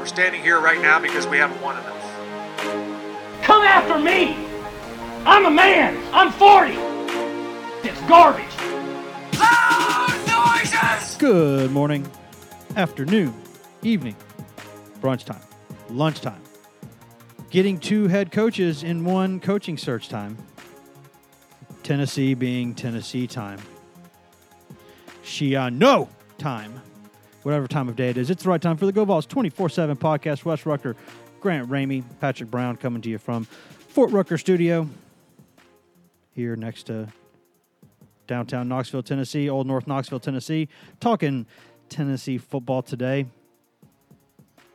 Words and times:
We're 0.00 0.06
standing 0.06 0.42
here 0.42 0.58
right 0.58 0.80
now 0.80 0.98
because 0.98 1.26
we 1.26 1.36
haven't 1.36 1.60
won 1.60 1.76
enough. 1.76 3.42
Come 3.42 3.62
after 3.62 3.98
me! 3.98 4.34
I'm 5.26 5.44
a 5.44 5.50
man! 5.50 5.94
I'm 6.14 6.32
40! 6.32 6.72
It's 7.86 8.00
garbage! 8.08 8.48
Loud 9.38 10.56
noises! 10.56 11.16
Good 11.18 11.70
morning, 11.70 12.10
afternoon, 12.76 13.34
evening, 13.82 14.16
brunch 15.02 15.26
time, 15.26 15.42
lunchtime. 15.90 16.40
Getting 17.50 17.78
two 17.78 18.08
head 18.08 18.32
coaches 18.32 18.82
in 18.82 19.04
one 19.04 19.38
coaching 19.38 19.76
search 19.76 20.08
time. 20.08 20.38
Tennessee 21.82 22.32
being 22.32 22.74
Tennessee 22.74 23.26
time. 23.26 23.60
Schiano 25.22 26.08
time. 26.38 26.80
Whatever 27.42 27.66
time 27.66 27.88
of 27.88 27.96
day 27.96 28.10
it 28.10 28.18
is, 28.18 28.28
it's 28.28 28.42
the 28.42 28.50
right 28.50 28.60
time 28.60 28.76
for 28.76 28.84
the 28.84 28.92
GoVols 28.92 29.26
24 29.26 29.70
7 29.70 29.96
podcast. 29.96 30.44
Wes 30.44 30.66
Rucker, 30.66 30.94
Grant 31.40 31.70
Ramey, 31.70 32.04
Patrick 32.20 32.50
Brown 32.50 32.76
coming 32.76 33.00
to 33.00 33.08
you 33.08 33.16
from 33.16 33.44
Fort 33.44 34.10
Rucker 34.10 34.36
Studio 34.36 34.86
here 36.32 36.54
next 36.54 36.84
to 36.84 37.08
downtown 38.26 38.68
Knoxville, 38.68 39.02
Tennessee, 39.02 39.48
Old 39.48 39.66
North 39.66 39.86
Knoxville, 39.86 40.20
Tennessee, 40.20 40.68
talking 41.00 41.46
Tennessee 41.88 42.36
football 42.36 42.82
today. 42.82 43.24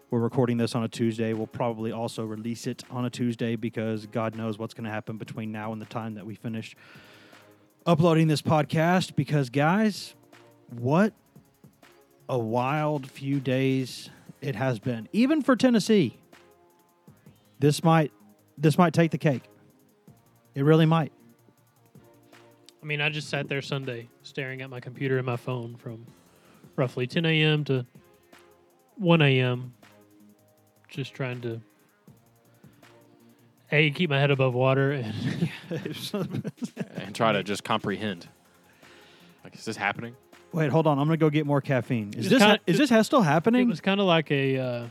We're 0.10 0.20
recording 0.20 0.58
this 0.58 0.74
on 0.74 0.84
a 0.84 0.88
Tuesday. 0.88 1.34
We'll 1.34 1.46
probably 1.46 1.92
also 1.92 2.26
release 2.26 2.66
it 2.66 2.84
on 2.90 3.06
a 3.06 3.12
Tuesday 3.12 3.56
because 3.56 4.08
God 4.08 4.36
knows 4.36 4.58
what's 4.58 4.74
going 4.74 4.86
to 4.86 4.90
happen 4.90 5.18
between 5.18 5.52
now 5.52 5.72
and 5.72 5.80
the 5.80 5.86
time 5.86 6.16
that 6.16 6.26
we 6.26 6.34
finish 6.34 6.76
uploading 7.86 8.28
this 8.28 8.42
podcast. 8.42 9.16
Because, 9.16 9.52
guys, 9.52 10.16
what 10.70 11.14
a 12.30 12.38
wild 12.38 13.10
few 13.10 13.40
days 13.40 14.10
it 14.42 14.56
has 14.56 14.80
been, 14.80 15.08
even 15.12 15.42
for 15.42 15.56
Tennessee. 15.56 16.18
This 17.60 17.84
might 17.84 18.12
this 18.58 18.78
might 18.78 18.94
take 18.94 19.12
the 19.12 19.18
cake. 19.18 19.44
It 20.54 20.64
really 20.64 20.86
might. 20.86 21.12
I 22.82 22.86
mean, 22.86 23.02
I 23.02 23.10
just 23.10 23.30
sat 23.30 23.50
there 23.50 23.62
Sunday 23.62 24.08
staring 24.24 24.62
at 24.62 24.70
my 24.70 24.80
computer 24.80 25.18
and 25.18 25.26
my 25.26 25.38
phone 25.38 25.76
from 25.76 26.06
roughly 26.76 27.08
10 27.08 27.26
a.m. 27.26 27.64
to 27.66 27.86
1 28.98 29.22
a.m. 29.22 29.74
Just 30.88 31.14
trying 31.14 31.42
to 31.42 31.60
a 33.72 33.90
keep 33.92 34.10
my 34.10 34.20
head 34.20 34.32
above 34.32 34.54
water 34.54 34.92
and 34.92 35.50
and 36.96 37.16
try 37.16 37.32
to 37.32 37.44
just 37.44 37.64
comprehend. 37.64 38.28
Like, 39.44 39.56
is 39.56 39.66
this 39.66 39.78
happening? 39.78 40.16
Wait, 40.56 40.72
hold 40.72 40.88
on. 40.88 40.98
I'm 40.98 41.06
gonna 41.06 41.18
go 41.18 41.30
get 41.30 41.46
more 41.46 41.60
caffeine. 41.62 42.10
Is 42.14 42.26
It's 42.26 42.30
this 42.30 42.42
kinda- 42.42 42.60
is 42.66 42.78
this 42.78 42.90
ha- 42.90 43.02
still 43.02 43.22
happening? 43.22 43.60
it 43.60 43.64
happening? 43.64 43.70
was 43.70 43.82
kind 43.82 44.00
of 44.00 44.06
like 44.06 44.32
a 44.32 44.58
uh, 44.58 44.88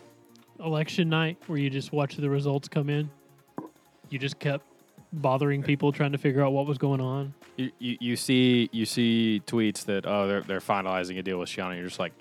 election 0.61 1.09
night 1.09 1.39
where 1.47 1.59
you 1.59 1.71
just 1.71 1.91
watch 1.91 2.17
the 2.17 2.29
results 2.29 2.69
come 2.69 2.91
in. 2.91 3.11
You 4.11 4.19
just 4.19 4.39
kept 4.39 4.65
bothering 5.13 5.63
people 5.63 5.91
trying 5.91 6.13
to 6.13 6.19
figure 6.19 6.45
out 6.45 6.53
what 6.53 6.67
was 6.67 6.77
going 6.77 7.01
on. 7.01 7.33
You, 7.57 7.71
you, 7.79 7.97
you 8.01 8.17
see 8.17 8.69
you 8.73 8.85
see 8.85 9.41
tweets 9.47 9.85
that 9.87 10.05
oh 10.07 10.27
they're 10.29 10.43
they're 10.43 10.61
finalizing 10.61 11.19
a 11.19 11.23
deal 11.23 11.39
with 11.39 11.49
Schiano. 11.49 11.75
You're 11.77 11.87
just 11.87 11.99
like 11.99 12.13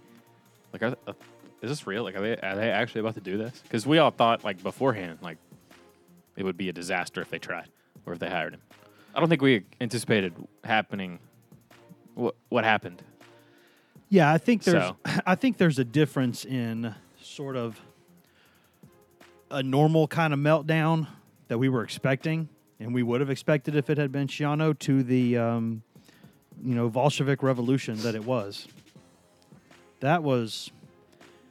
like 0.71 0.81
are, 0.83 0.95
uh, 1.05 1.13
is 1.61 1.69
this 1.69 1.85
real? 1.85 2.03
Like 2.03 2.15
are 2.15 2.21
they 2.21 2.37
are 2.37 2.55
they 2.55 2.69
actually 2.71 3.01
about 3.01 3.15
to 3.15 3.21
do 3.21 3.37
this? 3.37 3.59
Because 3.63 3.85
we 3.85 3.97
all 3.97 4.11
thought 4.11 4.45
like 4.45 4.63
beforehand 4.63 5.19
like 5.21 5.37
it 6.37 6.43
would 6.43 6.57
be 6.57 6.69
a 6.69 6.73
disaster 6.73 7.19
if 7.21 7.29
they 7.29 7.39
tried 7.39 7.67
or 8.05 8.13
if 8.13 8.19
they 8.19 8.29
hired 8.29 8.53
him. 8.53 8.61
I 9.13 9.19
don't 9.19 9.27
think 9.27 9.41
we 9.41 9.63
anticipated 9.81 10.33
happening. 10.63 11.19
What 12.15 12.35
what 12.49 12.63
happened? 12.63 13.01
Yeah, 14.13 14.31
I 14.31 14.37
think 14.37 14.63
there's 14.63 14.83
So- 14.83 14.97
I 15.25 15.33
think 15.33 15.57
there's 15.57 15.79
a 15.79 15.83
difference 15.83 16.45
in 16.45 16.93
sort 17.19 17.55
of 17.55 17.81
a 19.49 19.63
normal 19.63 20.07
kind 20.07 20.33
of 20.35 20.39
meltdown 20.39 21.07
that 21.47 21.57
we 21.57 21.67
were 21.67 21.83
expecting 21.83 22.47
and 22.79 22.93
we 22.93 23.01
would 23.01 23.21
have 23.21 23.31
expected 23.31 23.75
if 23.75 23.89
it 23.89 23.97
had 23.97 24.11
been 24.11 24.27
Schiano 24.27 24.77
to 24.79 25.01
the 25.01 25.37
um, 25.39 25.81
you 26.63 26.75
know 26.75 26.89
Bolshevik 26.89 27.41
revolution 27.41 27.95
that 28.01 28.13
it 28.13 28.23
was. 28.23 28.67
That 30.01 30.21
was 30.21 30.69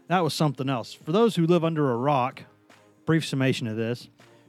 that 0.06 0.22
was 0.22 0.32
something 0.32 0.68
else. 0.68 0.92
For 0.92 1.10
those 1.10 1.34
who 1.34 1.48
live 1.48 1.64
under 1.64 1.90
a 1.90 1.96
rock, 1.96 2.44
brief 3.06 3.26
summation 3.26 3.66
of 3.66 3.76
this. 3.76 4.08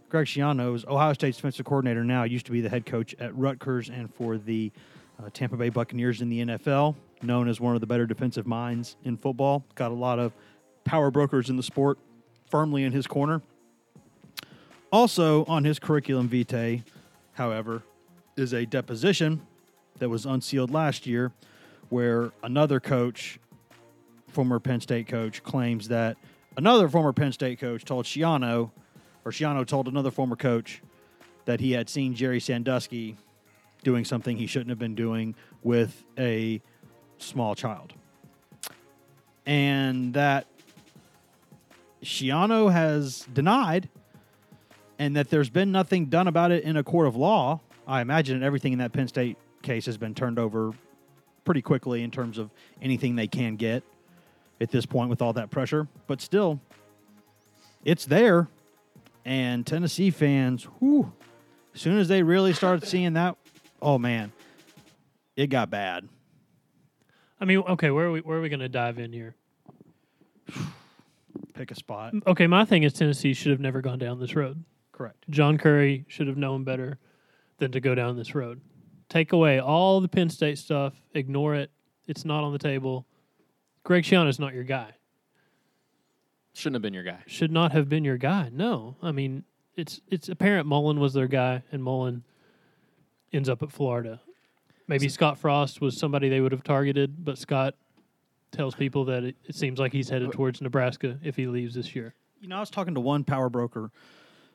Greg 0.10 0.28
Schiano 0.28 0.76
is 0.76 0.86
Ohio 0.86 1.14
State's 1.14 1.38
defensive 1.38 1.66
coordinator 1.66 2.04
now. 2.04 2.22
Used 2.26 2.46
to 2.46 2.52
be 2.52 2.62
the 2.62 2.70
head 2.70 2.86
coach 2.86 3.16
at 3.20 3.36
Rutgers 3.36 3.90
and 3.90 4.14
for 4.14 4.38
the 4.38 4.72
uh, 5.20 5.32
Tampa 5.34 5.58
Bay 5.58 5.70
Buccaneers 5.70 6.22
in 6.22 6.30
the 6.30 6.42
NFL. 6.46 6.94
Known 7.24 7.48
as 7.48 7.60
one 7.60 7.74
of 7.74 7.82
the 7.82 7.88
better 7.88 8.06
defensive 8.06 8.46
minds 8.46 8.98
in 9.04 9.18
football. 9.18 9.64
Got 9.76 9.92
a 9.92 9.96
lot 9.96 10.20
of 10.20 10.34
power 10.84 11.10
brokers 11.10 11.50
in 11.50 11.56
the 11.56 11.64
sport 11.64 11.98
firmly 12.52 12.84
in 12.84 12.92
his 12.92 13.08
corner. 13.08 13.42
Also 14.92 15.46
on 15.46 15.64
his 15.64 15.80
curriculum 15.80 16.28
vitae, 16.28 16.84
however, 17.32 17.82
is 18.36 18.54
a 18.54 18.66
deposition 18.66 19.42
that 20.00 20.10
was 20.10 20.26
unsealed 20.26 20.70
last 20.70 21.08
year 21.08 21.32
where 21.90 22.32
another 22.44 22.80
coach, 22.80 23.40
former 24.28 24.60
Penn 24.60 24.82
State 24.82 25.08
coach, 25.08 25.42
claims 25.44 25.88
that 25.88 26.18
another 26.58 26.90
former 26.90 27.14
Penn 27.14 27.32
State 27.32 27.60
coach 27.60 27.86
told 27.86 28.06
Schiano, 28.06 28.72
or 29.24 29.32
Schiano 29.32 29.66
told 29.66 29.88
another 29.88 30.12
former 30.12 30.36
coach, 30.36 30.82
that 31.46 31.60
he 31.60 31.72
had 31.72 31.90
seen 31.90 32.16
Jerry 32.16 32.40
Sandusky 32.40 33.16
doing 33.84 34.04
something 34.06 34.38
he 34.38 34.48
shouldn't 34.48 34.70
have 34.70 34.80
been 34.80 34.96
doing 34.96 35.36
with 35.62 36.04
a 36.18 36.62
small 37.24 37.56
child. 37.56 37.94
And 39.46 40.14
that 40.14 40.48
Schiano 42.04 42.72
has 42.72 43.28
denied 43.34 43.90
and 45.00 45.16
that 45.16 45.30
there's 45.30 45.50
been 45.50 45.72
nothing 45.72 46.06
done 46.06 46.28
about 46.28 46.52
it 46.52 46.64
in 46.64 46.78
a 46.78 46.84
court 46.84 47.08
of 47.08 47.16
law. 47.16 47.60
I 47.88 48.02
imagine 48.02 48.44
everything 48.44 48.74
in 48.74 48.80
that 48.80 48.94
Penn 48.94 49.08
State 49.08 49.38
case 49.62 49.86
has 49.86 49.98
been 49.98 50.14
turned 50.14 50.40
over 50.40 50.74
pretty 51.44 51.62
quickly 51.62 52.04
in 52.04 52.12
terms 52.12 52.38
of 52.38 52.50
anything 52.82 53.16
they 53.16 53.28
can 53.28 53.56
get 53.56 53.84
at 54.62 54.72
this 54.72 54.86
point 54.86 55.10
with 55.10 55.22
all 55.22 55.34
that 55.34 55.50
pressure. 55.50 55.88
But 56.08 56.22
still, 56.22 56.60
it's 57.84 58.06
there. 58.06 58.48
And 59.26 59.66
Tennessee 59.66 60.12
fans, 60.12 60.66
whew, 60.80 61.12
as 61.74 61.82
soon 61.82 61.98
as 61.98 62.08
they 62.08 62.24
really 62.24 62.54
started 62.54 62.88
seeing 62.88 63.14
that, 63.14 63.36
oh 63.82 63.98
man, 63.98 64.32
it 65.36 65.48
got 65.48 65.70
bad. 65.70 66.08
I 67.44 67.46
mean, 67.46 67.58
okay, 67.58 67.92
where 67.92 68.06
are 68.06 68.12
we 68.12 68.22
where 68.22 68.38
are 68.38 68.42
we 68.42 68.48
going 68.48 68.62
to 68.62 68.70
dive 68.70 69.00
in 69.00 69.12
here? 69.12 69.36
Pick 71.54 71.72
a 71.72 71.76
spot. 71.76 72.14
Okay, 72.26 72.48
my 72.48 72.64
thing 72.64 72.84
is 72.84 72.94
Tennessee 72.94 73.34
should 73.34 73.52
have 73.52 73.60
never 73.60 73.82
gone 73.82 74.00
down 74.00 74.18
this 74.18 74.34
road. 74.34 74.64
Correct. 74.94 75.26
John 75.30 75.58
Currie 75.58 76.06
should 76.08 76.28
have 76.28 76.38
known 76.38 76.64
better 76.64 77.00
than 77.58 77.74
to 77.74 77.82
go 77.82 77.96
down 77.96 78.16
this 78.16 78.34
road. 78.34 78.62
Take 79.10 79.34
away 79.34 79.60
all 79.60 80.00
the 80.00 80.08
Penn 80.08 80.30
State 80.30 80.58
stuff, 80.58 80.94
ignore 81.14 81.54
it. 81.54 81.70
It's 82.08 82.24
not 82.24 82.46
on 82.46 82.54
the 82.54 82.60
table. 82.60 83.08
Greg 83.84 84.10
is 84.10 84.40
not 84.40 84.54
your 84.54 84.64
guy. 84.64 84.92
Shouldn't 86.54 86.76
have 86.76 86.82
been 86.82 86.94
your 86.94 87.04
guy. 87.04 87.24
Should 87.28 87.52
not 87.52 87.74
have 87.74 87.90
been 87.90 88.06
your 88.06 88.18
guy. 88.18 88.52
No, 88.54 88.96
I 89.02 89.12
mean 89.12 89.44
it's 89.76 90.00
it's 90.08 90.30
apparent 90.30 90.66
Mullen 90.66 90.98
was 90.98 91.14
their 91.14 91.28
guy, 91.28 91.64
and 91.74 91.84
Mullen 91.84 92.24
ends 93.34 93.50
up 93.50 93.62
at 93.62 93.70
Florida. 93.74 94.22
Maybe 94.94 95.10
Scott 95.10 95.40
Frost 95.40 95.82
was 95.82 95.98
somebody 95.98 96.30
they 96.30 96.40
would 96.40 96.52
have 96.52 96.64
targeted, 96.64 97.26
but 97.26 97.40
Scott 97.40 97.74
tells 98.52 98.76
people 98.76 99.06
that 99.06 99.24
it, 99.24 99.36
it 99.44 99.56
seems 99.56 99.80
like 99.80 99.92
he's 99.92 100.08
headed 100.08 100.32
towards 100.32 100.62
Nebraska 100.62 101.18
if 101.24 101.36
he 101.36 101.48
leaves 101.48 101.74
this 101.74 101.96
year. 101.96 102.14
You 102.40 102.48
know, 102.48 102.58
I 102.58 102.60
was 102.60 102.70
talking 102.70 102.94
to 102.94 103.00
one 103.00 103.24
power 103.24 103.50
broker 103.50 103.90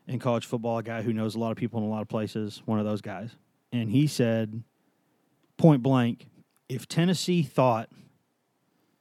in 0.06 0.20
college 0.20 0.46
football, 0.46 0.78
a 0.78 0.82
guy 0.84 1.02
who 1.02 1.12
knows 1.12 1.34
a 1.34 1.40
lot 1.40 1.50
of 1.50 1.56
people 1.56 1.80
in 1.80 1.86
a 1.86 1.88
lot 1.88 2.02
of 2.02 2.08
places, 2.08 2.62
one 2.66 2.78
of 2.78 2.84
those 2.84 3.00
guys. 3.00 3.30
And 3.72 3.90
he 3.90 4.06
said, 4.06 4.62
point 5.56 5.82
blank, 5.82 6.28
if 6.68 6.86
Tennessee 6.86 7.42
thought 7.42 7.88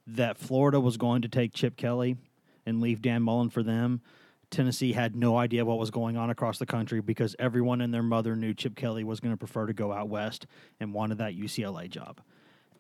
that 0.07 0.39
Florida 0.39 0.79
was 0.79 0.97
going 0.97 1.21
to 1.21 1.29
take 1.29 1.53
Chip 1.53 1.77
Kelly 1.77 2.17
and 2.65 2.81
leave 2.81 2.99
Dan 2.99 3.21
Mullen 3.21 3.51
for 3.51 3.61
them, 3.61 4.01
Tennessee 4.49 4.93
had 4.93 5.15
no 5.15 5.37
idea 5.37 5.65
what 5.65 5.77
was 5.77 5.91
going 5.91 6.15
on 6.15 6.29
across 6.29 6.57
the 6.57 6.65
country 6.65 7.01
because 7.01 7.35
everyone 7.37 7.81
and 7.81 7.93
their 7.93 8.03
mother 8.03 8.35
knew 8.35 8.53
Chip 8.53 8.75
Kelly 8.75 9.03
was 9.03 9.19
going 9.19 9.33
to 9.33 9.37
prefer 9.37 9.65
to 9.65 9.73
go 9.73 9.91
out 9.91 10.09
west 10.09 10.47
and 10.79 10.93
wanted 10.93 11.17
that 11.17 11.35
UCLA 11.35 11.89
job. 11.89 12.21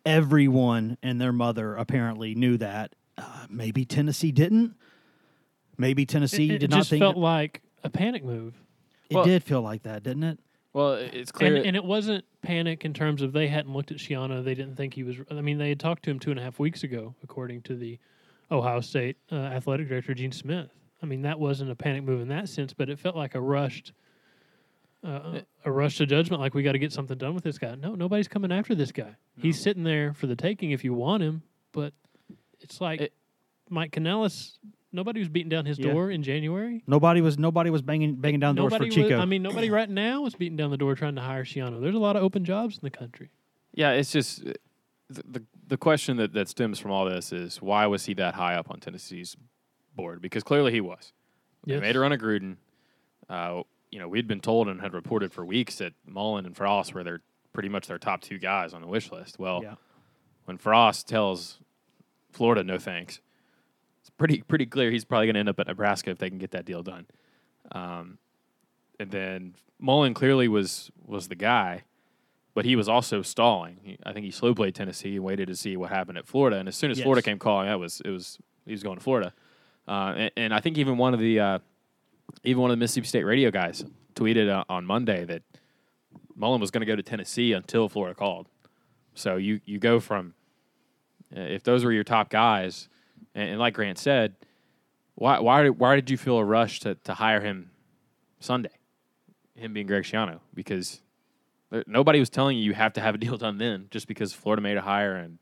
Everyone 0.05 0.97
and 1.03 1.19
their 1.19 1.33
mother 1.33 1.75
apparently 1.75 2.35
knew 2.35 2.57
that. 2.57 2.93
Uh, 3.17 3.47
maybe 3.49 3.83
Tennessee 3.83 4.31
didn't. 4.31 4.75
Maybe 5.77 6.05
Tennessee 6.05 6.49
It, 6.49 6.55
it 6.55 6.59
did 6.59 6.69
not 6.69 6.77
just 6.77 6.89
think 6.91 7.01
felt 7.01 7.17
like 7.17 7.61
a 7.83 7.89
panic 7.89 8.23
move. 8.23 8.55
it 9.09 9.15
Well- 9.15 9.25
did 9.25 9.43
feel 9.43 9.61
like 9.61 9.83
that, 9.83 10.03
didn't 10.03 10.23
it? 10.23 10.39
Well, 10.73 10.93
it's 10.93 11.31
clear. 11.31 11.55
And, 11.55 11.65
and 11.65 11.75
it 11.75 11.83
wasn't 11.83 12.23
panic 12.43 12.85
in 12.85 12.93
terms 12.93 13.23
of 13.23 13.33
they 13.33 13.47
hadn't 13.47 13.73
looked 13.73 13.89
at 13.89 13.97
Schiano. 13.97 14.43
They 14.43 14.53
didn't 14.53 14.75
think 14.75 14.93
he 14.93 15.01
was. 15.01 15.15
I 15.31 15.41
mean, 15.41 15.57
they 15.57 15.69
had 15.69 15.79
talked 15.79 16.03
to 16.03 16.11
him 16.11 16.19
two 16.19 16.29
and 16.29 16.39
a 16.39 16.43
half 16.43 16.59
weeks 16.59 16.83
ago, 16.83 17.15
according 17.23 17.63
to 17.63 17.75
the 17.75 17.97
Ohio 18.51 18.81
State 18.81 19.17
uh, 19.31 19.35
athletic 19.35 19.89
director, 19.89 20.13
Gene 20.13 20.31
Smith. 20.31 20.69
I 21.01 21.05
mean, 21.05 21.21
that 21.23 21.39
wasn't 21.39 21.71
a 21.71 21.75
panic 21.75 22.03
move 22.03 22.21
in 22.21 22.27
that 22.29 22.49
sense, 22.49 22.73
but 22.73 22.89
it 22.89 22.97
felt 22.99 23.15
like 23.15 23.35
a 23.35 23.41
rushed, 23.41 23.93
uh, 25.03 25.41
a 25.65 25.71
rush 25.71 25.97
to 25.97 26.05
judgment. 26.05 26.41
Like 26.41 26.53
we 26.53 26.63
got 26.63 26.71
to 26.73 26.79
get 26.79 26.91
something 26.91 27.17
done 27.17 27.35
with 27.35 27.43
this 27.43 27.57
guy. 27.57 27.75
No, 27.75 27.95
nobody's 27.95 28.27
coming 28.27 28.51
after 28.51 28.73
this 28.75 28.91
guy. 28.91 29.15
He's 29.39 29.59
sitting 29.59 29.83
there 29.83 30.13
for 30.13 30.27
the 30.27 30.35
taking 30.35 30.71
if 30.71 30.83
you 30.83 30.93
want 30.93 31.23
him. 31.23 31.43
But 31.71 31.93
it's 32.59 32.81
like 32.81 33.01
It- 33.01 33.13
Mike 33.69 33.91
Canellis 33.91 34.57
nobody 34.93 35.19
was 35.19 35.29
beating 35.29 35.49
down 35.49 35.65
his 35.65 35.77
Yeah. 35.77 35.91
door 35.91 36.09
in 36.09 36.23
January. 36.23 36.83
Nobody 36.87 37.21
was 37.21 37.37
nobody 37.37 37.69
was 37.69 37.81
banging 37.81 38.15
banging 38.15 38.39
down 38.39 38.55
doors 38.55 38.73
for 38.75 38.87
Chico. 38.87 39.15
Was, 39.15 39.19
I 39.21 39.25
mean, 39.25 39.43
nobody 39.43 39.69
right 39.69 39.89
now 39.89 40.25
is 40.25 40.33
beating 40.35 40.57
down 40.57 40.71
the 40.71 40.77
door 40.77 40.95
trying 40.95 41.15
to 41.15 41.21
hire 41.21 41.43
Schiano. 41.43 41.79
There's 41.81 41.93
a 41.95 41.99
lot 41.99 42.15
of 42.15 42.23
open 42.23 42.45
jobs 42.45 42.75
in 42.75 42.81
the 42.81 42.89
country. 42.89 43.29
Yeah, 43.73 43.91
it's 43.91 44.11
just 44.11 44.47
uh, 44.47 44.53
the 45.09 45.23
the, 45.27 45.43
the 45.67 45.77
question 45.77 46.17
that, 46.17 46.33
that 46.33 46.47
stems 46.49 46.79
from 46.79 46.91
all 46.91 47.05
this 47.05 47.31
is 47.31 47.61
why 47.61 47.85
was 47.85 48.05
he 48.05 48.13
that 48.15 48.33
high 48.35 48.55
up 48.55 48.71
on 48.71 48.79
Tennessee's 48.79 49.35
board? 49.97 50.21
Because 50.21 50.43
clearly 50.43 50.71
he 50.71 50.79
was. 50.79 51.11
They 51.65 51.77
made 51.81 51.97
a 51.97 51.99
run 51.99 52.13
at 52.13 52.19
Gruden. 52.19 52.55
Uh, 53.29 53.63
you 53.91 53.99
know, 53.99 54.07
we'd 54.07 54.27
been 54.27 54.39
told 54.39 54.69
and 54.69 54.79
had 54.79 54.93
reported 54.93 55.33
for 55.33 55.43
weeks 55.45 55.79
that 55.79 55.93
Mullen 56.05 56.45
and 56.45 56.55
Frost 56.55 56.93
were 56.93 57.03
their 57.03 57.21
pretty 57.51 57.67
much 57.67 57.87
their 57.87 57.97
top 57.97 58.21
two 58.21 58.37
guys 58.37 58.73
on 58.73 58.79
the 58.81 58.87
wish 58.87 59.11
list. 59.11 59.37
Well, 59.37 59.61
Yeah. 59.63 59.75
when 60.45 60.57
Frost 60.57 61.09
tells 61.09 61.59
Florida 62.31 62.63
no 62.63 62.77
thanks, 62.77 63.19
it's 63.99 64.09
pretty 64.11 64.41
pretty 64.43 64.65
clear 64.65 64.91
he's 64.91 65.03
probably 65.03 65.25
going 65.27 65.33
to 65.33 65.39
end 65.41 65.49
up 65.49 65.59
at 65.59 65.67
Nebraska 65.67 66.09
if 66.11 66.19
they 66.19 66.29
can 66.29 66.37
get 66.37 66.51
that 66.51 66.63
deal 66.63 66.83
done. 66.83 67.05
Um, 67.73 68.17
and 68.99 69.11
then 69.11 69.55
Mullen 69.79 70.13
clearly 70.13 70.47
was 70.47 70.89
was 71.05 71.27
the 71.27 71.35
guy, 71.35 71.83
but 72.53 72.63
he 72.63 72.75
was 72.77 72.87
also 72.87 73.21
stalling. 73.21 73.79
He, 73.83 73.97
I 74.05 74.13
think 74.13 74.23
he 74.25 74.31
slow 74.31 74.53
played 74.55 74.75
Tennessee 74.75 75.15
and 75.15 75.23
waited 75.25 75.47
to 75.47 75.55
see 75.55 75.75
what 75.75 75.89
happened 75.89 76.17
at 76.17 76.27
Florida. 76.27 76.57
And 76.57 76.67
as 76.69 76.75
soon 76.77 76.91
as 76.91 76.97
Yes. 76.97 77.03
Florida 77.03 77.21
came 77.21 77.39
calling, 77.39 77.67
that 77.67 77.79
was 77.79 78.01
it 78.05 78.09
was 78.09 78.37
he 78.65 78.71
was 78.71 78.83
going 78.83 78.97
to 78.97 79.03
Florida. 79.03 79.33
Uh, 79.87 80.13
and, 80.17 80.31
and 80.37 80.53
I 80.53 80.59
think 80.59 80.77
even 80.77 80.97
one 80.97 81.13
of 81.13 81.19
the 81.19 81.39
uh, 81.39 81.59
even 82.43 82.61
one 82.61 82.71
of 82.71 82.77
the 82.77 82.79
Mississippi 82.79 83.07
State 83.07 83.23
radio 83.23 83.51
guys 83.51 83.85
tweeted 84.15 84.49
uh, 84.49 84.63
on 84.69 84.85
Monday 84.85 85.23
that 85.25 85.43
Mullen 86.35 86.59
was 86.59 86.71
going 86.71 86.81
to 86.81 86.85
go 86.85 86.95
to 86.95 87.03
Tennessee 87.03 87.53
until 87.53 87.87
Florida 87.89 88.15
called. 88.15 88.47
So 89.15 89.37
you 89.37 89.61
you 89.65 89.79
go 89.79 89.99
from 89.99 90.33
uh, 91.35 91.39
if 91.39 91.63
those 91.63 91.83
were 91.83 91.91
your 91.91 92.03
top 92.03 92.29
guys, 92.29 92.89
and, 93.33 93.49
and 93.51 93.59
like 93.59 93.73
Grant 93.73 93.97
said, 93.97 94.35
why 95.15 95.39
why 95.39 95.63
did, 95.63 95.79
why 95.79 95.95
did 95.95 96.09
you 96.09 96.17
feel 96.17 96.37
a 96.37 96.43
rush 96.43 96.79
to, 96.81 96.95
to 96.95 97.13
hire 97.13 97.41
him 97.41 97.71
Sunday? 98.39 98.69
Him 99.55 99.73
being 99.73 99.87
Greg 99.87 100.03
Schiano 100.03 100.39
because 100.53 101.01
there, 101.71 101.83
nobody 101.87 102.19
was 102.19 102.29
telling 102.29 102.57
you 102.57 102.63
you 102.63 102.73
have 102.73 102.93
to 102.93 103.01
have 103.01 103.15
a 103.15 103.17
deal 103.17 103.37
done 103.37 103.57
then 103.57 103.87
just 103.89 104.07
because 104.07 104.33
Florida 104.33 104.61
made 104.61 104.77
a 104.77 104.81
hire 104.81 105.15
and 105.15 105.39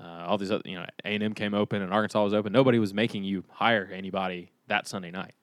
uh, 0.00 0.24
all 0.26 0.38
these 0.38 0.50
other 0.50 0.62
you 0.64 0.76
know 0.76 0.84
A 1.04 1.08
and 1.08 1.22
M 1.22 1.34
came 1.34 1.54
open 1.54 1.82
and 1.82 1.92
Arkansas 1.92 2.22
was 2.22 2.34
open. 2.34 2.52
Nobody 2.52 2.78
was 2.78 2.92
making 2.94 3.24
you 3.24 3.44
hire 3.50 3.88
anybody 3.92 4.50
that 4.66 4.86
Sunday 4.88 5.10
night. 5.10 5.34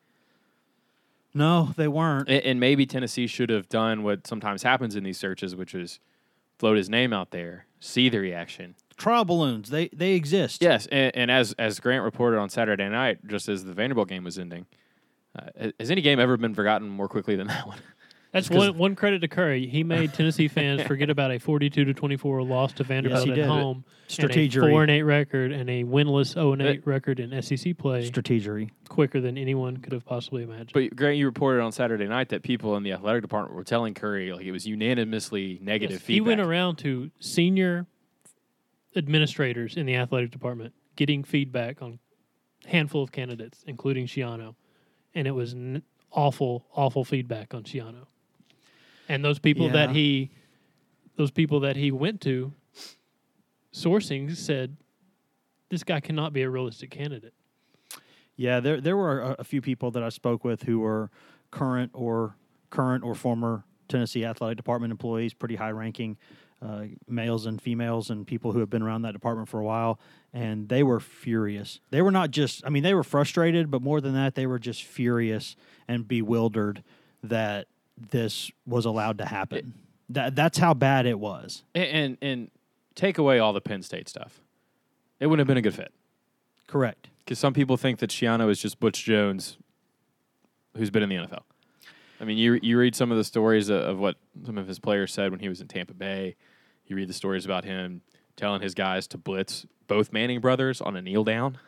no, 1.33 1.73
they 1.77 1.87
weren't. 1.87 2.27
And, 2.29 2.43
and 2.43 2.59
maybe 2.59 2.85
Tennessee 2.85 3.27
should 3.27 3.49
have 3.49 3.69
done 3.69 4.03
what 4.03 4.27
sometimes 4.27 4.63
happens 4.63 4.95
in 4.95 5.03
these 5.03 5.17
searches, 5.17 5.55
which 5.55 5.73
is 5.73 5.99
float 6.59 6.77
his 6.77 6.89
name 6.89 7.13
out 7.13 7.31
there, 7.31 7.65
see 7.79 8.09
the 8.09 8.19
reaction. 8.19 8.75
Trial 8.97 9.25
balloons, 9.25 9.69
they 9.69 9.87
they 9.89 10.11
exist. 10.11 10.61
Yes, 10.61 10.87
and, 10.91 11.15
and 11.15 11.31
as 11.31 11.53
as 11.57 11.79
Grant 11.79 12.03
reported 12.03 12.37
on 12.37 12.49
Saturday 12.49 12.87
night, 12.89 13.25
just 13.27 13.49
as 13.49 13.63
the 13.65 13.73
Vanderbilt 13.73 14.09
game 14.09 14.23
was 14.23 14.37
ending, 14.37 14.67
uh, 15.37 15.71
has 15.79 15.89
any 15.89 16.01
game 16.01 16.19
ever 16.19 16.37
been 16.37 16.53
forgotten 16.53 16.87
more 16.89 17.07
quickly 17.07 17.35
than 17.35 17.47
that 17.47 17.65
one? 17.67 17.79
That's 18.31 18.49
one, 18.49 18.77
one 18.77 18.95
credit 18.95 19.19
to 19.21 19.27
Currie. 19.27 19.67
He 19.67 19.83
made 19.83 20.13
Tennessee 20.15 20.47
fans 20.47 20.81
forget 20.83 21.09
about 21.09 21.31
a 21.31 21.39
42 21.39 21.83
to 21.83 21.93
24 21.93 22.43
loss 22.43 22.71
to 22.73 22.83
Vanderbilt 22.85 23.25
he 23.25 23.31
at 23.31 23.35
did. 23.35 23.45
home, 23.45 23.83
Strategery. 24.07 24.69
four 24.69 24.83
and 24.83 24.89
eight 24.91 25.03
record, 25.03 25.51
and 25.51 25.69
a 25.69 25.83
winless 25.83 26.33
0 26.33 26.53
and 26.53 26.61
8 26.61 26.87
record 26.87 27.19
in 27.19 27.41
SEC 27.41 27.77
play 27.77 28.09
Strategery. 28.09 28.69
quicker 28.87 29.19
than 29.19 29.37
anyone 29.37 29.77
could 29.77 29.91
have 29.91 30.05
possibly 30.05 30.43
imagined. 30.43 30.71
But 30.73 30.95
Grant, 30.95 31.17
you 31.17 31.25
reported 31.25 31.61
on 31.61 31.73
Saturday 31.73 32.07
night 32.07 32.29
that 32.29 32.41
people 32.41 32.77
in 32.77 32.83
the 32.83 32.93
athletic 32.93 33.21
department 33.21 33.53
were 33.55 33.65
telling 33.65 33.93
Currie 33.93 34.31
like 34.31 34.45
it 34.45 34.51
was 34.53 34.65
unanimously 34.65 35.59
negative 35.61 35.95
Yes, 35.95 36.01
feedback. 36.01 36.13
he 36.13 36.21
went 36.21 36.39
around 36.41 36.77
to 36.77 37.11
senior 37.19 37.85
administrators 38.95 39.75
in 39.77 39.85
the 39.85 39.95
athletic 39.95 40.31
department 40.31 40.73
getting 40.95 41.23
feedback 41.23 41.81
on 41.81 41.99
a 42.65 42.69
handful 42.69 43.01
of 43.03 43.11
candidates, 43.11 43.63
including 43.67 44.05
Schiano, 44.05 44.55
and 45.15 45.27
it 45.27 45.31
was 45.31 45.53
n- 45.53 45.81
awful, 46.11 46.65
awful 46.75 47.03
feedback 47.03 47.53
on 47.53 47.63
Schiano. 47.63 48.07
And 49.11 49.25
those 49.25 49.39
people 49.39 49.67
that 49.67 49.89
he, 49.89 50.31
those 51.17 51.31
people 51.31 51.59
that 51.59 51.75
he 51.75 51.91
went 51.91 52.21
to, 52.21 52.53
sourcing 53.73 54.33
said, 54.33 54.77
this 55.69 55.83
guy 55.83 55.99
cannot 55.99 56.31
be 56.31 56.43
a 56.43 56.49
realistic 56.49 56.91
candidate. 56.91 57.33
Yeah, 58.37 58.61
there 58.61 58.79
there 58.79 58.95
were 58.95 59.19
a, 59.19 59.35
a 59.39 59.43
few 59.43 59.61
people 59.61 59.91
that 59.91 60.01
I 60.01 60.07
spoke 60.07 60.45
with 60.45 60.63
who 60.63 60.79
were 60.79 61.11
current 61.51 61.91
or 61.93 62.37
current 62.69 63.03
or 63.03 63.13
former 63.13 63.65
Tennessee 63.89 64.23
Athletic 64.23 64.55
Department 64.55 64.91
employees, 64.91 65.33
pretty 65.33 65.57
high 65.57 65.71
ranking 65.71 66.17
uh, 66.61 66.85
males 67.05 67.45
and 67.47 67.61
females, 67.61 68.11
and 68.11 68.25
people 68.25 68.53
who 68.53 68.59
have 68.59 68.69
been 68.69 68.81
around 68.81 69.01
that 69.01 69.11
department 69.11 69.49
for 69.49 69.59
a 69.59 69.63
while, 69.65 69.99
and 70.31 70.69
they 70.69 70.83
were 70.83 71.01
furious. 71.01 71.81
They 71.89 72.01
were 72.01 72.11
not 72.11 72.31
just, 72.31 72.65
I 72.65 72.69
mean, 72.69 72.83
they 72.83 72.93
were 72.93 73.03
frustrated, 73.03 73.69
but 73.69 73.81
more 73.81 73.99
than 73.99 74.13
that, 74.13 74.35
they 74.35 74.47
were 74.47 74.59
just 74.59 74.83
furious 74.83 75.57
and 75.85 76.07
bewildered 76.07 76.81
that 77.23 77.67
this 78.09 78.51
was 78.65 78.85
allowed 78.85 79.17
to 79.19 79.25
happen. 79.25 79.73
that 80.09 80.35
that's 80.35 80.57
how 80.57 80.73
bad 80.73 81.05
it 81.05 81.19
was. 81.19 81.63
and, 81.75 81.87
and 81.89 82.17
and 82.21 82.51
take 82.95 83.17
away 83.17 83.39
all 83.39 83.53
the 83.53 83.61
Penn 83.61 83.81
State 83.83 84.09
stuff. 84.09 84.41
It 85.19 85.27
wouldn't 85.27 85.39
have 85.39 85.47
been 85.47 85.57
a 85.57 85.61
good 85.61 85.75
fit 85.75 85.91
Correct. 86.67 87.07
because 87.19 87.37
some 87.39 87.53
people 87.53 87.77
think 87.77 87.99
that 87.99 88.09
Schiano 88.09 88.49
is 88.49 88.59
just 88.59 88.79
Butch 88.79 89.03
Jones, 89.03 89.57
who's 90.75 90.89
been 90.89 91.03
in 91.03 91.09
the 91.09 91.15
NFL. 91.15 91.43
I 92.19 92.23
mean, 92.23 92.37
you 92.37 92.59
you 92.61 92.77
read 92.77 92.95
some 92.95 93.11
of 93.11 93.17
the 93.17 93.23
stories 93.23 93.69
of, 93.69 93.81
of 93.81 93.99
what 93.99 94.15
some 94.45 94.57
of 94.57 94.67
his 94.67 94.79
players 94.79 95.11
said 95.13 95.31
when 95.31 95.39
he 95.39 95.49
was 95.49 95.61
in 95.61 95.67
Tampa 95.67 95.93
Bay. 95.93 96.35
You 96.87 96.95
read 96.95 97.07
the 97.09 97.13
stories 97.13 97.45
about 97.45 97.63
him 97.65 98.01
telling 98.35 98.61
his 98.61 98.73
guys 98.73 99.07
to 99.07 99.17
blitz 99.17 99.65
both 99.87 100.11
Manning 100.11 100.39
brothers 100.41 100.81
on 100.81 100.95
a 100.95 101.01
kneel 101.01 101.23
down. 101.23 101.57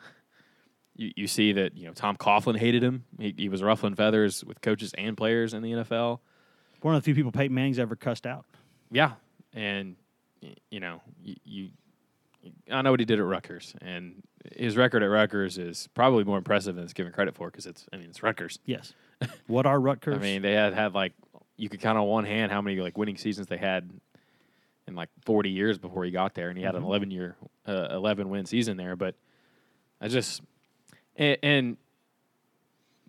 You, 0.96 1.12
you 1.16 1.26
see 1.26 1.52
that 1.52 1.76
you 1.76 1.86
know 1.86 1.92
Tom 1.92 2.16
Coughlin 2.16 2.56
hated 2.56 2.82
him. 2.82 3.04
He, 3.18 3.34
he 3.36 3.48
was 3.48 3.62
ruffling 3.62 3.94
feathers 3.94 4.44
with 4.44 4.60
coaches 4.60 4.94
and 4.96 5.16
players 5.16 5.54
in 5.54 5.62
the 5.62 5.72
NFL. 5.72 6.20
One 6.82 6.94
of 6.94 7.02
the 7.02 7.04
few 7.04 7.14
people 7.14 7.32
Peyton 7.32 7.54
Manning's 7.54 7.78
ever 7.78 7.96
cussed 7.96 8.26
out. 8.26 8.44
Yeah, 8.90 9.12
and 9.52 9.96
you 10.70 10.80
know 10.80 11.00
you, 11.22 11.36
you 11.44 11.68
I 12.70 12.82
know 12.82 12.90
what 12.90 13.00
he 13.00 13.06
did 13.06 13.18
at 13.18 13.24
Rutgers, 13.24 13.74
and 13.80 14.22
his 14.54 14.76
record 14.76 15.02
at 15.02 15.06
Rutgers 15.06 15.58
is 15.58 15.88
probably 15.94 16.24
more 16.24 16.38
impressive 16.38 16.74
than 16.74 16.84
it's 16.84 16.92
given 16.92 17.12
credit 17.12 17.34
for 17.34 17.50
because 17.50 17.66
it's 17.66 17.86
I 17.92 17.96
mean 17.96 18.06
it's 18.10 18.22
Rutgers. 18.22 18.58
Yes. 18.64 18.92
what 19.46 19.66
are 19.66 19.80
Rutgers? 19.80 20.16
I 20.18 20.18
mean 20.18 20.42
they 20.42 20.52
had 20.52 20.74
had 20.74 20.94
like 20.94 21.12
you 21.56 21.68
could 21.68 21.80
count 21.80 21.98
on 21.98 22.06
one 22.06 22.24
hand 22.24 22.52
how 22.52 22.60
many 22.60 22.76
like 22.80 22.98
winning 22.98 23.16
seasons 23.16 23.46
they 23.46 23.56
had 23.56 23.90
in 24.86 24.94
like 24.94 25.08
40 25.24 25.50
years 25.50 25.78
before 25.78 26.04
he 26.04 26.10
got 26.10 26.34
there, 26.34 26.48
and 26.48 26.58
he 26.58 26.64
had 26.64 26.74
an 26.74 26.82
11 26.82 27.10
year 27.10 27.36
uh, 27.66 27.88
11 27.90 28.28
win 28.28 28.46
season 28.46 28.76
there. 28.76 28.96
But 28.96 29.14
I 30.00 30.08
just 30.08 30.42
and, 31.16 31.38
and 31.42 31.76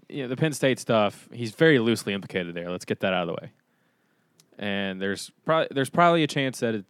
you 0.09 0.23
know 0.23 0.27
the 0.27 0.35
Penn 0.35 0.53
State 0.53 0.79
stuff, 0.79 1.27
he's 1.31 1.51
very 1.51 1.79
loosely 1.79 2.13
implicated 2.13 2.53
there. 2.55 2.69
Let's 2.69 2.85
get 2.85 2.99
that 3.01 3.13
out 3.13 3.27
of 3.27 3.35
the 3.35 3.41
way. 3.41 3.51
And 4.57 5.01
there's 5.01 5.31
probably 5.45 5.67
there's 5.71 5.89
probably 5.89 6.23
a 6.23 6.27
chance 6.27 6.59
that 6.59 6.75
it, 6.75 6.85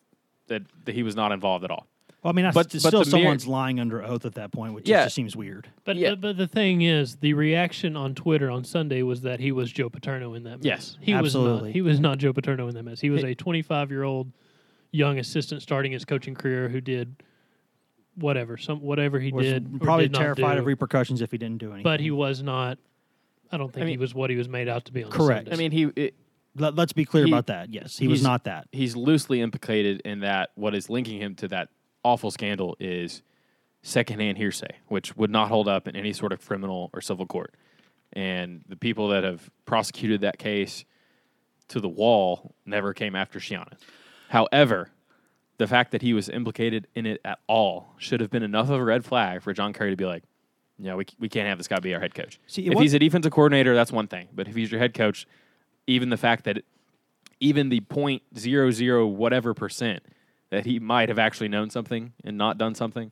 that, 0.48 0.62
that 0.86 0.94
he 0.96 1.04
was 1.04 1.16
not 1.16 1.32
involved 1.32 1.64
at 1.64 1.72
all. 1.72 1.88
Well, 2.22 2.32
I 2.32 2.36
mean, 2.36 2.46
I 2.46 2.52
But- 2.52 2.72
st- 2.72 2.82
but 2.84 2.90
still 2.90 3.04
the 3.04 3.12
mere- 3.12 3.22
someone's 3.24 3.48
lying 3.48 3.80
under 3.80 4.04
oath 4.04 4.26
at 4.26 4.34
that 4.36 4.52
point, 4.52 4.74
which 4.74 4.88
Yeah. 4.90 5.04
just 5.06 5.16
seems 5.16 5.36
weird. 5.36 5.68
But, 5.84 5.96
Yeah. 5.96 6.12
but 6.12 6.22
but 6.22 6.38
the 6.38 6.48
thing 6.48 6.82
is, 6.82 7.18
the 7.18 7.34
reaction 7.34 7.96
on 7.96 8.16
Twitter 8.16 8.50
on 8.50 8.64
Sunday 8.64 9.02
was 9.04 9.22
that 9.22 9.40
he 9.40 9.52
was 9.52 9.72
Joe 9.72 9.90
Paterno 9.90 10.34
in 10.34 10.44
that 10.44 10.58
mess. 10.58 10.66
Yes, 10.66 10.98
he 11.02 11.14
was 11.16 11.36
not. 11.36 11.66
He 11.68 11.82
was 11.82 12.00
not 12.00 12.18
Joe 12.18 12.34
Paterno 12.34 12.68
in 12.68 12.74
that 12.76 12.84
mess. 12.84 13.00
He 13.00 13.10
was 13.12 13.24
a 13.24 13.34
25 13.36 13.92
year 13.92 14.04
old 14.04 14.32
young 14.92 15.20
assistant 15.20 15.62
starting 15.62 15.92
his 15.92 16.04
coaching 16.06 16.36
career 16.36 16.70
who 16.70 16.82
did 16.82 17.16
whatever 18.16 18.58
some 18.58 18.82
whatever 18.82 19.20
he 19.20 19.32
Was 19.32 19.46
did. 19.46 19.76
or 19.76 19.80
probably 19.80 20.06
did 20.06 20.14
not 20.14 20.20
terrified 20.20 20.54
do. 20.56 20.60
of 20.62 20.66
repercussions 20.66 21.22
if 21.22 21.32
he 21.32 21.38
didn't 21.38 21.58
do 21.60 21.68
anything. 21.68 21.84
But 21.84 22.00
he 22.00 22.12
was 22.12 22.42
not. 22.42 22.78
I 23.52 23.58
don't 23.58 23.72
think 23.72 23.86
I 23.86 23.90
he 23.90 23.98
was 23.98 24.14
what 24.16 24.30
he 24.30 24.36
was 24.36 24.50
made 24.50 24.68
out 24.68 24.86
to 24.86 24.94
be 24.94 25.04
on. 25.04 25.12
Correct. 25.12 25.48
Sundays. 25.50 25.54
I 25.54 25.58
mean 25.58 25.72
he 25.72 25.84
it, 25.96 26.16
Let, 26.56 26.78
us 26.80 26.94
be 26.94 27.06
clear 27.06 27.26
He- 27.26 27.32
about 27.32 27.48
that. 27.48 27.72
Yes, 27.74 27.98
he 27.98 28.08
was 28.08 28.24
not 28.24 28.46
that. 28.46 28.68
he's 28.72 28.96
loosely 28.96 29.42
implicated 29.42 30.02
in 30.06 30.22
that. 30.22 30.52
What 30.56 30.74
is 30.76 30.90
linking 30.90 31.22
him 31.22 31.36
to 31.36 31.48
that 31.50 31.70
awful 32.04 32.32
scandal 32.32 32.76
is 32.80 33.22
secondhand 33.82 34.38
hearsay, 34.38 34.78
which 34.88 35.16
would 35.16 35.30
not 35.30 35.50
hold 35.50 35.68
up 35.68 35.88
in 35.88 35.96
any 35.96 36.12
sort 36.14 36.32
of 36.32 36.46
criminal 36.46 36.90
or 36.94 37.02
civil 37.02 37.26
court. 37.28 37.54
And 38.14 38.64
the 38.68 38.76
people 38.76 39.10
that 39.10 39.24
have 39.24 39.50
prosecuted 39.66 40.22
that 40.22 40.40
case 40.40 40.86
to 41.68 41.80
the 41.80 41.90
wall 41.90 42.56
never 42.66 42.94
came 42.94 43.16
after 43.16 43.40
Schiano. 43.40 43.74
However, 44.30 44.90
the 45.58 45.68
fact 45.68 45.92
that 45.92 46.02
he 46.02 46.14
was 46.14 46.30
implicated 46.30 46.88
in 46.96 47.06
it 47.06 47.22
at 47.24 47.40
all 47.48 47.94
should 47.98 48.20
have 48.20 48.30
been 48.30 48.44
enough 48.44 48.70
of 48.70 48.80
a 48.80 48.84
red 48.84 49.06
flag 49.06 49.42
for 49.42 49.54
John 49.54 49.74
Currie 49.74 49.92
to 49.92 49.96
be 49.98 50.06
like, 50.06 50.24
"Yeah, 50.78 50.96
we, 50.96 51.06
we 51.20 51.30
can't 51.30 51.48
have 51.48 51.58
this 51.58 51.68
guy 51.68 51.80
be 51.80 51.94
our 51.94 52.00
head 52.00 52.14
coach." 52.14 52.40
See, 52.48 52.68
if 52.68 52.74
wa- 52.74 52.82
he's 52.82 52.94
a 52.94 53.00
defensive 53.00 53.32
coordinator, 53.32 53.74
that's 53.76 53.92
one 53.92 54.08
thing. 54.08 54.28
But 54.34 54.48
if 54.48 54.56
he's 54.56 54.72
your 54.72 54.80
head 54.80 54.94
coach, 54.94 55.28
even 55.88 56.10
the 56.10 56.18
fact 56.18 56.44
that 56.46 56.64
even 57.40 57.70
the 57.70 57.82
point 57.82 58.24
zero 58.38 58.72
zero 58.72 59.06
whatever 59.08 59.54
percent 59.54 60.04
that 60.50 60.66
he 60.66 60.80
might 60.80 61.10
have 61.10 61.20
actually 61.20 61.48
known 61.50 61.70
something 61.70 62.14
and 62.24 62.38
not 62.38 62.58
done 62.58 62.76
something 62.76 63.12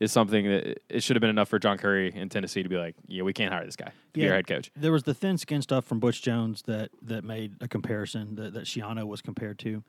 is 0.00 0.10
something 0.10 0.44
that 0.46 0.80
it 0.88 1.02
should 1.02 1.16
have 1.16 1.20
been 1.20 1.30
enough 1.30 1.48
for 1.48 1.58
John 1.58 1.78
Currie 1.78 2.12
in 2.14 2.28
Tennessee 2.28 2.62
to 2.62 2.68
be 2.68 2.76
like, 2.76 2.96
yeah, 3.06 3.22
we 3.22 3.32
can't 3.32 3.52
hire 3.52 3.64
this 3.64 3.76
guy 3.76 3.86
to 3.86 3.92
be 4.12 4.28
our 4.28 4.34
head 4.34 4.46
coach. 4.46 4.70
There 4.74 4.90
was 4.90 5.04
the 5.04 5.14
thin 5.14 5.38
skin 5.38 5.62
stuff 5.62 5.84
from 5.84 6.00
Butch 6.00 6.20
Jones 6.20 6.62
that 6.62 6.90
that 7.02 7.24
made 7.24 7.54
a 7.60 7.68
comparison 7.68 8.34
that, 8.36 8.54
that 8.54 8.64
Schiano 8.64 9.06
was 9.06 9.22
compared 9.22 9.58
to. 9.60 9.84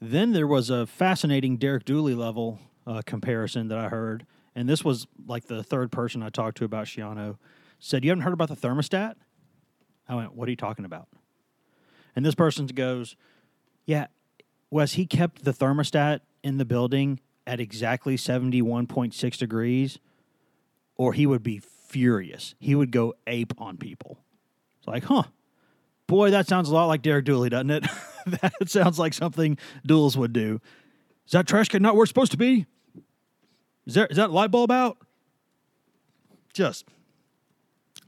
Then 0.00 0.32
there 0.32 0.46
was 0.46 0.70
a 0.70 0.86
fascinating 0.86 1.56
Derek 1.56 1.84
Dooley 1.84 2.14
level 2.14 2.60
uh, 2.86 3.02
comparison 3.04 3.68
that 3.68 3.78
I 3.78 3.88
heard, 3.88 4.26
and 4.54 4.68
this 4.68 4.84
was 4.84 5.06
like 5.26 5.46
the 5.46 5.62
third 5.62 5.90
person 5.90 6.22
I 6.22 6.30
talked 6.30 6.58
to 6.58 6.64
about 6.64 6.86
Schiano, 6.86 7.38
said, 7.78 8.04
You 8.04 8.10
haven't 8.10 8.22
heard 8.22 8.32
about 8.32 8.48
the 8.48 8.56
thermostat? 8.56 9.14
I 10.08 10.14
went, 10.14 10.34
What 10.34 10.48
are 10.48 10.50
you 10.50 10.56
talking 10.56 10.84
about? 10.84 11.08
And 12.14 12.24
this 12.24 12.34
person 12.34 12.66
goes, 12.66 13.16
Yeah, 13.86 14.06
Wes, 14.70 14.92
he 14.92 15.06
kept 15.06 15.44
the 15.44 15.52
thermostat 15.52 16.20
in 16.42 16.58
the 16.58 16.64
building 16.64 17.20
at 17.46 17.60
exactly 17.60 18.16
71.6 18.16 19.38
degrees, 19.38 19.98
or 20.96 21.12
he 21.12 21.26
would 21.26 21.42
be 21.42 21.58
furious. 21.58 22.54
He 22.58 22.74
would 22.74 22.92
go 22.92 23.14
ape 23.26 23.52
on 23.58 23.78
people. 23.78 24.18
It's 24.78 24.86
like, 24.86 25.04
huh. 25.04 25.24
Boy, 26.08 26.30
that 26.30 26.48
sounds 26.48 26.70
a 26.70 26.74
lot 26.74 26.86
like 26.86 27.02
Derek 27.02 27.26
Dooley, 27.26 27.50
doesn't 27.50 27.70
it? 27.70 27.86
that 28.40 28.68
sounds 28.68 28.98
like 28.98 29.14
something 29.14 29.56
Duels 29.86 30.16
would 30.16 30.32
do. 30.32 30.60
Is 31.26 31.32
that 31.32 31.46
trash 31.46 31.68
can 31.68 31.82
not 31.82 31.94
where 31.94 32.02
it's 32.02 32.10
supposed 32.10 32.32
to 32.32 32.38
be? 32.38 32.66
Is 33.86 33.94
there 33.94 34.06
is 34.06 34.16
that 34.16 34.30
light 34.30 34.50
bulb 34.50 34.70
out? 34.70 34.96
Just 36.54 36.86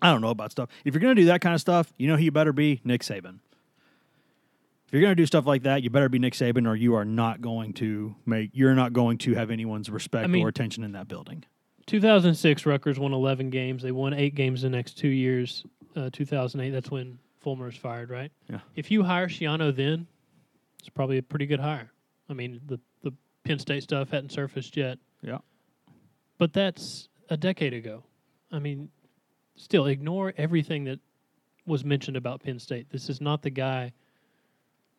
I 0.00 0.10
don't 0.10 0.22
know 0.22 0.30
about 0.30 0.50
stuff. 0.50 0.70
If 0.84 0.94
you're 0.94 1.00
gonna 1.00 1.14
do 1.14 1.26
that 1.26 1.42
kind 1.42 1.54
of 1.54 1.60
stuff, 1.60 1.92
you 1.98 2.08
know 2.08 2.16
who 2.16 2.24
you 2.24 2.32
better 2.32 2.54
be? 2.54 2.80
Nick 2.84 3.02
Saban. 3.02 3.40
If 4.86 4.94
you're 4.94 5.02
gonna 5.02 5.14
do 5.14 5.26
stuff 5.26 5.46
like 5.46 5.64
that, 5.64 5.82
you 5.82 5.90
better 5.90 6.08
be 6.08 6.18
Nick 6.18 6.32
Saban 6.32 6.66
or 6.66 6.74
you 6.74 6.94
are 6.94 7.04
not 7.04 7.42
going 7.42 7.74
to 7.74 8.14
make 8.24 8.50
you're 8.54 8.74
not 8.74 8.94
going 8.94 9.18
to 9.18 9.34
have 9.34 9.50
anyone's 9.50 9.90
respect 9.90 10.24
I 10.24 10.26
mean- 10.26 10.44
or 10.44 10.48
attention 10.48 10.84
in 10.84 10.92
that 10.92 11.06
building. 11.06 11.44
2006, 11.86 12.66
Rutgers 12.66 13.00
won 13.00 13.12
11 13.12 13.50
games. 13.50 13.82
They 13.82 13.90
won 13.90 14.14
eight 14.14 14.36
games 14.36 14.62
the 14.62 14.70
next 14.70 14.96
two 14.96 15.08
years. 15.08 15.64
Uh, 15.96 16.08
2008, 16.12 16.70
that's 16.70 16.88
when 16.90 17.18
Fulmer 17.40 17.68
is 17.68 17.76
fired, 17.76 18.10
right? 18.10 18.30
Yeah. 18.48 18.60
If 18.76 18.90
you 18.90 19.02
hire 19.02 19.28
Schiano 19.28 19.74
then, 19.74 20.06
it's 20.78 20.88
probably 20.88 21.18
a 21.18 21.22
pretty 21.22 21.46
good 21.46 21.60
hire. 21.60 21.90
I 22.28 22.34
mean, 22.34 22.60
the 22.66 22.78
the 23.02 23.12
Penn 23.44 23.58
State 23.58 23.82
stuff 23.82 24.10
hadn't 24.10 24.30
surfaced 24.32 24.76
yet, 24.76 24.98
Yeah. 25.22 25.38
but 26.38 26.52
that's 26.52 27.08
a 27.30 27.36
decade 27.36 27.72
ago. 27.74 28.04
I 28.52 28.58
mean, 28.58 28.90
still 29.56 29.86
ignore 29.86 30.32
everything 30.36 30.84
that 30.84 31.00
was 31.66 31.84
mentioned 31.84 32.16
about 32.16 32.42
Penn 32.42 32.58
State. 32.58 32.90
This 32.90 33.08
is 33.08 33.20
not 33.20 33.42
the 33.42 33.50
guy 33.50 33.92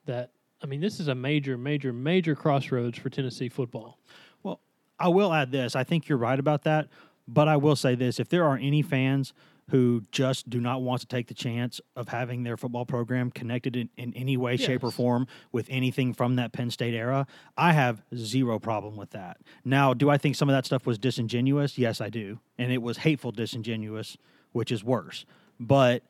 that. 0.06 0.32
I 0.64 0.68
mean, 0.68 0.80
this 0.80 1.00
is 1.00 1.08
a 1.08 1.16
major, 1.16 1.58
major, 1.58 1.92
major 1.92 2.36
crossroads 2.36 2.96
for 2.98 3.10
Tennessee 3.10 3.50
football. 3.50 3.98
Well, 4.44 4.60
I 5.00 5.08
will 5.08 5.34
add 5.34 5.52
this. 5.52 5.76
I 5.76 5.84
think 5.84 6.08
you're 6.08 6.20
right 6.20 6.38
about 6.38 6.64
that, 6.66 6.88
but 7.28 7.48
I 7.48 7.58
will 7.58 7.76
say 7.76 7.96
this: 7.96 8.20
if 8.20 8.30
there 8.30 8.44
are 8.46 8.58
any 8.58 8.82
fans 8.84 9.34
who 9.70 10.04
just 10.12 10.50
do 10.50 10.60
not 10.60 10.82
want 10.82 11.02
to 11.02 11.08
take 11.08 11.28
the 11.28 11.34
chance 11.34 11.80
of 11.96 12.10
having 12.10 12.44
their 12.44 12.58
football 12.58 12.86
program 12.86 13.32
connected 13.32 13.76
in, 13.76 13.90
in 13.96 14.14
any 14.16 14.36
way, 14.36 14.58
shape, 14.58 14.84
or 14.84 14.92
form 14.92 15.28
with 15.52 15.68
anything 15.70 16.14
from 16.14 16.36
that 16.36 16.52
Penn 16.52 16.70
State 16.70 16.94
era, 16.94 17.26
I 17.58 17.72
have 17.72 18.02
zero 18.16 18.60
problem 18.60 18.98
with 18.98 19.12
that. 19.12 19.38
Now, 19.64 19.94
do 19.94 20.10
I 20.10 20.18
think 20.18 20.36
some 20.36 20.50
of 20.50 20.54
that 20.54 20.66
stuff 20.66 20.86
was 20.86 20.98
disingenuous? 20.98 21.78
Yes, 21.78 22.02
I 22.02 22.10
do, 22.10 22.40
and 22.58 22.72
it 22.72 22.82
was 22.82 22.98
hateful 22.98 23.32
disingenuous, 23.32 24.18
which 24.52 24.72
is 24.72 24.84
worse. 24.84 25.26
But 25.60 26.04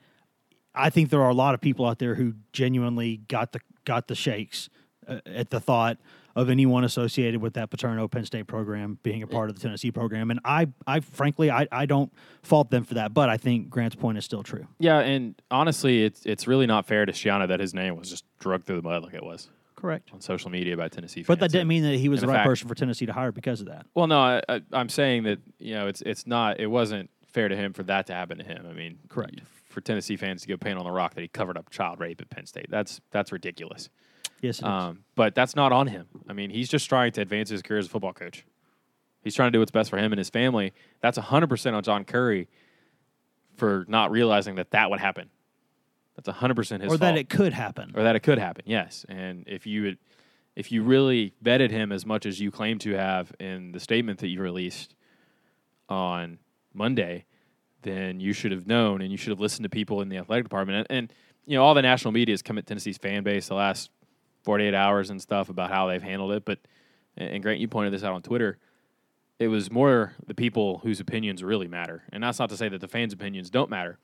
I 0.74 0.90
think 0.90 1.10
there 1.10 1.22
are 1.22 1.30
a 1.30 1.36
lot 1.36 1.54
of 1.54 1.62
people 1.62 1.86
out 1.86 2.00
there 2.00 2.16
who 2.16 2.34
genuinely 2.54 3.18
got 3.28 3.52
the 3.52 3.60
got 3.86 4.08
the 4.08 4.16
shakes 4.16 4.70
uh, 5.08 5.20
at 5.26 5.50
the 5.50 5.60
thought 5.60 5.98
of 6.36 6.50
anyone 6.50 6.84
associated 6.84 7.42
with 7.42 7.54
that 7.54 7.70
Paterno 7.70 8.08
Penn 8.08 8.26
State 8.26 8.48
program 8.48 8.98
being 9.04 9.24
a 9.24 9.28
part 9.28 9.50
of 9.50 9.56
the 9.56 9.62
Tennessee 9.62 9.92
program, 9.92 10.32
and 10.32 10.40
I, 10.46 10.68
I 10.88 11.00
frankly, 11.02 11.52
I, 11.52 11.68
I 11.72 11.86
don't 11.86 12.12
fault 12.44 12.70
them 12.72 12.84
for 12.84 12.94
that, 12.96 13.14
but 13.14 13.30
I 13.30 13.38
think 13.38 13.70
Grant's 13.70 13.96
point 13.96 14.18
is 14.18 14.26
still 14.26 14.44
true. 14.44 14.68
Yeah, 14.80 15.00
and 15.00 15.36
honestly, 15.52 16.04
it's 16.04 16.26
it's 16.26 16.48
really 16.48 16.66
not 16.68 16.86
fair 16.86 17.06
to 17.06 17.12
Schiano 17.12 17.48
that 17.48 17.60
his 17.60 17.74
name 17.74 17.96
was 17.98 18.10
just 18.10 18.26
drugged 18.40 18.66
through 18.66 18.78
the 18.78 18.82
mud 18.82 19.04
like 19.04 19.14
it 19.14 19.24
was 19.24 19.50
Correct. 19.76 20.10
on 20.14 20.22
social 20.22 20.50
media 20.50 20.78
by 20.78 20.88
Tennessee 20.88 21.22
fans. 21.22 21.28
But 21.28 21.40
that 21.40 21.52
didn't 21.52 21.68
mean 21.68 21.84
that 21.84 21.96
he 21.96 22.10
was 22.10 22.22
and 22.22 22.30
the 22.30 22.34
right 22.34 22.40
fact- 22.40 22.48
person 22.50 22.68
for 22.68 22.76
Tennessee 22.76 23.06
to 23.06 23.14
hire 23.14 23.32
because 23.32 23.60
of 23.62 23.68
that. 23.68 23.86
Well, 23.94 24.08
no, 24.08 24.20
I, 24.20 24.42
I, 24.48 24.62
I'm 24.74 24.90
saying 24.90 25.24
that 25.24 25.40
you 25.60 25.74
know 25.74 25.88
it's 25.88 26.02
it's 26.02 26.26
not 26.28 26.60
it 26.60 26.68
wasn't 26.68 27.10
fair 27.28 27.48
to 27.48 27.56
him 27.56 27.74
for 27.74 27.84
that 27.84 28.08
to 28.08 28.14
happen 28.14 28.38
to 28.40 28.44
him. 28.44 28.66
I 28.70 28.74
mean, 28.74 29.00
Correct. 29.10 29.42
For 29.70 29.80
Tennessee 29.80 30.18
fans 30.18 30.42
to 30.42 30.50
go 30.50 30.58
paint 30.58 30.78
on 30.78 30.84
the 30.84 30.92
rock 30.92 31.14
that 31.14 31.22
he 31.22 31.30
covered 31.30 31.58
up 31.58 31.70
child 31.70 32.00
rape 32.02 32.20
at 32.22 32.30
Penn 32.30 32.46
State, 32.46 32.68
that's 32.70 33.00
that's 33.12 33.32
ridiculous. 33.32 33.90
Yes, 34.42 34.60
it 34.60 34.66
is. 34.66 34.66
Um, 34.66 35.04
but 35.16 35.36
that's 35.36 35.56
not 35.56 35.72
on 35.72 35.88
him. 35.88 36.08
I 36.28 36.34
mean, 36.34 36.50
he's 36.50 36.70
just 36.70 36.90
trying 36.90 37.12
to 37.14 37.22
advance 37.22 37.50
his 37.50 37.62
career 37.62 37.80
as 37.80 37.86
a 37.86 37.90
football 37.90 38.14
coach. 38.14 38.46
He's 39.24 39.36
trying 39.36 39.52
to 39.52 39.56
do 39.56 39.60
what's 39.60 39.72
best 39.72 39.90
for 39.90 39.98
him 39.98 40.12
and 40.12 40.18
his 40.18 40.30
family. 40.30 40.74
That's 41.00 41.18
100% 41.18 41.74
on 41.74 41.84
John 41.84 42.06
Currie 42.06 42.48
for 43.56 43.86
not 43.88 44.12
realizing 44.12 44.56
that 44.56 44.72
that 44.72 44.90
would 44.90 45.00
happen. 45.00 45.30
That's 46.16 46.28
100% 46.28 46.58
his 46.58 46.72
or 46.72 46.80
fault. 46.88 47.00
that 47.02 47.18
it 47.18 47.30
could 47.30 47.54
happen. 47.54 47.92
or 47.96 48.04
that 48.04 48.16
it 48.16 48.22
could 48.22 48.40
happen. 48.40 48.64
Yes, 48.66 49.06
and 49.08 49.44
if 49.48 49.66
you 49.66 49.84
had, 49.86 49.98
if 50.56 50.72
you 50.72 50.84
really 50.84 51.34
vetted 51.44 51.72
him 51.72 51.92
as 51.92 52.06
much 52.06 52.26
as 52.26 52.40
you 52.40 52.52
claim 52.52 52.78
to 52.80 52.94
have 52.94 53.32
in 53.40 53.72
the 53.72 53.80
statement 53.80 54.20
that 54.20 54.28
you 54.28 54.42
released 54.42 54.96
on 55.88 56.40
Monday, 56.74 57.26
then 57.84 58.20
you 58.20 58.34
should 58.34 58.52
have 58.52 58.68
known 58.68 59.02
and 59.02 59.12
you 59.12 59.18
should 59.18 59.30
have 59.30 59.40
listened 59.40 59.64
to 59.64 59.70
people 59.70 60.02
in 60.02 60.10
the 60.10 60.18
athletic 60.18 60.46
department. 60.46 60.88
And, 60.90 60.98
and 60.98 61.14
you 61.46 61.58
know, 61.58 61.64
all 61.64 61.74
the 61.74 61.82
national 61.82 62.12
media 62.12 62.34
has 62.34 62.42
come 62.42 62.58
at 62.58 62.66
Tennessee's 62.66 62.98
fan 62.98 63.24
base 63.24 63.48
the 63.48 63.56
last 63.56 63.90
48 64.44 64.74
hours 64.74 65.10
and 65.10 65.22
stuff 65.22 65.50
about 65.50 65.70
how 65.70 65.88
they've 65.88 66.02
handled 66.04 66.32
it. 66.34 66.46
But 66.46 66.60
and 67.18 67.42
Grant, 67.44 67.60
you 67.60 67.68
pointed 67.68 67.94
this 67.94 68.04
out 68.04 68.14
on 68.14 68.22
Twitter. 68.22 68.58
It 69.40 69.48
was 69.48 69.72
more 69.72 70.14
the 70.26 70.36
people 70.36 70.80
whose 70.84 71.00
opinions 71.00 71.44
really 71.44 71.68
matter, 71.68 72.04
and 72.12 72.24
that's 72.24 72.40
not 72.40 72.50
to 72.50 72.58
say 72.58 72.70
that 72.70 72.80
the 72.80 72.88
fans' 72.88 73.12
opinions 73.14 73.50
don't 73.50 73.70
matter, 73.70 73.98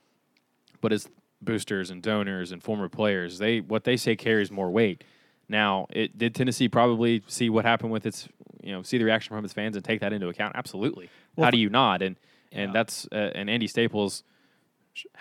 but 0.81 0.91
as 0.91 1.07
boosters 1.41 1.91
and 1.91 2.01
donors 2.01 2.51
and 2.51 2.63
former 2.63 2.89
players, 2.89 3.37
they 3.37 3.61
what 3.61 3.83
they 3.83 3.97
say 3.97 4.15
carries 4.15 4.51
more 4.51 4.69
weight. 4.71 5.03
Now, 5.47 5.85
it 5.91 6.17
did 6.17 6.33
Tennessee 6.35 6.67
probably 6.67 7.23
see 7.27 7.49
what 7.49 7.63
happened 7.65 7.91
with 7.91 8.05
its, 8.05 8.27
you 8.63 8.71
know, 8.73 8.81
see 8.81 8.97
the 8.97 9.05
reaction 9.05 9.35
from 9.35 9.45
its 9.45 9.53
fans 9.53 9.75
and 9.75 9.85
take 9.85 10.01
that 10.01 10.11
into 10.11 10.27
account? 10.27 10.55
Absolutely. 10.55 11.09
Well, 11.35 11.45
How 11.45 11.51
do 11.51 11.57
you 11.59 11.69
not? 11.69 12.01
And 12.01 12.15
and 12.51 12.69
Yeah. 12.69 12.73
that's 12.73 13.07
uh, 13.11 13.31
and 13.35 13.49
Andy 13.49 13.67
Staples, 13.67 14.23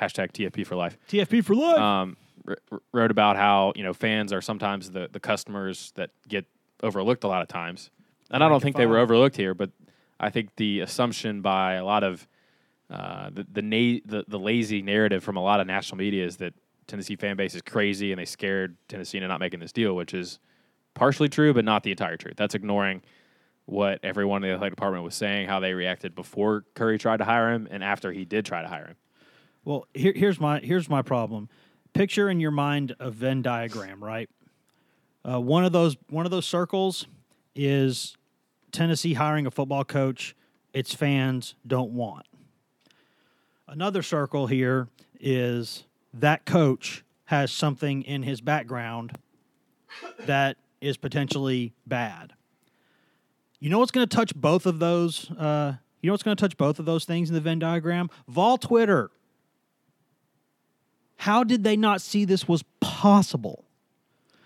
hashtag 0.00 0.32
TFP 0.32 0.66
for 0.66 0.74
life 0.76 0.96
TFP 1.08 1.44
for 1.44 1.54
life. 1.54 1.78
um, 1.78 2.16
wrote 2.92 3.10
about 3.10 3.36
how 3.36 3.72
you 3.76 3.82
know 3.82 3.92
fans 3.92 4.32
are 4.32 4.40
sometimes 4.40 4.90
the 4.90 5.08
the 5.10 5.20
customers 5.20 5.92
that 5.96 6.10
get 6.28 6.46
overlooked 6.82 7.24
a 7.24 7.28
lot 7.28 7.42
of 7.42 7.48
times, 7.48 7.90
and 8.30 8.42
I 8.42 8.48
don't 8.48 8.62
think 8.62 8.76
they 8.76 8.86
were 8.86 8.98
overlooked 8.98 9.36
here, 9.36 9.54
but 9.54 9.70
I 10.18 10.30
think 10.30 10.56
the 10.56 10.80
assumption 10.80 11.42
by 11.42 11.74
a 11.74 11.84
lot 11.84 12.04
of 12.04 12.26
uh, 12.90 13.30
the 13.32 13.46
the, 13.50 13.62
na- 13.62 14.00
the 14.04 14.24
the 14.28 14.38
lazy 14.38 14.82
narrative 14.82 15.22
from 15.22 15.36
a 15.36 15.42
lot 15.42 15.60
of 15.60 15.66
national 15.66 15.98
media 15.98 16.24
is 16.24 16.36
that 16.38 16.54
Tennessee 16.86 17.16
fan 17.16 17.36
base 17.36 17.54
is 17.54 17.62
crazy 17.62 18.12
and 18.12 18.20
they 18.20 18.24
scared 18.24 18.76
Tennessee 18.88 19.18
into 19.18 19.28
not 19.28 19.40
making 19.40 19.60
this 19.60 19.72
deal, 19.72 19.96
which 19.96 20.14
is 20.14 20.38
partially 20.94 21.28
true, 21.28 21.52
but 21.52 21.64
not 21.64 21.82
the 21.82 21.90
entire 21.90 22.16
truth. 22.16 22.34
That's 22.36 22.54
ignoring 22.54 23.02
what 23.66 23.98
everyone 24.04 24.44
in 24.44 24.48
the 24.48 24.54
athletic 24.54 24.76
department 24.76 25.02
was 25.02 25.14
saying, 25.14 25.48
how 25.48 25.58
they 25.58 25.74
reacted 25.74 26.14
before 26.14 26.64
Currie 26.74 26.98
tried 26.98 27.16
to 27.16 27.24
hire 27.24 27.52
him 27.52 27.66
and 27.70 27.82
after 27.82 28.12
he 28.12 28.24
did 28.24 28.46
try 28.46 28.62
to 28.62 28.68
hire 28.68 28.86
him. 28.86 28.96
Well, 29.64 29.86
here, 29.92 30.12
here's 30.14 30.40
my 30.40 30.60
here's 30.60 30.88
my 30.88 31.02
problem. 31.02 31.48
Picture 31.96 32.28
in 32.28 32.40
your 32.40 32.50
mind 32.50 32.94
a 33.00 33.10
Venn 33.10 33.40
diagram, 33.40 34.04
right? 34.04 34.28
Uh, 35.24 35.40
one 35.40 35.64
of 35.64 35.72
those 35.72 35.96
one 36.10 36.26
of 36.26 36.30
those 36.30 36.44
circles 36.44 37.06
is 37.54 38.18
Tennessee 38.70 39.14
hiring 39.14 39.46
a 39.46 39.50
football 39.50 39.82
coach 39.82 40.36
its 40.74 40.92
fans 40.92 41.54
don't 41.66 41.92
want. 41.92 42.26
Another 43.66 44.02
circle 44.02 44.46
here 44.46 44.88
is 45.20 45.84
that 46.12 46.44
coach 46.44 47.02
has 47.24 47.50
something 47.50 48.02
in 48.02 48.22
his 48.24 48.42
background 48.42 49.16
that 50.26 50.58
is 50.82 50.98
potentially 50.98 51.72
bad. 51.86 52.34
You 53.58 53.70
know 53.70 53.78
what's 53.78 53.90
going 53.90 54.06
to 54.06 54.14
touch 54.14 54.34
both 54.36 54.66
of 54.66 54.80
those? 54.80 55.30
Uh, 55.30 55.76
you 56.02 56.08
know 56.08 56.12
what's 56.12 56.22
going 56.22 56.36
to 56.36 56.40
touch 56.42 56.58
both 56.58 56.78
of 56.78 56.84
those 56.84 57.06
things 57.06 57.30
in 57.30 57.34
the 57.34 57.40
Venn 57.40 57.58
diagram? 57.58 58.10
Vol 58.28 58.58
Twitter. 58.58 59.10
How 61.16 61.44
did 61.44 61.64
they 61.64 61.76
not 61.76 62.00
see 62.00 62.24
this 62.24 62.46
was 62.46 62.64
possible? 62.80 63.64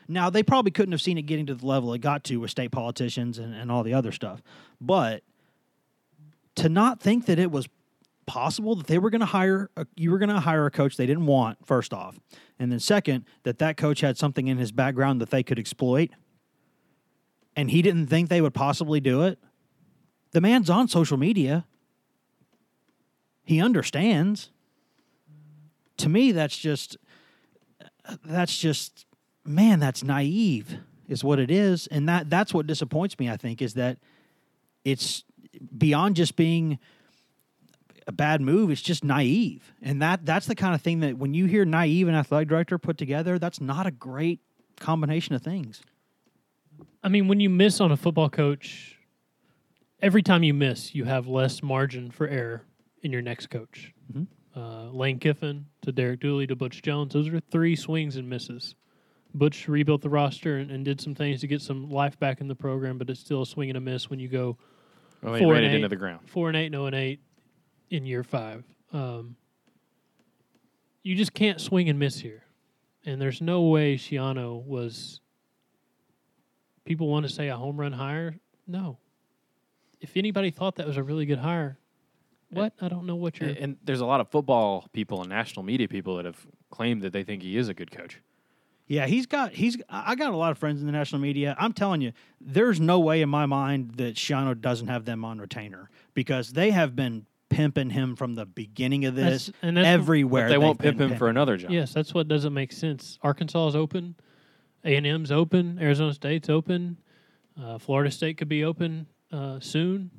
Now, 0.09 0.31
they 0.31 0.43
probably 0.43 0.71
couldn't 0.71 0.93
have 0.93 1.03
seen 1.03 1.19
it 1.19 1.23
getting 1.23 1.47
to 1.47 1.55
the 1.55 1.67
level 1.67 1.93
it 1.93 2.00
got 2.00 2.25
to 2.25 2.37
with 2.39 2.50
state 2.50 2.73
politicians 2.73 3.39
and, 3.39 3.55
and 3.55 3.71
all 3.71 3.83
the 3.83 3.95
other 3.95 4.12
stuff. 4.12 4.43
But 4.81 5.23
to 6.57 6.69
not 6.69 7.00
think 7.00 7.27
that 7.27 7.39
it 7.39 7.50
was 7.50 7.69
possible 8.27 8.77
that 8.77 8.87
they 8.87 8.99
were 8.99 9.11
going 9.11 9.21
to 9.21 9.27
hire 9.27 9.71
a, 9.77 9.87
you 9.97 10.11
were 10.11 10.19
going 10.19 10.29
to 10.29 10.39
hire 10.39 10.65
a 10.65 10.71
coach 10.71 10.97
they 10.97 11.07
didn't 11.07 11.27
want 11.27 11.59
first 11.67 11.93
off 11.93 12.17
and 12.61 12.71
then 12.71 12.79
second 12.79 13.25
that 13.43 13.59
that 13.59 13.77
coach 13.77 14.03
had 14.03 14.17
something 14.17 14.47
in 14.47 14.57
his 14.57 14.71
background 14.71 15.21
that 15.21 15.31
they 15.31 15.43
could 15.43 15.59
exploit 15.59 16.11
and 17.57 17.73
he 17.73 17.83
didn't 17.83 18.07
think 18.07 18.29
they 18.29 18.41
would 18.41 18.55
possibly 18.55 19.00
do 19.00 19.23
it 19.23 19.37
the 20.31 20.41
man's 20.41 20.71
on 20.71 20.87
social 20.87 21.17
media 21.17 21.67
he 23.43 23.61
understands 23.61 24.50
to 26.00 26.09
me 26.09 26.33
that's 26.33 26.57
just 26.57 26.97
that's 28.25 28.57
just 28.59 29.07
man 29.45 29.78
that's 29.80 30.02
naive 30.02 30.78
is 31.09 31.23
what 31.25 31.38
it 31.38 31.50
is 31.50 31.87
and 31.88 32.09
that 32.09 32.28
that's 32.30 32.52
what 32.52 32.66
disappoints 32.66 33.19
me 33.19 33.30
i 33.30 33.37
think 33.37 33.62
is 33.62 33.75
that 33.75 33.99
it's 34.85 35.25
beyond 35.76 36.16
just 36.16 36.37
being 36.37 36.78
a 38.07 38.12
bad 38.12 38.40
move 38.40 38.71
it's 38.71 38.83
just 38.83 39.04
naive 39.04 39.73
and 39.83 40.00
that 40.02 40.25
that's 40.26 40.47
the 40.47 40.54
kind 40.54 40.75
of 40.75 40.83
thing 40.83 41.00
that 41.00 41.16
when 41.19 41.35
you 41.35 41.47
hear 41.47 41.64
naive 41.64 42.09
and 42.09 42.16
athletic 42.16 42.49
director 42.49 42.78
put 42.78 42.99
together 42.99 43.38
that's 43.38 43.61
not 43.61 43.87
a 43.87 43.90
great 43.90 44.40
combination 44.78 45.35
of 45.35 45.42
things 45.42 45.83
I 47.02 47.09
mean, 47.09 47.28
when 47.28 47.40
you 47.40 47.49
miss 47.49 47.80
on 47.80 47.92
a 47.92 47.97
football 47.97 48.28
coach, 48.28 48.99
every 50.02 50.23
time 50.23 50.42
you 50.42 50.52
miss, 50.52 50.95
you 50.95 51.04
have 51.04 51.26
less 51.26 51.62
margin 51.62 52.11
for 52.11 52.28
error 52.28 52.62
in 53.02 53.11
your 53.11 53.23
next 53.23 53.49
coach. 53.49 53.95
Mhm. 54.12 54.26
Uh, 54.61 54.90
Lane 54.93 55.19
Kiffin 55.19 55.64
to 55.83 55.90
Derek 55.93 56.21
Dooley 56.21 56.47
to 56.47 56.55
Butch 56.55 56.83
Jones. 56.83 57.14
Those 57.14 57.29
are 57.29 57.40
three 57.40 57.75
swings 57.75 58.17
and 58.17 58.29
misses. 58.29 58.75
Butch 59.33 59.69
rebuilt 59.69 60.02
the 60.02 60.11
roster 60.11 60.59
and, 60.59 60.71
and 60.71 60.85
did 60.85 61.00
some 61.00 61.14
things 61.14 61.40
to 61.40 61.47
get 61.47 61.62
some 61.62 61.88
life 61.90 62.19
back 62.19 62.40
in 62.43 62.49
the 62.49 62.55
program, 62.55 62.99
but 62.99 63.09
it's 63.09 63.21
still 63.21 63.43
a 63.43 63.47
swing 63.47 63.71
and 63.71 63.79
a 63.79 63.81
miss 63.81 64.11
when 64.11 64.19
you 64.19 64.29
go 64.29 64.59
Well, 65.23 65.38
Four 65.38 65.55
and 65.55 65.64
it 65.64 65.75
into 65.75 65.88
the 65.88 65.97
ground. 65.97 66.29
four 66.29 66.49
and 66.49 66.57
eight, 66.57 66.71
no 66.71 66.87
and 66.87 66.95
eight 66.95 67.21
in 67.90 68.05
year 68.05 68.23
five. 68.23 68.64
Um, 68.93 69.37
you 71.02 71.14
just 71.14 71.33
can't 71.33 71.61
swing 71.61 71.88
and 71.88 71.99
miss 71.99 72.19
here, 72.19 72.43
and 73.07 73.19
there's 73.23 73.40
no 73.40 73.62
way 73.62 73.97
Schiano 73.97 74.62
was. 74.62 75.21
People 76.85 77.09
want 77.09 77.25
to 77.25 77.33
say 77.33 77.49
a 77.49 77.57
home 77.57 77.79
run 77.81 77.93
hire. 77.93 78.35
No. 78.67 78.99
If 80.00 80.17
anybody 80.17 80.50
thought 80.50 80.76
that 80.76 80.87
was 80.87 80.97
a 80.97 81.02
really 81.02 81.25
good 81.25 81.38
hire, 81.38 81.79
what 82.50 82.73
I 82.80 82.88
don't 82.88 83.07
know 83.07 83.16
what 83.16 83.38
you're. 83.38 83.50
And, 83.50 83.59
and 83.59 83.76
there's 83.85 84.00
a 84.00 84.07
lot 84.07 84.21
of 84.21 84.28
football 84.28 84.87
people 84.92 85.21
and 85.21 85.28
national 85.28 85.62
media 85.64 85.88
people 85.88 86.16
that 86.16 86.25
have 86.25 86.47
claimed 86.71 87.02
that 87.02 87.12
they 87.12 87.25
think 87.25 87.42
he 87.42 87.57
is 87.57 87.69
a 87.69 87.75
good 87.75 87.90
coach. 87.90 88.21
Yeah, 88.87 89.07
he's 89.07 89.26
got 89.26 89.52
he's. 89.52 89.76
I 89.88 90.16
got 90.16 90.33
a 90.33 90.37
lot 90.37 90.50
of 90.50 90.59
friends 90.59 90.80
in 90.80 90.87
the 90.87 90.92
national 90.92 91.21
media. 91.21 91.54
I'm 91.59 91.73
telling 91.73 92.00
you, 92.00 92.12
there's 92.40 92.80
no 92.80 92.99
way 92.99 93.23
in 93.23 93.28
my 93.28 93.47
mind 93.47 93.92
that 93.97 94.16
Schiano 94.16 94.61
doesn't 94.61 94.88
have 94.88 95.04
them 95.04 95.25
on 95.25 95.38
retainer 95.38 95.90
because 96.12 96.50
they 96.52 96.73
have 96.73 96.97
been 96.97 97.26
pimping 97.50 97.90
him 97.90 98.16
from 98.16 98.35
the 98.35 98.47
beginning 98.47 99.04
of 99.04 99.14
this 99.14 99.47
That's- 99.47 99.52
and 99.62 99.76
that's- 99.76 99.95
everywhere. 99.95 100.49
They 100.49 100.59
won't 100.59 100.78
pimp 100.78 101.00
him 101.00 101.16
for 101.16 101.28
another 101.28 101.57
job. 101.57 101.71
Yes, 101.71 101.92
that's 101.92 102.14
what 102.14 102.26
doesn't 102.26 102.54
make 102.54 102.73
sense. 102.73 103.19
Arkansas 103.23 103.69
is 103.69 103.76
open, 103.76 104.16
A 104.85 104.97
and 104.97 105.07
M's 105.07 105.30
open, 105.30 105.78
Arizona 105.80 106.12
State's 106.14 106.49
open, 106.49 106.97
uh, 107.61 107.78
Florida 107.78 108.11
State 108.11 108.38
could 108.38 108.49
be 108.49 108.64
open 108.64 109.07
uh, 109.33 109.61
soon. 109.61 110.11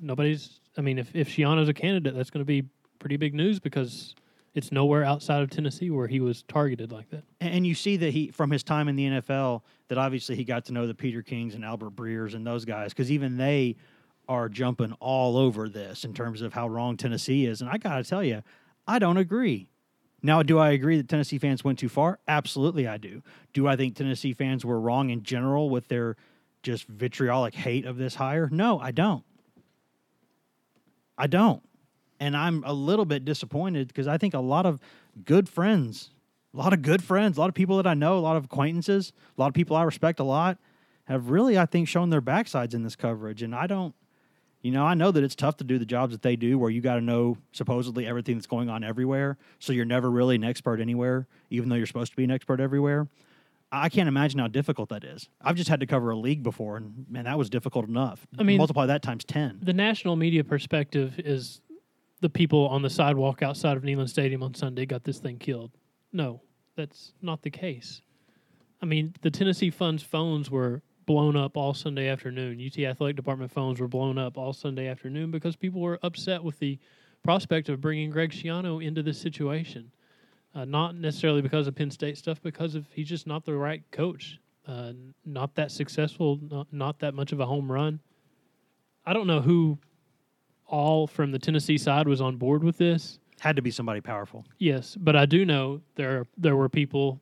Nobody's. 0.00 0.60
I 0.78 0.80
mean, 0.80 0.98
if 0.98 1.14
if 1.14 1.28
Schiano's 1.28 1.68
a 1.68 1.74
candidate, 1.74 2.14
that's 2.14 2.30
going 2.30 2.40
to 2.40 2.46
be 2.46 2.64
pretty 2.98 3.16
big 3.16 3.34
news 3.34 3.58
because 3.58 4.14
it's 4.54 4.72
nowhere 4.72 5.04
outside 5.04 5.42
of 5.42 5.50
Tennessee 5.50 5.90
where 5.90 6.06
he 6.06 6.20
was 6.20 6.42
targeted 6.44 6.90
like 6.90 7.10
that. 7.10 7.24
And 7.40 7.66
you 7.66 7.74
see 7.74 7.96
that 7.98 8.12
he, 8.12 8.30
from 8.30 8.50
his 8.50 8.62
time 8.62 8.88
in 8.88 8.96
the 8.96 9.06
NFL, 9.06 9.62
that 9.88 9.98
obviously 9.98 10.36
he 10.36 10.44
got 10.44 10.64
to 10.66 10.72
know 10.72 10.86
the 10.86 10.94
Peter 10.94 11.22
Kings 11.22 11.54
and 11.54 11.64
Albert 11.64 11.94
Breers 11.94 12.34
and 12.34 12.46
those 12.46 12.64
guys 12.64 12.92
because 12.92 13.12
even 13.12 13.36
they 13.36 13.76
are 14.28 14.48
jumping 14.48 14.92
all 15.00 15.36
over 15.36 15.68
this 15.68 16.04
in 16.04 16.12
terms 16.12 16.42
of 16.42 16.52
how 16.52 16.68
wrong 16.68 16.96
Tennessee 16.96 17.46
is. 17.46 17.60
And 17.60 17.70
I 17.70 17.78
got 17.78 17.96
to 17.96 18.04
tell 18.04 18.22
you, 18.22 18.42
I 18.86 18.98
don't 18.98 19.16
agree. 19.16 19.68
Now, 20.22 20.42
do 20.42 20.58
I 20.58 20.70
agree 20.70 20.96
that 20.96 21.08
Tennessee 21.08 21.38
fans 21.38 21.62
went 21.62 21.78
too 21.78 21.88
far? 21.88 22.18
Absolutely, 22.26 22.88
I 22.88 22.98
do. 22.98 23.22
Do 23.52 23.68
I 23.68 23.76
think 23.76 23.94
Tennessee 23.94 24.32
fans 24.32 24.64
were 24.64 24.80
wrong 24.80 25.10
in 25.10 25.22
general 25.22 25.70
with 25.70 25.88
their 25.88 26.16
just 26.62 26.86
vitriolic 26.88 27.54
hate 27.54 27.86
of 27.86 27.96
this 27.96 28.16
hire? 28.16 28.48
No, 28.50 28.80
I 28.80 28.90
don't. 28.90 29.24
I 31.18 31.26
don't. 31.26 31.62
And 32.20 32.36
I'm 32.36 32.62
a 32.64 32.72
little 32.72 33.04
bit 33.04 33.24
disappointed 33.24 33.88
because 33.88 34.06
I 34.06 34.16
think 34.16 34.34
a 34.34 34.40
lot 34.40 34.64
of 34.64 34.80
good 35.24 35.48
friends, 35.48 36.10
a 36.54 36.56
lot 36.56 36.72
of 36.72 36.82
good 36.82 37.02
friends, 37.02 37.36
a 37.36 37.40
lot 37.40 37.48
of 37.48 37.54
people 37.54 37.76
that 37.76 37.86
I 37.86 37.94
know, 37.94 38.16
a 38.16 38.20
lot 38.20 38.36
of 38.36 38.44
acquaintances, 38.44 39.12
a 39.36 39.40
lot 39.40 39.48
of 39.48 39.54
people 39.54 39.76
I 39.76 39.82
respect 39.82 40.20
a 40.20 40.24
lot 40.24 40.58
have 41.04 41.30
really, 41.30 41.58
I 41.58 41.66
think, 41.66 41.88
shown 41.88 42.10
their 42.10 42.22
backsides 42.22 42.74
in 42.74 42.82
this 42.82 42.96
coverage. 42.96 43.42
And 43.42 43.54
I 43.54 43.66
don't, 43.66 43.94
you 44.62 44.70
know, 44.72 44.84
I 44.84 44.94
know 44.94 45.10
that 45.10 45.22
it's 45.22 45.34
tough 45.34 45.56
to 45.58 45.64
do 45.64 45.78
the 45.78 45.86
jobs 45.86 46.12
that 46.12 46.22
they 46.22 46.36
do 46.36 46.58
where 46.58 46.70
you 46.70 46.80
got 46.80 46.96
to 46.96 47.00
know 47.00 47.38
supposedly 47.52 48.06
everything 48.06 48.36
that's 48.36 48.46
going 48.46 48.68
on 48.68 48.82
everywhere. 48.82 49.38
So 49.58 49.72
you're 49.72 49.84
never 49.84 50.10
really 50.10 50.34
an 50.34 50.44
expert 50.44 50.80
anywhere, 50.80 51.26
even 51.50 51.68
though 51.68 51.76
you're 51.76 51.86
supposed 51.86 52.12
to 52.12 52.16
be 52.16 52.24
an 52.24 52.30
expert 52.30 52.60
everywhere. 52.60 53.08
I 53.70 53.88
can't 53.88 54.08
imagine 54.08 54.38
how 54.40 54.48
difficult 54.48 54.88
that 54.88 55.04
is. 55.04 55.28
I've 55.42 55.56
just 55.56 55.68
had 55.68 55.80
to 55.80 55.86
cover 55.86 56.10
a 56.10 56.16
league 56.16 56.42
before, 56.42 56.76
and 56.78 57.04
man, 57.08 57.24
that 57.24 57.36
was 57.36 57.50
difficult 57.50 57.86
enough. 57.88 58.26
I 58.38 58.42
mean- 58.42 58.58
multiply 58.58 58.86
that 58.86 59.02
times 59.02 59.24
10. 59.24 59.60
The 59.62 59.72
national 59.74 60.16
media 60.16 60.42
perspective 60.44 61.18
is 61.18 61.60
the 62.20 62.30
people 62.30 62.66
on 62.68 62.82
the 62.82 62.90
sidewalk 62.90 63.42
outside 63.42 63.76
of 63.76 63.82
Neyland 63.82 64.08
Stadium 64.08 64.42
on 64.42 64.54
Sunday 64.54 64.86
got 64.86 65.04
this 65.04 65.18
thing 65.18 65.38
killed. 65.38 65.70
No, 66.12 66.40
that's 66.76 67.12
not 67.20 67.42
the 67.42 67.50
case. 67.50 68.00
I 68.80 68.86
mean, 68.86 69.14
the 69.22 69.30
Tennessee 69.30 69.70
Funds 69.70 70.02
phones 70.02 70.50
were 70.50 70.82
blown 71.04 71.36
up 71.36 71.56
all 71.56 71.74
Sunday 71.74 72.08
afternoon. 72.08 72.60
UT 72.64 72.78
Athletic 72.84 73.16
Department 73.16 73.50
phones 73.50 73.80
were 73.80 73.88
blown 73.88 74.18
up 74.18 74.36
all 74.38 74.52
Sunday 74.52 74.86
afternoon 74.88 75.30
because 75.30 75.56
people 75.56 75.80
were 75.80 75.98
upset 76.02 76.42
with 76.44 76.58
the 76.58 76.78
prospect 77.22 77.68
of 77.68 77.80
bringing 77.80 78.10
Greg 78.10 78.30
Schiano 78.30 78.84
into 78.84 79.02
this 79.02 79.18
situation. 79.18 79.90
Uh, 80.54 80.64
not 80.64 80.96
necessarily 80.96 81.42
because 81.42 81.66
of 81.66 81.74
Penn 81.74 81.90
State 81.90 82.18
stuff, 82.18 82.40
because 82.42 82.74
of 82.74 82.86
he's 82.92 83.08
just 83.08 83.26
not 83.26 83.44
the 83.44 83.54
right 83.54 83.82
coach. 83.90 84.38
Uh, 84.66 84.92
not 85.24 85.54
that 85.54 85.70
successful, 85.70 86.38
not, 86.42 86.66
not 86.72 86.98
that 86.98 87.14
much 87.14 87.32
of 87.32 87.40
a 87.40 87.46
home 87.46 87.70
run. 87.70 88.00
I 89.06 89.14
don't 89.14 89.26
know 89.26 89.40
who 89.40 89.78
all 90.66 91.06
from 91.06 91.32
the 91.32 91.38
Tennessee 91.38 91.78
side 91.78 92.06
was 92.06 92.20
on 92.20 92.36
board 92.36 92.62
with 92.62 92.76
this. 92.76 93.18
Had 93.40 93.56
to 93.56 93.62
be 93.62 93.70
somebody 93.70 94.00
powerful. 94.00 94.44
Yes, 94.58 94.96
but 94.98 95.16
I 95.16 95.24
do 95.24 95.44
know 95.46 95.80
there 95.94 96.26
there 96.36 96.56
were 96.56 96.68
people, 96.68 97.20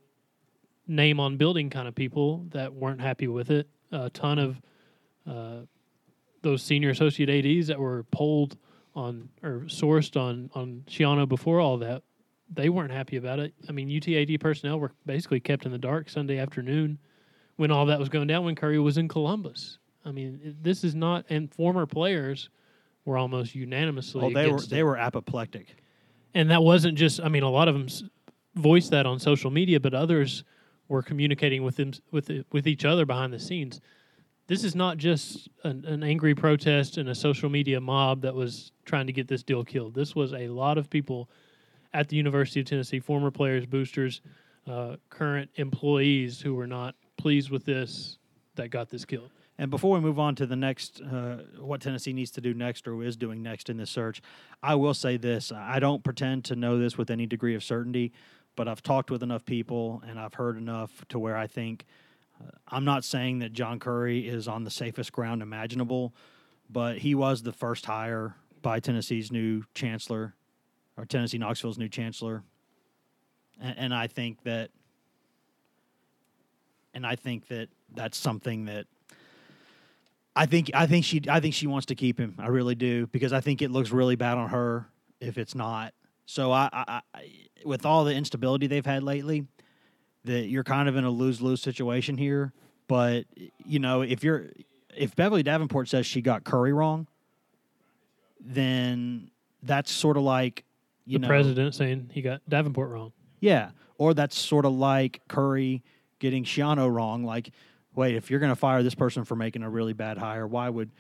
name 0.89 1.21
on 1.21 1.37
building 1.37 1.71
kind 1.71 1.87
of 1.87 1.95
people 1.95 2.47
that 2.51 2.73
weren't 2.73 3.01
happy 3.01 3.29
with 3.29 3.51
it. 3.51 3.69
A 3.93 4.11
ton 4.11 4.39
of 4.39 4.61
uh, 5.27 5.61
those 6.43 6.63
senior 6.63 6.91
associate 6.91 7.29
ads 7.29 7.69
that 7.69 7.79
were 7.79 8.05
polled 8.11 8.57
on 8.95 9.29
or 9.43 9.61
sourced 9.67 10.17
on 10.21 10.51
on 10.55 10.83
Schiano 10.89 11.29
before 11.29 11.61
all 11.61 11.77
that, 11.79 12.03
they 12.53 12.69
weren't 12.69 12.93
happy 12.93 13.17
about 13.17 13.39
it. 13.39 13.55
I 13.69 13.73
mean, 13.73 13.89
UTAD 13.89 14.41
personnel 14.41 14.79
were 14.79 14.93
basically 15.05 15.41
kept 15.41 15.67
in 15.67 15.73
the 15.73 15.79
dark 15.79 16.09
Sunday 16.09 16.39
afternoon 16.39 16.99
when 17.57 17.71
all 17.71 17.87
that 17.87 17.99
was 17.99 18.09
going 18.09 18.27
down. 18.29 18.45
When 18.45 18.55
Currie 18.55 18.79
was 18.79 18.99
in 18.99 19.09
Columbus, 19.09 19.79
I 20.05 20.13
mean, 20.13 20.57
this 20.63 20.85
is 20.85 20.95
not. 20.95 21.25
And 21.29 21.53
former 21.53 21.87
players 21.87 22.51
were 23.05 23.17
almost 23.17 23.55
unanimously. 23.55 24.21
Well, 24.21 24.31
they 24.31 24.51
were 24.51 24.59
it 24.59 24.69
they 24.69 24.83
were 24.83 24.97
apoplectic. 24.97 25.77
and 26.35 26.51
that 26.51 26.63
wasn't 26.63 26.99
just 26.99 27.21
i 27.21 27.29
mean 27.29 27.43
a 27.45 27.49
lot 27.51 27.69
of 27.69 27.75
them 27.75 27.89
voiced 28.55 28.91
that 28.91 29.07
on 29.07 29.19
social 29.19 29.51
media 29.51 29.79
but 29.79 29.95
others 29.95 30.45
were 30.89 31.03
communicating 31.03 31.63
with 31.63 31.77
them 31.77 31.93
with 32.11 32.31
with 32.53 32.67
each 32.67 32.85
other 32.85 33.07
behind 33.07 33.33
the 33.33 33.39
scenes 33.39 33.81
this 34.49 34.63
is 34.63 34.75
not 34.77 34.97
just 34.97 35.49
an, 35.65 35.85
an 35.87 36.03
angry 36.05 36.35
protest 36.35 36.99
and 36.99 37.09
a 37.09 37.15
social 37.15 37.49
media 37.49 37.81
mob 37.81 38.23
that 38.23 38.35
was 38.35 38.73
trying 38.85 39.07
to 39.07 39.13
get 39.13 39.29
this 39.29 39.43
deal 39.43 39.65
killed 39.65 39.95
this 39.95 40.15
was 40.17 40.33
a 40.33 40.49
lot 40.49 40.77
of 40.77 40.91
people 40.91 41.31
at 41.97 42.09
the 42.09 42.17
university 42.17 42.61
of 42.61 42.67
tennessee 42.67 43.01
former 43.01 43.31
players 43.31 43.65
boosters 43.65 44.21
uh, 44.69 44.97
current 45.11 45.51
employees 45.55 46.41
who 46.41 46.55
were 46.55 46.67
not 46.67 46.95
pleased 47.17 47.51
with 47.51 47.65
this 47.65 48.19
that 48.57 48.69
got 48.69 48.91
this 48.91 49.05
killed 49.05 49.31
And 49.59 49.71
before 49.71 49.95
we 49.95 50.01
move 50.01 50.19
on 50.19 50.35
to 50.37 50.47
the 50.47 50.57
next, 50.57 51.01
uh, 51.01 51.39
what 51.59 51.81
Tennessee 51.81 52.13
needs 52.13 52.31
to 52.33 52.41
do 52.41 52.53
next 52.53 52.87
or 52.87 53.03
is 53.03 53.17
doing 53.17 53.43
next 53.43 53.71
in 53.71 53.77
this 53.79 53.91
search, 53.91 54.21
I 54.63 54.75
will 54.75 54.93
say 54.93 55.17
this. 55.17 55.51
I 55.53 55.79
don't 55.79 56.05
pretend 56.05 56.45
to 56.47 56.57
know 56.57 56.79
this 56.79 56.99
with 56.99 57.11
any 57.11 57.27
degree 57.27 57.55
of 57.55 57.65
certainty, 57.65 58.13
but 58.55 58.69
I've 58.69 58.83
talked 58.83 59.11
with 59.11 59.23
enough 59.23 59.45
people 59.47 60.03
and 60.07 60.19
I've 60.19 60.35
heard 60.35 60.59
enough 60.59 61.05
to 61.09 61.19
where 61.19 61.37
I 61.37 61.47
think 61.47 61.87
uh, 62.41 62.51
I'm 62.69 62.85
not 62.85 63.05
saying 63.05 63.39
that 63.39 63.53
John 63.53 63.79
Currie 63.79 64.29
is 64.29 64.47
on 64.47 64.65
the 64.65 64.71
safest 64.71 65.13
ground 65.13 65.41
imaginable, 65.43 66.15
but 66.69 66.99
he 66.99 67.15
was 67.15 67.43
the 67.43 67.53
first 67.53 67.87
hire 67.87 68.37
by 68.61 68.81
Tennessee's 68.81 69.31
new 69.33 69.65
chancellor 69.75 70.35
or 70.97 71.05
Tennessee 71.05 71.39
Knoxville's 71.39 71.79
new 71.79 71.89
chancellor. 71.89 72.43
And, 73.61 73.79
and 73.79 73.95
I 73.95 74.07
think 74.07 74.43
that, 74.45 74.71
and 76.95 77.07
I 77.07 77.17
think 77.17 77.49
that 77.49 77.69
that's 77.95 78.17
something 78.17 78.67
that 78.67 78.87
I 80.37 80.45
think 80.45 80.71
I 80.75 80.87
think 80.87 81.05
she 81.07 81.23
I 81.29 81.41
think 81.41 81.55
she 81.55 81.67
wants 81.67 81.87
to 81.87 81.95
keep 81.95 82.21
him. 82.21 82.35
I 82.39 82.49
really 82.49 82.75
do 82.75 83.07
because 83.07 83.33
I 83.33 83.41
think 83.41 83.63
it 83.63 83.71
looks 83.71 83.91
really 83.91 84.17
bad 84.17 84.37
on 84.37 84.51
her 84.51 84.87
if 85.19 85.39
it's 85.39 85.55
not. 85.55 85.95
So 86.27 86.53
I, 86.53 86.69
I, 86.71 87.01
I 87.15 87.33
with 87.65 87.87
all 87.87 88.05
the 88.05 88.15
instability 88.15 88.67
they've 88.67 88.85
had 88.85 89.03
lately, 89.03 89.47
that 90.25 90.47
you're 90.47 90.63
kind 90.63 90.91
of 90.91 90.97
in 90.97 91.05
a 91.05 91.11
lose 91.11 91.41
lose 91.41 91.63
situation 91.63 92.19
here. 92.19 92.53
But 92.87 93.25
you 93.65 93.79
know 93.79 94.03
if 94.03 94.23
you're 94.23 94.51
if 94.95 95.17
Beverly 95.17 95.43
Davenport 95.43 95.89
says 95.89 96.05
she 96.05 96.21
got 96.21 96.45
Currie 96.45 96.75
wrong, 96.75 97.07
then 98.39 99.31
that's 99.63 99.91
sort 99.91 100.19
of 100.19 100.23
like 100.23 100.66
the 101.07 101.19
know 101.19 101.29
president 101.29 101.75
saying 101.75 102.11
he 102.13 102.23
got 102.23 102.41
davenport 102.49 102.91
wrong 102.91 103.13
yeah, 103.41 103.71
or 103.99 104.15
that's 104.15 104.37
sort 104.37 104.65
of 104.65 104.73
like 104.73 105.21
Currie 105.29 105.83
getting 106.19 106.45
Schiano 106.45 106.93
wrong. 106.93 107.25
Like, 107.25 107.51
wait, 107.95 108.15
if 108.15 108.31
you're 108.31 108.41
going 108.41 108.53
to 108.53 108.57
fire 108.57 108.83
this 108.83 108.95
person 108.95 109.25
for 109.25 109.37
making 109.37 109.63
a 109.63 109.71
really 109.71 109.93
bad 109.93 110.19
hire, 110.19 110.47
why 110.47 110.69
would 110.69 110.91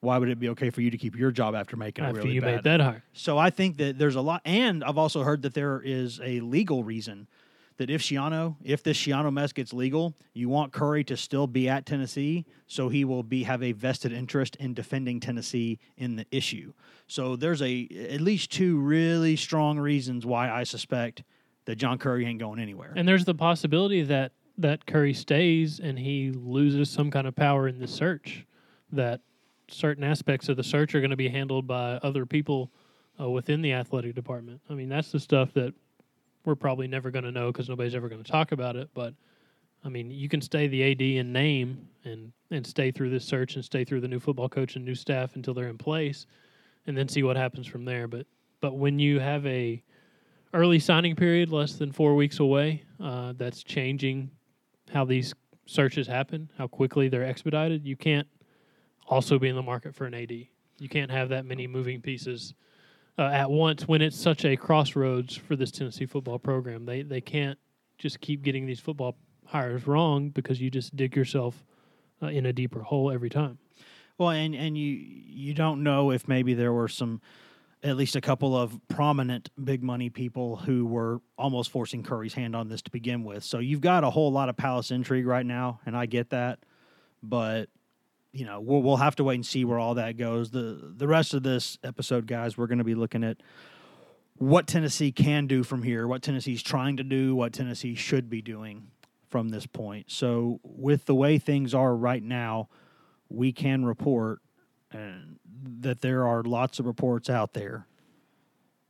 why 0.00 0.16
would 0.16 0.30
it 0.30 0.38
be 0.38 0.48
okay 0.50 0.70
for 0.70 0.80
you 0.80 0.90
to 0.90 0.96
keep 0.96 1.16
your 1.16 1.30
job 1.30 1.54
after 1.54 1.76
making 1.76 2.04
after 2.04 2.20
a 2.20 2.22
really 2.22 2.34
you 2.34 2.40
bad? 2.40 2.56
made 2.56 2.64
that 2.64 2.80
hire 2.80 3.02
So 3.12 3.36
I 3.36 3.50
think 3.50 3.76
that 3.78 3.98
there's 3.98 4.14
a 4.16 4.20
lot, 4.20 4.40
and 4.44 4.82
I've 4.82 4.96
also 4.98 5.22
heard 5.22 5.42
that 5.42 5.54
there 5.54 5.82
is 5.84 6.20
a 6.22 6.40
legal 6.40 6.84
reason 6.84 7.28
that 7.80 7.88
if 7.88 8.02
Schiano, 8.02 8.56
if 8.62 8.82
this 8.82 8.98
Schiano 8.98 9.32
mess 9.32 9.54
gets 9.54 9.72
legal, 9.72 10.14
you 10.34 10.50
want 10.50 10.70
Currie 10.70 11.02
to 11.04 11.16
still 11.16 11.46
be 11.46 11.66
at 11.66 11.86
Tennessee, 11.86 12.44
so 12.66 12.90
he 12.90 13.06
will 13.06 13.22
be 13.22 13.42
have 13.44 13.62
a 13.62 13.72
vested 13.72 14.12
interest 14.12 14.54
in 14.56 14.74
defending 14.74 15.18
Tennessee 15.18 15.78
in 15.96 16.14
the 16.14 16.26
issue. 16.30 16.74
So 17.06 17.36
there's 17.36 17.62
a 17.62 17.88
at 18.10 18.20
least 18.20 18.52
two 18.52 18.78
really 18.80 19.34
strong 19.34 19.78
reasons 19.78 20.26
why 20.26 20.50
I 20.50 20.64
suspect 20.64 21.22
that 21.64 21.76
John 21.76 21.96
Currie 21.96 22.26
ain't 22.26 22.38
going 22.38 22.60
anywhere. 22.60 22.92
And 22.96 23.08
there's 23.08 23.24
the 23.24 23.34
possibility 23.34 24.02
that 24.02 24.32
that 24.58 24.84
Currie 24.84 25.14
stays 25.14 25.80
and 25.80 25.98
he 25.98 26.32
loses 26.32 26.90
some 26.90 27.10
kind 27.10 27.26
of 27.26 27.34
power 27.34 27.66
in 27.66 27.78
the 27.78 27.88
search. 27.88 28.44
That 28.92 29.22
certain 29.68 30.04
aspects 30.04 30.50
of 30.50 30.58
the 30.58 30.64
search 30.64 30.94
are 30.94 31.00
going 31.00 31.12
to 31.12 31.16
be 31.16 31.30
handled 31.30 31.66
by 31.66 31.92
other 32.02 32.26
people 32.26 32.70
uh, 33.18 33.30
within 33.30 33.62
the 33.62 33.72
athletic 33.72 34.14
department. 34.14 34.60
I 34.68 34.74
mean, 34.74 34.90
that's 34.90 35.12
the 35.12 35.20
stuff 35.20 35.54
that 35.54 35.72
we're 36.44 36.54
probably 36.54 36.88
never 36.88 37.10
going 37.10 37.24
to 37.24 37.32
know 37.32 37.52
because 37.52 37.68
nobody's 37.68 37.94
ever 37.94 38.08
going 38.08 38.22
to 38.22 38.30
talk 38.30 38.52
about 38.52 38.76
it. 38.76 38.90
But 38.94 39.14
I 39.84 39.88
mean, 39.88 40.10
you 40.10 40.28
can 40.28 40.40
stay 40.40 40.66
the 40.66 40.90
AD 40.92 41.00
in 41.00 41.32
name 41.32 41.88
and 42.04 42.32
and 42.50 42.66
stay 42.66 42.90
through 42.90 43.10
this 43.10 43.24
search 43.24 43.54
and 43.54 43.64
stay 43.64 43.84
through 43.84 44.00
the 44.00 44.08
new 44.08 44.20
football 44.20 44.48
coach 44.48 44.76
and 44.76 44.84
new 44.84 44.94
staff 44.94 45.36
until 45.36 45.54
they're 45.54 45.68
in 45.68 45.78
place, 45.78 46.26
and 46.86 46.96
then 46.96 47.08
see 47.08 47.22
what 47.22 47.36
happens 47.36 47.66
from 47.66 47.84
there. 47.84 48.08
But 48.08 48.26
but 48.60 48.76
when 48.76 48.98
you 48.98 49.20
have 49.20 49.46
a 49.46 49.82
early 50.52 50.78
signing 50.78 51.14
period, 51.14 51.50
less 51.50 51.74
than 51.74 51.92
four 51.92 52.14
weeks 52.14 52.40
away, 52.40 52.84
uh, 52.98 53.34
that's 53.36 53.62
changing 53.62 54.30
how 54.92 55.04
these 55.04 55.32
searches 55.66 56.06
happen, 56.06 56.50
how 56.58 56.66
quickly 56.66 57.08
they're 57.08 57.24
expedited. 57.24 57.86
You 57.86 57.96
can't 57.96 58.26
also 59.06 59.38
be 59.38 59.48
in 59.48 59.54
the 59.54 59.62
market 59.62 59.94
for 59.94 60.06
an 60.06 60.14
AD. 60.14 60.32
You 60.32 60.88
can't 60.88 61.10
have 61.10 61.28
that 61.28 61.44
many 61.44 61.66
moving 61.66 62.00
pieces 62.00 62.54
uh, 63.20 63.24
at 63.24 63.50
once 63.50 63.86
when 63.86 64.00
it's 64.00 64.16
such 64.16 64.46
a 64.46 64.56
crossroads 64.56 65.36
for 65.36 65.54
this 65.54 65.70
Tennessee 65.70 66.06
football 66.06 66.38
program. 66.38 66.86
They 66.86 67.02
they 67.02 67.20
can't 67.20 67.58
just 67.98 68.20
keep 68.20 68.42
getting 68.42 68.64
these 68.64 68.80
football 68.80 69.16
hires 69.44 69.86
wrong 69.86 70.30
because 70.30 70.60
you 70.60 70.70
just 70.70 70.96
dig 70.96 71.14
yourself 71.14 71.62
uh, 72.22 72.28
in 72.28 72.46
a 72.46 72.52
deeper 72.52 72.80
hole 72.80 73.10
every 73.10 73.28
time. 73.28 73.58
Well, 74.16 74.30
and 74.30 74.54
and 74.54 74.76
you 74.76 74.92
you 74.92 75.52
don't 75.52 75.82
know 75.82 76.10
if 76.10 76.26
maybe 76.26 76.54
there 76.54 76.72
were 76.72 76.88
some 76.88 77.20
at 77.82 77.96
least 77.96 78.16
a 78.16 78.20
couple 78.20 78.56
of 78.56 78.78
prominent 78.88 79.50
big 79.62 79.82
money 79.82 80.10
people 80.10 80.56
who 80.56 80.86
were 80.86 81.20
almost 81.38 81.70
forcing 81.70 82.02
Currie's 82.02 82.34
hand 82.34 82.54
on 82.54 82.68
this 82.68 82.82
to 82.82 82.90
begin 82.90 83.24
with. 83.24 83.42
So 83.42 83.58
you've 83.58 83.80
got 83.80 84.04
a 84.04 84.10
whole 84.10 84.32
lot 84.32 84.50
of 84.50 84.56
palace 84.56 84.90
intrigue 84.90 85.26
right 85.26 85.46
now, 85.46 85.80
and 85.86 85.96
I 85.96 86.06
get 86.06 86.30
that, 86.30 86.58
but 87.22 87.68
you 88.32 88.44
know 88.44 88.60
we'll 88.60 88.82
we'll 88.82 88.96
have 88.96 89.16
to 89.16 89.24
wait 89.24 89.36
and 89.36 89.46
see 89.46 89.64
where 89.64 89.78
all 89.78 89.94
that 89.94 90.16
goes. 90.16 90.50
the 90.50 90.92
The 90.96 91.08
rest 91.08 91.34
of 91.34 91.42
this 91.42 91.78
episode, 91.82 92.26
guys, 92.26 92.56
we're 92.56 92.66
going 92.66 92.78
to 92.78 92.84
be 92.84 92.94
looking 92.94 93.24
at 93.24 93.38
what 94.34 94.66
Tennessee 94.66 95.12
can 95.12 95.46
do 95.46 95.62
from 95.62 95.82
here, 95.82 96.06
what 96.06 96.22
Tennessee's 96.22 96.62
trying 96.62 96.96
to 96.96 97.04
do, 97.04 97.34
what 97.34 97.52
Tennessee 97.52 97.94
should 97.94 98.30
be 98.30 98.40
doing 98.40 98.88
from 99.28 99.50
this 99.50 99.66
point. 99.66 100.10
So 100.10 100.60
with 100.62 101.04
the 101.04 101.14
way 101.14 101.38
things 101.38 101.74
are 101.74 101.94
right 101.94 102.22
now, 102.22 102.68
we 103.28 103.52
can 103.52 103.84
report 103.84 104.40
and 104.90 105.38
that 105.80 106.00
there 106.00 106.26
are 106.26 106.42
lots 106.42 106.78
of 106.78 106.86
reports 106.86 107.30
out 107.30 107.52
there 107.52 107.86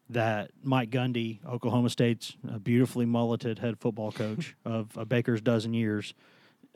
that 0.08 0.50
Mike 0.62 0.90
Gundy, 0.90 1.44
Oklahoma 1.46 1.90
State's 1.90 2.36
uh, 2.50 2.58
beautifully 2.58 3.06
mulleted 3.06 3.58
head 3.58 3.78
football 3.78 4.10
coach 4.12 4.56
of 4.64 4.96
a 4.96 5.04
Baker's 5.04 5.40
dozen 5.40 5.74
years, 5.74 6.14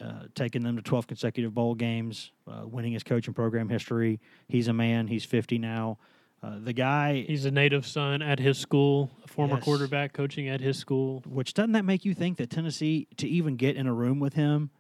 uh, 0.02 0.24
taking 0.35 0.62
them 0.62 0.76
to 0.76 0.83
12 0.83 1.07
consecutive 1.07 1.54
bowl 1.54 1.74
games, 1.74 2.33
uh, 2.50 2.62
winning 2.66 2.92
his 2.92 3.02
coaching 3.02 3.35
program 3.35 3.68
history. 3.68 4.20
He's 4.48 4.68
a 4.68 4.72
man. 4.72 5.07
He's 5.07 5.24
50 5.24 5.59
now. 5.59 5.98
Uh, 6.42 6.59
the 6.62 6.72
guy, 6.74 7.24
He's 7.26 7.46
a 7.46 7.50
native 7.50 7.87
son 7.87 8.20
at 8.20 8.38
his 8.38 8.59
school, 8.59 9.11
a 9.24 9.28
former 9.28 9.54
Yes. 9.54 9.64
quarterback 9.64 10.12
coaching 10.12 10.48
at 10.48 10.61
his 10.61 10.76
school. 10.76 11.22
which 11.26 11.54
doesn't 11.54 11.72
that 11.72 11.85
make 11.87 12.04
you 12.04 12.12
think 12.12 12.37
that 12.37 12.50
Tennessee, 12.50 13.07
to 13.16 13.26
even 13.28 13.57
get 13.57 13.76
in 13.76 13.87
a 13.87 13.94
room 13.94 14.20
with 14.20 14.35
him, 14.35 14.70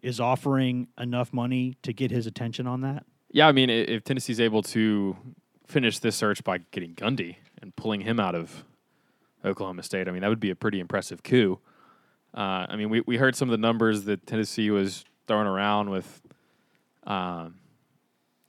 is 0.00 0.20
offering 0.20 0.86
enough 0.96 1.32
money 1.32 1.74
to 1.82 1.92
get 1.92 2.12
his 2.12 2.26
attention 2.26 2.68
on 2.68 2.82
that? 2.82 3.04
Yeah, 3.32 3.48
I 3.48 3.52
mean, 3.52 3.68
if 3.68 4.04
Tennessee's 4.04 4.38
able 4.38 4.62
to 4.62 5.16
finish 5.66 5.98
this 5.98 6.14
search 6.14 6.44
by 6.44 6.58
getting 6.70 6.94
Gundy 6.94 7.36
and 7.60 7.74
pulling 7.74 8.02
him 8.02 8.20
out 8.20 8.34
of 8.36 8.64
Oklahoma 9.44 9.82
State, 9.82 10.06
I 10.08 10.12
mean, 10.12 10.22
that 10.22 10.28
would 10.28 10.38
be 10.40 10.50
a 10.50 10.56
pretty 10.56 10.78
impressive 10.78 11.22
coup. 11.24 11.58
Uh, 12.38 12.66
I 12.68 12.76
mean, 12.76 12.88
we, 12.88 13.00
we 13.00 13.16
heard 13.16 13.34
some 13.34 13.48
of 13.48 13.50
the 13.50 13.58
numbers 13.58 14.04
that 14.04 14.24
Tennessee 14.24 14.70
was 14.70 15.04
throwing 15.26 15.48
around 15.48 15.90
with 15.90 16.22
um, 17.04 17.56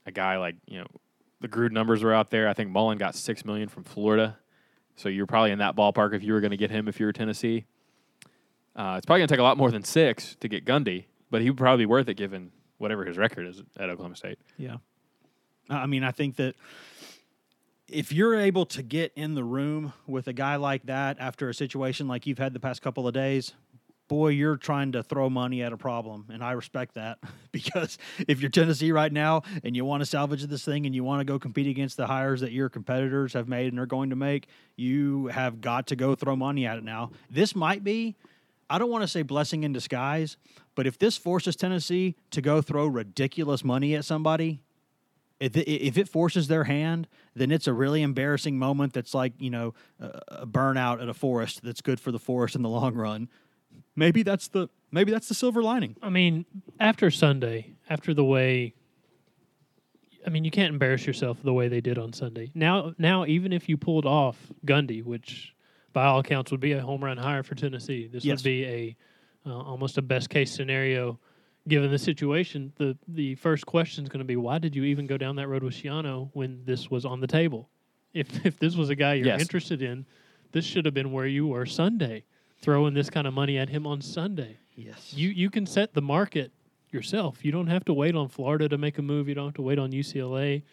a 0.05 0.11
guy 0.11 0.37
like, 0.37 0.57
you 0.67 0.77
know, 0.77 0.85
the 1.41 1.47
Gruden 1.47 1.71
numbers 1.71 2.03
were 2.03 2.13
out 2.13 2.29
there. 2.29 2.47
I 2.47 2.53
think 2.53 2.69
Mullen 2.69 2.99
got 2.99 3.15
six 3.15 3.43
million 3.43 3.67
from 3.67 3.83
Florida, 3.83 4.37
so 4.95 5.09
you're 5.09 5.25
probably 5.25 5.49
in 5.49 5.57
that 5.57 5.75
ballpark 5.75 6.13
if 6.13 6.21
you 6.21 6.33
were 6.33 6.39
going 6.39 6.51
to 6.51 6.57
get 6.57 6.69
him 6.69 6.87
if 6.87 6.99
you 6.99 7.07
were 7.07 7.13
Tennessee. 7.13 7.65
Uh, 8.75 8.95
it's 8.97 9.07
probably 9.07 9.21
going 9.21 9.27
to 9.27 9.33
take 9.33 9.39
a 9.39 9.43
lot 9.43 9.57
more 9.57 9.71
than 9.71 9.83
six 9.83 10.35
to 10.39 10.47
get 10.47 10.65
Gundy, 10.65 11.05
but 11.31 11.41
he 11.41 11.49
would 11.49 11.57
probably 11.57 11.85
be 11.85 11.87
worth 11.87 12.07
it 12.09 12.13
given 12.13 12.51
whatever 12.77 13.05
his 13.05 13.17
record 13.17 13.47
is 13.47 13.63
at 13.79 13.89
Oklahoma 13.89 14.15
State. 14.15 14.37
Yeah. 14.55 14.77
I 15.67 15.87
mean, 15.87 16.03
I 16.03 16.11
think 16.11 16.35
that 16.35 16.53
if 17.87 18.11
you're 18.11 18.35
able 18.35 18.65
to 18.67 18.83
get 18.83 19.11
in 19.15 19.33
the 19.33 19.43
room 19.43 19.93
with 20.05 20.27
a 20.27 20.33
guy 20.33 20.57
like 20.57 20.83
that 20.83 21.17
after 21.19 21.49
a 21.49 21.53
situation 21.53 22.07
like 22.07 22.27
you've 22.27 22.37
had 22.37 22.53
the 22.53 22.59
past 22.59 22.81
couple 22.81 23.07
of 23.07 23.13
days, 23.13 23.53
boy, 24.09 24.29
you're 24.29 24.57
trying 24.57 24.91
to 24.91 25.03
throw 25.03 25.29
money 25.29 25.63
at 25.63 25.71
a 25.71 25.77
problem. 25.77 26.25
And 26.33 26.43
I 26.43 26.51
respect 26.51 26.95
that 26.95 27.19
because 27.53 27.97
if 28.27 28.41
you're 28.41 28.49
Tennessee 28.49 28.91
right 28.91 29.13
now 29.13 29.43
and 29.63 29.75
you 29.75 29.85
want 29.85 30.01
to 30.01 30.05
salvage 30.05 30.43
this 30.43 30.65
thing 30.65 30.85
and 30.85 30.93
you 30.93 31.05
want 31.05 31.21
to 31.21 31.23
go 31.23 31.39
compete 31.39 31.67
against 31.67 31.95
the 31.95 32.07
hires 32.07 32.41
that 32.41 32.51
your 32.51 32.67
competitors 32.67 33.31
have 33.31 33.47
made 33.47 33.71
and 33.71 33.79
are 33.79 33.85
going 33.85 34.09
to 34.09 34.17
make, 34.17 34.47
you 34.75 35.27
have 35.27 35.61
got 35.61 35.87
to 35.87 35.95
go 35.95 36.15
throw 36.15 36.35
money 36.35 36.65
at 36.65 36.77
it 36.77 36.83
now. 36.83 37.11
This 37.29 37.55
might 37.55 37.85
be. 37.85 38.17
I 38.69 38.77
don't 38.77 38.91
want 38.91 39.03
to 39.03 39.07
say 39.07 39.23
blessing 39.23 39.63
in 39.63 39.73
disguise, 39.73 40.37
but 40.75 40.85
if 40.85 40.99
this 40.99 41.17
forces 41.17 41.55
Tennessee 41.55 42.15
to 42.31 42.41
go 42.41 42.61
throw 42.61 42.85
ridiculous 42.85 43.63
money 43.63 43.95
at 43.95 44.05
somebody, 44.05 44.61
if 45.39 45.97
it, 45.97 46.09
forces 46.09 46.47
their 46.49 46.65
hand, 46.65 47.07
then 47.33 47.49
it's 47.49 47.65
a 47.65 47.73
really 47.73 48.01
embarrassing 48.01 48.59
moment. 48.59 48.93
That's 48.93 49.13
like 49.13 49.33
you 49.39 49.49
know 49.49 49.73
a, 49.99 50.45
burnout 50.45 51.01
at 51.01 51.07
a 51.07 51.13
forest. 51.13 51.61
That's 51.63 51.81
good 51.81 51.99
for 51.99 52.11
the 52.11 52.19
forest 52.19 52.55
in 52.55 52.61
the 52.61 52.69
long 52.69 52.93
run. 52.93 53.29
Maybe 53.95 54.23
that's 54.23 54.47
the 54.47 54.69
maybe 54.91 55.11
that's 55.11 55.27
the 55.27 55.33
silver 55.33 55.61
lining. 55.61 55.95
I 56.01 56.09
mean, 56.09 56.45
after 56.79 57.11
Sunday, 57.11 57.75
after 57.89 58.13
the 58.13 58.23
way, 58.23 58.73
I 60.25 60.29
mean, 60.29 60.43
you 60.43 60.51
can't 60.51 60.73
embarrass 60.73 61.05
yourself 61.05 61.41
the 61.43 61.53
way 61.53 61.67
they 61.67 61.81
did 61.81 61.97
on 61.97 62.13
Sunday. 62.13 62.51
Now, 62.53 62.93
now, 62.97 63.25
even 63.25 63.53
if 63.53 63.69
you 63.69 63.77
pulled 63.77 64.05
off 64.05 64.37
Gundy, 64.65 65.03
which 65.03 65.55
by 65.93 66.05
all 66.05 66.19
accounts 66.19 66.51
would 66.51 66.59
be 66.59 66.73
a 66.73 66.81
home 66.81 67.03
run 67.03 67.17
hire 67.17 67.43
for 67.43 67.55
Tennessee, 67.55 68.07
this 68.07 68.23
Yes. 68.23 68.39
would 68.39 68.43
be 68.43 68.65
a 68.65 68.95
uh, 69.45 69.57
almost 69.57 69.97
a 69.97 70.01
best 70.01 70.29
case 70.29 70.51
scenario. 70.51 71.19
Given 71.67 71.91
the 71.91 71.99
situation, 71.99 72.73
the 72.77 72.97
the 73.07 73.35
first 73.35 73.65
question 73.65 74.03
is 74.03 74.09
going 74.09 74.19
to 74.19 74.25
be, 74.25 74.35
why 74.35 74.57
did 74.59 74.75
you 74.75 74.83
even 74.85 75.07
go 75.07 75.17
down 75.17 75.35
that 75.37 75.47
road 75.47 75.63
with 75.63 75.73
Schiano 75.73 76.29
when 76.33 76.63
this 76.65 76.89
was 76.89 77.05
on 77.05 77.19
the 77.21 77.27
table? 77.27 77.69
If 78.13 78.45
if 78.45 78.59
this 78.59 78.75
was 78.75 78.89
a 78.89 78.95
guy 78.95 79.15
you're 79.15 79.27
Yes. 79.27 79.41
interested 79.41 79.81
in, 79.81 80.05
this 80.51 80.65
should 80.65 80.85
have 80.85 80.93
been 80.93 81.11
where 81.11 81.27
you 81.27 81.47
were 81.47 81.65
Sunday, 81.65 82.23
throwing 82.61 82.93
this 82.93 83.09
kind 83.09 83.27
of 83.27 83.33
money 83.33 83.57
at 83.57 83.69
him 83.69 83.87
on 83.87 84.01
Sunday. 84.01 84.57
Yes. 84.75 85.13
You 85.13 85.29
you 85.29 85.49
can 85.49 85.65
set 85.65 85.93
the 85.93 86.01
market 86.01 86.51
yourself. 86.91 87.43
You 87.43 87.51
don't 87.51 87.67
have 87.67 87.85
to 87.85 87.93
wait 87.93 88.15
on 88.15 88.27
Florida 88.27 88.69
to 88.69 88.77
make 88.77 88.97
a 88.97 89.01
move. 89.01 89.27
You 89.27 89.35
don't 89.35 89.45
have 89.45 89.55
to 89.55 89.61
wait 89.61 89.79
on 89.79 89.91
UCLA, 89.91 90.63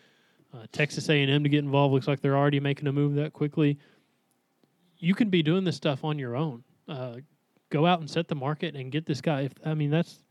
uh, 0.55 0.67
Texas 0.73 1.09
A 1.09 1.23
and 1.23 1.31
M 1.31 1.43
to 1.43 1.49
get 1.49 1.59
involved. 1.59 1.93
Looks 1.95 2.09
like 2.09 2.21
they're 2.21 2.37
already 2.37 2.61
making 2.61 2.87
a 2.87 2.93
move 2.93 3.15
that 3.17 3.33
quickly. 3.33 3.79
You 4.99 5.15
can 5.15 5.29
be 5.29 5.43
doing 5.43 5.65
this 5.65 5.77
stuff 5.77 6.05
on 6.05 6.19
your 6.19 6.37
own. 6.37 6.65
Uh, 6.89 7.17
go 7.71 7.85
out 7.85 8.01
and 8.01 8.09
set 8.09 8.29
the 8.29 8.35
market 8.35 8.75
and 8.75 8.91
get 8.91 9.07
this 9.07 9.21
guy. 9.21 9.43
If 9.43 9.53
I 9.65 9.75
mean 9.75 9.91
that's 9.91 10.23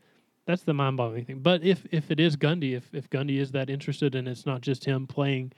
that's 0.46 0.62
the 0.62 0.74
mind-boggling 0.74 1.24
thing. 1.24 1.40
But 1.40 1.62
if 1.62 1.84
if 1.90 2.10
it 2.10 2.20
is 2.20 2.36
Gundy, 2.36 2.76
if 2.76 2.92
if 2.94 3.10
Gundy 3.10 3.38
is 3.38 3.52
that 3.52 3.70
interested 3.70 4.14
and 4.14 4.26
it's 4.28 4.46
not 4.46 4.60
just 4.60 4.84
him 4.84 5.06
playing 5.06 5.52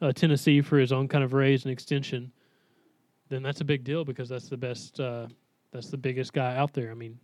uh, 0.00 0.12
Tennessee 0.12 0.60
for 0.60 0.78
his 0.78 0.92
own 0.92 1.08
kind 1.08 1.24
of 1.24 1.32
raise 1.32 1.64
and 1.64 1.72
extension, 1.72 2.32
then 3.28 3.42
that's 3.42 3.60
a 3.60 3.64
big 3.64 3.84
deal 3.84 4.04
because 4.04 4.28
that's 4.28 4.48
the 4.48 4.56
best. 4.56 5.00
Uh, 5.00 5.26
that's 5.72 5.88
the 5.88 5.96
biggest 5.96 6.32
guy 6.32 6.56
out 6.56 6.72
there. 6.72 6.90
I 6.90 6.94
mean, 6.94 7.18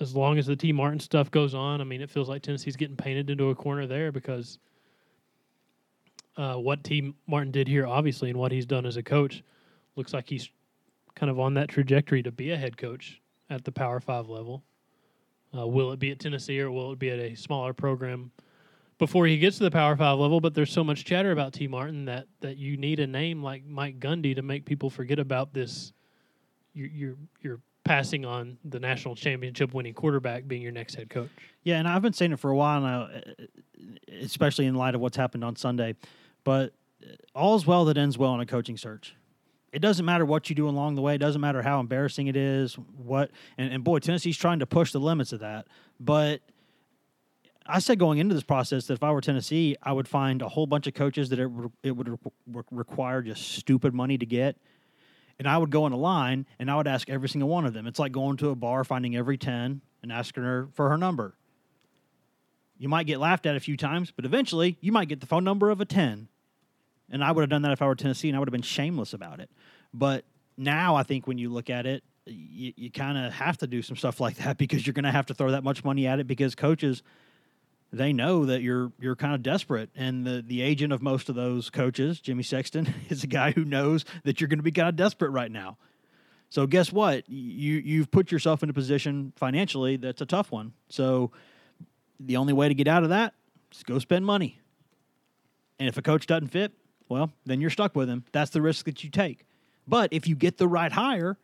as 0.00 0.14
long 0.14 0.38
as 0.38 0.46
the 0.46 0.56
Tee 0.56 0.72
Martin 0.72 1.00
stuff 1.00 1.30
goes 1.30 1.54
on, 1.54 1.80
I 1.80 1.84
mean, 1.84 2.00
it 2.00 2.10
feels 2.10 2.28
like 2.28 2.42
Tennessee's 2.42 2.76
getting 2.76 2.96
painted 2.96 3.30
into 3.30 3.50
a 3.50 3.54
corner 3.54 3.86
there 3.86 4.10
because 4.10 4.58
uh, 6.36 6.54
what 6.54 6.82
Tee 6.84 7.14
Martin 7.26 7.52
did 7.52 7.68
here, 7.68 7.86
obviously, 7.86 8.30
and 8.30 8.38
what 8.38 8.52
he's 8.52 8.66
done 8.66 8.86
as 8.86 8.96
a 8.96 9.02
coach, 9.02 9.42
looks 9.96 10.12
like 10.12 10.28
he's 10.28 10.50
kind 11.14 11.30
of 11.30 11.38
on 11.38 11.54
that 11.54 11.68
trajectory 11.68 12.22
to 12.22 12.32
be 12.32 12.50
a 12.50 12.56
head 12.56 12.76
coach 12.76 13.20
at 13.48 13.64
the 13.64 13.72
Power 13.72 14.00
Five 14.00 14.28
level. 14.28 14.62
Uh, 15.56 15.66
will 15.66 15.92
it 15.92 15.98
be 15.98 16.10
at 16.10 16.20
Tennessee 16.20 16.60
or 16.60 16.70
will 16.70 16.92
it 16.92 16.98
be 16.98 17.10
at 17.10 17.18
a 17.18 17.34
smaller 17.34 17.72
program 17.72 18.30
before 19.00 19.26
he 19.26 19.38
gets 19.38 19.58
to 19.58 19.64
the 19.64 19.70
Power 19.72 19.96
Five 19.96 20.18
level? 20.18 20.40
But 20.40 20.54
there's 20.54 20.70
so 20.70 20.84
much 20.84 21.04
chatter 21.04 21.32
about 21.32 21.54
Tee 21.54 21.66
Martin 21.66 22.04
that 22.04 22.28
that 22.40 22.56
you 22.56 22.76
need 22.76 23.00
a 23.00 23.06
name 23.08 23.42
like 23.42 23.66
Mike 23.66 23.98
Gundy 23.98 24.36
to 24.36 24.42
make 24.42 24.64
people 24.64 24.90
forget 24.90 25.18
about 25.18 25.52
this. 25.52 25.92
You're 26.72 26.88
you're, 26.88 27.16
you're 27.40 27.60
passing 27.82 28.24
on 28.24 28.58
the 28.64 28.78
national 28.78 29.16
championship 29.16 29.74
winning 29.74 29.94
quarterback 29.94 30.46
being 30.46 30.62
your 30.62 30.70
next 30.70 30.94
head 30.94 31.10
coach. 31.10 31.30
Yeah, 31.64 31.78
and 31.78 31.88
I've 31.88 32.02
been 32.02 32.12
saying 32.12 32.30
it 32.30 32.38
for 32.38 32.50
a 32.50 32.56
while 32.56 32.80
now, 32.80 33.08
especially 34.20 34.66
in 34.66 34.76
light 34.76 34.94
of 34.94 35.00
what's 35.00 35.16
happened 35.16 35.42
on 35.42 35.56
Sunday. 35.56 35.96
But 36.44 36.72
all's 37.34 37.66
well 37.66 37.86
that 37.86 37.96
ends 37.96 38.16
well 38.16 38.34
in 38.34 38.40
a 38.40 38.46
coaching 38.46 38.76
search. 38.76 39.16
It 39.72 39.80
doesn't 39.80 40.04
matter 40.04 40.24
what 40.24 40.50
you 40.50 40.56
do 40.56 40.68
along 40.68 40.96
the 40.96 41.00
way. 41.00 41.14
It 41.14 41.18
doesn't 41.18 41.40
matter 41.40 41.62
how 41.62 41.80
embarrassing 41.80 42.26
it 42.26 42.36
is. 42.36 42.74
What 42.74 43.30
and, 43.56 43.72
and 43.72 43.82
boy, 43.82 44.00
Tennessee's 44.00 44.36
trying 44.36 44.58
to 44.58 44.66
push 44.66 44.92
the 44.92 45.00
limits 45.00 45.32
of 45.32 45.40
that. 45.40 45.68
But 45.98 46.42
I 47.70 47.78
said 47.78 47.98
going 47.98 48.18
into 48.18 48.34
this 48.34 48.42
process 48.42 48.86
that 48.86 48.94
if 48.94 49.02
I 49.02 49.10
were 49.10 49.20
Tennessee, 49.20 49.76
I 49.82 49.92
would 49.92 50.08
find 50.08 50.42
a 50.42 50.48
whole 50.48 50.66
bunch 50.66 50.86
of 50.86 50.94
coaches 50.94 51.28
that 51.30 51.38
it, 51.38 51.46
re- 51.46 51.68
it 51.82 51.92
would 51.92 52.08
re- 52.08 52.62
require 52.70 53.22
just 53.22 53.52
stupid 53.52 53.94
money 53.94 54.18
to 54.18 54.26
get. 54.26 54.56
And 55.38 55.48
I 55.48 55.56
would 55.56 55.70
go 55.70 55.86
in 55.86 55.92
a 55.92 55.96
line 55.96 56.46
and 56.58 56.70
I 56.70 56.76
would 56.76 56.86
ask 56.86 57.08
every 57.08 57.28
single 57.28 57.48
one 57.48 57.64
of 57.64 57.72
them. 57.72 57.86
It's 57.86 57.98
like 57.98 58.12
going 58.12 58.36
to 58.38 58.50
a 58.50 58.54
bar, 58.54 58.84
finding 58.84 59.16
every 59.16 59.38
10 59.38 59.80
and 60.02 60.12
asking 60.12 60.42
her 60.42 60.68
for 60.74 60.88
her 60.90 60.98
number 60.98 61.34
You 62.78 62.88
might 62.88 63.06
get 63.06 63.20
laughed 63.20 63.46
at 63.46 63.56
a 63.56 63.60
few 63.60 63.76
times, 63.76 64.12
but 64.14 64.24
eventually 64.24 64.76
you 64.80 64.92
might 64.92 65.08
get 65.08 65.20
the 65.20 65.26
phone 65.26 65.44
number 65.44 65.70
of 65.70 65.80
a 65.80 65.84
10. 65.84 66.28
And 67.10 67.24
I 67.24 67.32
would 67.32 67.42
have 67.42 67.50
done 67.50 67.62
that 67.62 67.72
if 67.72 67.82
I 67.82 67.86
were 67.86 67.94
Tennessee, 67.94 68.28
and 68.28 68.36
I 68.36 68.38
would 68.38 68.48
have 68.48 68.52
been 68.52 68.62
shameless 68.62 69.14
about 69.14 69.40
it. 69.40 69.50
But 69.92 70.24
now 70.56 70.94
I 70.94 71.02
think 71.02 71.26
when 71.26 71.38
you 71.38 71.48
look 71.50 71.68
at 71.68 71.86
it, 71.86 72.04
you, 72.26 72.72
you 72.76 72.90
kind 72.90 73.18
of 73.18 73.32
have 73.32 73.58
to 73.58 73.66
do 73.66 73.82
some 73.82 73.96
stuff 73.96 74.20
like 74.20 74.36
that 74.36 74.58
because 74.58 74.86
you're 74.86 74.94
going 74.94 75.04
to 75.04 75.10
have 75.10 75.26
to 75.26 75.34
throw 75.34 75.50
that 75.52 75.64
much 75.64 75.84
money 75.84 76.06
at 76.06 76.20
it 76.20 76.26
because 76.26 76.54
coaches 76.54 77.02
they 77.92 78.12
know 78.12 78.44
that 78.46 78.62
you're 78.62 78.92
you're 79.00 79.16
kind 79.16 79.34
of 79.34 79.42
desperate. 79.42 79.90
And 79.94 80.26
the 80.26 80.42
the 80.46 80.62
agent 80.62 80.92
of 80.92 81.02
most 81.02 81.28
of 81.28 81.34
those 81.34 81.70
coaches 81.70 82.20
Jimmy 82.20 82.42
Sexton 82.42 82.92
is 83.08 83.24
a 83.24 83.26
guy 83.26 83.52
who 83.52 83.64
knows 83.64 84.04
that 84.24 84.40
you're 84.40 84.48
going 84.48 84.58
to 84.58 84.64
be 84.64 84.72
kind 84.72 84.88
of 84.88 84.96
desperate 84.96 85.30
right 85.30 85.50
now. 85.50 85.76
So 86.48 86.66
guess 86.66 86.92
what? 86.92 87.28
You 87.28 87.74
you've 87.74 88.10
put 88.10 88.30
yourself 88.32 88.62
in 88.62 88.70
a 88.70 88.72
position 88.72 89.32
financially 89.36 89.96
that's 89.96 90.20
a 90.20 90.26
tough 90.26 90.52
one. 90.52 90.72
So 90.88 91.32
the 92.18 92.36
only 92.36 92.52
way 92.52 92.68
to 92.68 92.74
get 92.74 92.88
out 92.88 93.02
of 93.02 93.08
that 93.10 93.34
is 93.72 93.82
go 93.82 93.98
spend 93.98 94.24
money. 94.24 94.60
And 95.78 95.88
if 95.88 95.96
a 95.96 96.02
coach 96.02 96.26
doesn't 96.26 96.48
fit 96.48 96.72
well 97.08 97.32
then 97.44 97.60
you're 97.60 97.70
stuck 97.70 97.96
with 97.96 98.08
him. 98.08 98.24
That's 98.32 98.50
the 98.50 98.62
risk 98.62 98.84
that 98.86 99.02
you 99.02 99.10
take. 99.10 99.46
But 99.88 100.12
if 100.12 100.28
you 100.28 100.36
get 100.36 100.58
the 100.58 100.68
right 100.68 100.92
hire 100.92 101.38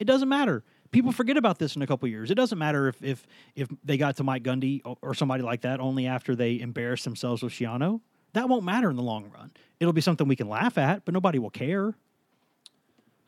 it 0.00 0.06
doesn't 0.06 0.28
matter. 0.28 0.64
People 0.94 1.10
forget 1.10 1.36
about 1.36 1.58
this 1.58 1.74
in 1.74 1.82
a 1.82 1.88
couple 1.88 2.08
years. 2.08 2.30
It 2.30 2.36
doesn't 2.36 2.56
matter 2.56 2.86
if 2.86 3.02
if 3.02 3.26
if 3.56 3.66
they 3.84 3.96
got 3.96 4.16
to 4.18 4.22
Mike 4.22 4.44
Gundy 4.44 4.80
or, 4.84 4.96
or 5.02 5.12
somebody 5.12 5.42
like 5.42 5.62
that 5.62 5.80
only 5.80 6.06
after 6.06 6.36
they 6.36 6.60
embarrassed 6.60 7.02
themselves 7.02 7.42
with 7.42 7.52
Schiano. 7.52 8.00
That 8.32 8.48
won't 8.48 8.64
matter 8.64 8.90
in 8.90 8.96
the 8.96 9.02
long 9.02 9.28
run. 9.34 9.50
It'll 9.80 9.92
be 9.92 10.00
something 10.00 10.28
we 10.28 10.36
can 10.36 10.48
laugh 10.48 10.78
at, 10.78 11.04
but 11.04 11.12
nobody 11.12 11.40
will 11.40 11.50
care. 11.50 11.94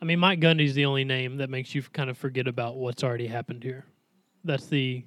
I 0.01 0.05
mean, 0.05 0.21
Mike 0.21 0.39
Gundy's 0.39 0.75
the 0.75 0.85
only 0.85 1.03
name 1.03 1.39
that 1.39 1.51
makes 1.51 1.75
you 1.75 1.83
kind 1.83 2.09
of 2.09 2.17
forget 2.17 2.47
about 2.47 2.77
what's 2.77 3.03
already 3.03 3.27
happened 3.27 3.65
here. 3.65 3.85
That's 4.45 4.67
the 4.67 5.03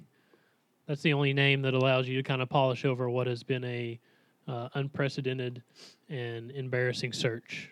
that's 0.86 1.00
the 1.00 1.14
only 1.14 1.32
name 1.32 1.62
that 1.62 1.72
allows 1.72 2.08
you 2.08 2.16
to 2.18 2.22
kind 2.22 2.42
of 2.42 2.50
polish 2.50 2.84
over 2.84 3.08
what 3.08 3.26
has 3.26 3.42
been 3.42 3.64
a 3.64 3.98
uh, 4.46 4.68
unprecedented 4.74 5.62
and 6.10 6.50
embarrassing 6.50 7.14
search. 7.14 7.70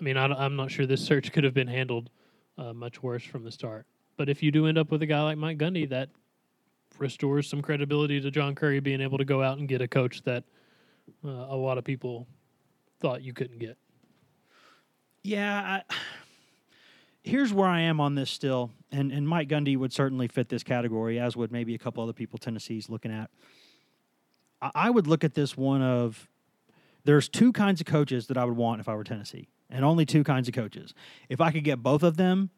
I 0.00 0.02
mean, 0.02 0.16
I, 0.16 0.44
am 0.44 0.56
not 0.56 0.72
sure 0.72 0.86
this 0.86 1.04
search 1.04 1.30
could 1.30 1.44
have 1.44 1.54
been 1.54 1.68
handled 1.68 2.10
uh, 2.58 2.72
much 2.72 3.02
worse 3.02 3.24
from 3.24 3.44
the 3.44 3.50
start. 3.50 3.86
But 4.16 4.28
if 4.28 4.42
you 4.42 4.50
do 4.50 4.66
end 4.66 4.78
up 4.78 4.90
with 4.90 5.02
a 5.02 5.06
guy 5.06 5.22
like 5.22 5.38
Mike 5.38 5.58
Gundy, 5.58 5.88
that 5.88 6.08
restores 6.98 7.48
some 7.48 7.60
credibility 7.62 8.20
to 8.20 8.30
John 8.30 8.54
Currie 8.54 8.80
being 8.80 9.00
able 9.00 9.18
to 9.18 9.24
go 9.24 9.42
out 9.42 9.58
and 9.58 9.68
get 9.68 9.80
a 9.80 9.88
coach 9.88 10.22
that 10.22 10.44
uh, 11.24 11.28
a 11.28 11.56
lot 11.56 11.78
of 11.78 11.84
people 11.84 12.26
thought 13.00 13.22
you 13.22 13.32
couldn't 13.32 13.58
get. 13.58 13.76
Yeah, 15.22 15.80
I, 15.88 15.94
here's 17.22 17.52
where 17.52 17.68
I 17.68 17.80
am 17.80 18.00
on 18.00 18.14
this 18.14 18.30
still, 18.30 18.70
and 18.92 19.10
and 19.10 19.26
Mike 19.26 19.48
Gundy 19.48 19.76
would 19.76 19.92
certainly 19.92 20.28
fit 20.28 20.48
this 20.48 20.62
category, 20.62 21.18
as 21.18 21.36
would 21.36 21.50
maybe 21.50 21.74
a 21.74 21.78
couple 21.78 22.02
other 22.02 22.12
people 22.12 22.38
Tennessee's 22.38 22.88
looking 22.88 23.10
at. 23.10 23.30
I, 24.62 24.70
I 24.74 24.90
would 24.90 25.06
look 25.06 25.24
at 25.24 25.34
this 25.34 25.56
one 25.56 25.82
of 25.82 26.28
there's 27.04 27.28
two 27.28 27.52
kinds 27.52 27.80
of 27.80 27.86
coaches 27.86 28.28
that 28.28 28.36
I 28.36 28.44
would 28.44 28.56
want 28.56 28.80
if 28.80 28.88
I 28.88 28.94
were 28.94 29.04
Tennessee 29.04 29.48
and 29.70 29.84
only 29.84 30.06
two 30.06 30.24
kinds 30.24 30.48
of 30.48 30.54
coaches. 30.54 30.94
If 31.28 31.40
I 31.40 31.50
could 31.50 31.64
get 31.64 31.82
both 31.82 32.02
of 32.02 32.16
them 32.16 32.50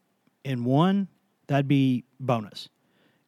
in 0.45 0.64
one, 0.64 1.09
that'd 1.47 1.69
be 1.69 2.05
bonus. 2.21 2.69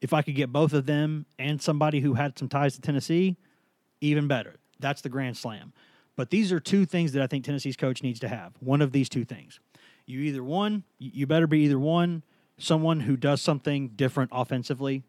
If 0.00 0.12
I 0.12 0.22
could 0.22 0.34
get 0.34 0.52
both 0.52 0.72
of 0.72 0.86
them 0.86 1.26
and 1.38 1.60
somebody 1.60 2.00
who 2.00 2.14
had 2.14 2.38
some 2.38 2.48
ties 2.48 2.74
to 2.74 2.80
Tennessee, 2.80 3.36
even 4.00 4.28
better. 4.28 4.56
That's 4.78 5.02
the 5.02 5.08
grand 5.08 5.36
slam. 5.36 5.72
But 6.16 6.30
these 6.30 6.52
are 6.52 6.60
two 6.60 6.84
things 6.84 7.12
that 7.12 7.22
I 7.22 7.26
think 7.26 7.44
Tennessee's 7.44 7.76
coach 7.76 8.02
needs 8.02 8.20
to 8.20 8.28
have. 8.28 8.52
One 8.60 8.82
of 8.82 8.92
these 8.92 9.08
two 9.08 9.24
things. 9.24 9.60
You 10.06 10.20
either 10.20 10.42
one, 10.42 10.84
you 10.98 11.26
better 11.26 11.46
be 11.46 11.60
either 11.60 11.78
one, 11.78 12.24
someone 12.58 13.00
who 13.00 13.16
does 13.16 13.42
something 13.42 13.88
different 13.90 14.30
offensively, 14.32 15.04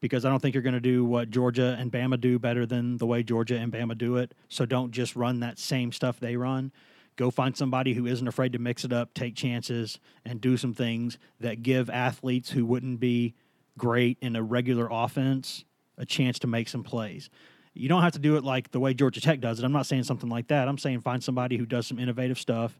because 0.00 0.24
I 0.24 0.28
don't 0.28 0.40
think 0.40 0.54
you're 0.54 0.62
going 0.62 0.74
to 0.74 0.80
do 0.80 1.04
what 1.04 1.30
Georgia 1.30 1.76
and 1.78 1.90
Bama 1.90 2.20
do 2.20 2.38
better 2.38 2.66
than 2.66 2.98
the 2.98 3.06
way 3.06 3.22
Georgia 3.22 3.56
and 3.56 3.72
Bama 3.72 3.96
do 3.96 4.16
it. 4.16 4.34
So 4.48 4.66
don't 4.66 4.90
just 4.90 5.16
run 5.16 5.40
that 5.40 5.58
same 5.58 5.92
stuff 5.92 6.20
they 6.20 6.36
run. 6.36 6.72
Go 7.16 7.30
find 7.30 7.56
somebody 7.56 7.94
who 7.94 8.06
isn't 8.06 8.26
afraid 8.26 8.52
to 8.54 8.58
mix 8.58 8.84
it 8.84 8.92
up, 8.92 9.14
take 9.14 9.36
chances, 9.36 9.98
and 10.24 10.40
do 10.40 10.56
some 10.56 10.74
things 10.74 11.18
that 11.40 11.62
give 11.62 11.88
athletes 11.88 12.50
who 12.50 12.66
wouldn't 12.66 12.98
be 12.98 13.34
great 13.78 14.18
in 14.20 14.36
a 14.36 14.42
regular 14.42 14.88
offense 14.90 15.64
a 15.96 16.04
chance 16.04 16.38
to 16.40 16.46
make 16.46 16.68
some 16.68 16.82
plays. 16.82 17.30
You 17.72 17.88
don't 17.88 18.02
have 18.02 18.12
to 18.12 18.18
do 18.18 18.36
it 18.36 18.44
like 18.44 18.70
the 18.70 18.80
way 18.80 18.94
Georgia 18.94 19.20
Tech 19.20 19.40
does 19.40 19.58
it. 19.58 19.64
I'm 19.64 19.72
not 19.72 19.86
saying 19.86 20.04
something 20.04 20.28
like 20.28 20.48
that. 20.48 20.68
I'm 20.68 20.78
saying 20.78 21.00
find 21.00 21.22
somebody 21.22 21.56
who 21.56 21.66
does 21.66 21.86
some 21.86 21.98
innovative 21.98 22.38
stuff 22.38 22.78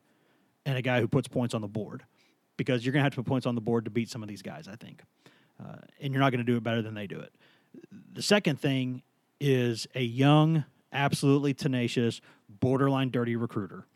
and 0.66 0.79
a 0.79 0.83
guy 0.83 1.01
who 1.01 1.09
puts 1.09 1.29
points 1.29 1.55
on 1.55 1.61
the 1.61 1.68
board 1.68 2.05
because 2.57 2.85
you're 2.85 2.92
going 2.92 3.01
to 3.01 3.05
have 3.05 3.12
to 3.14 3.23
put 3.23 3.27
points 3.27 3.47
on 3.47 3.55
the 3.55 3.61
board 3.61 3.85
to 3.85 3.90
beat 3.90 4.09
some 4.09 4.23
of 4.23 4.29
these 4.29 4.42
guys, 4.42 4.68
I 4.68 4.77
think. 4.77 5.03
Uh, 5.61 5.77
and 6.01 6.12
you're 6.12 6.20
not 6.20 6.31
going 6.31 6.44
to 6.44 6.51
do 6.51 6.57
it 6.57 6.62
better 6.62 6.83
than 6.83 6.94
they 6.94 7.07
do 7.07 7.18
it. 7.18 7.33
The 8.12 8.23
second 8.23 8.61
thing 8.61 9.03
is 9.40 9.87
a 9.94 10.03
young, 10.03 10.64
absolutely 10.94 11.52
tenacious, 11.52 12.20
borderline 12.48 13.11
dirty 13.11 13.37
recruiter. 13.37 13.87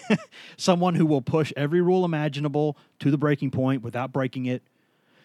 Someone 0.56 0.94
who 0.94 1.06
will 1.06 1.22
push 1.22 1.52
every 1.56 1.80
rule 1.80 2.04
imaginable 2.04 2.76
to 3.00 3.10
the 3.10 3.18
breaking 3.18 3.50
point 3.50 3.82
without 3.82 4.12
breaking 4.12 4.46
it. 4.46 4.62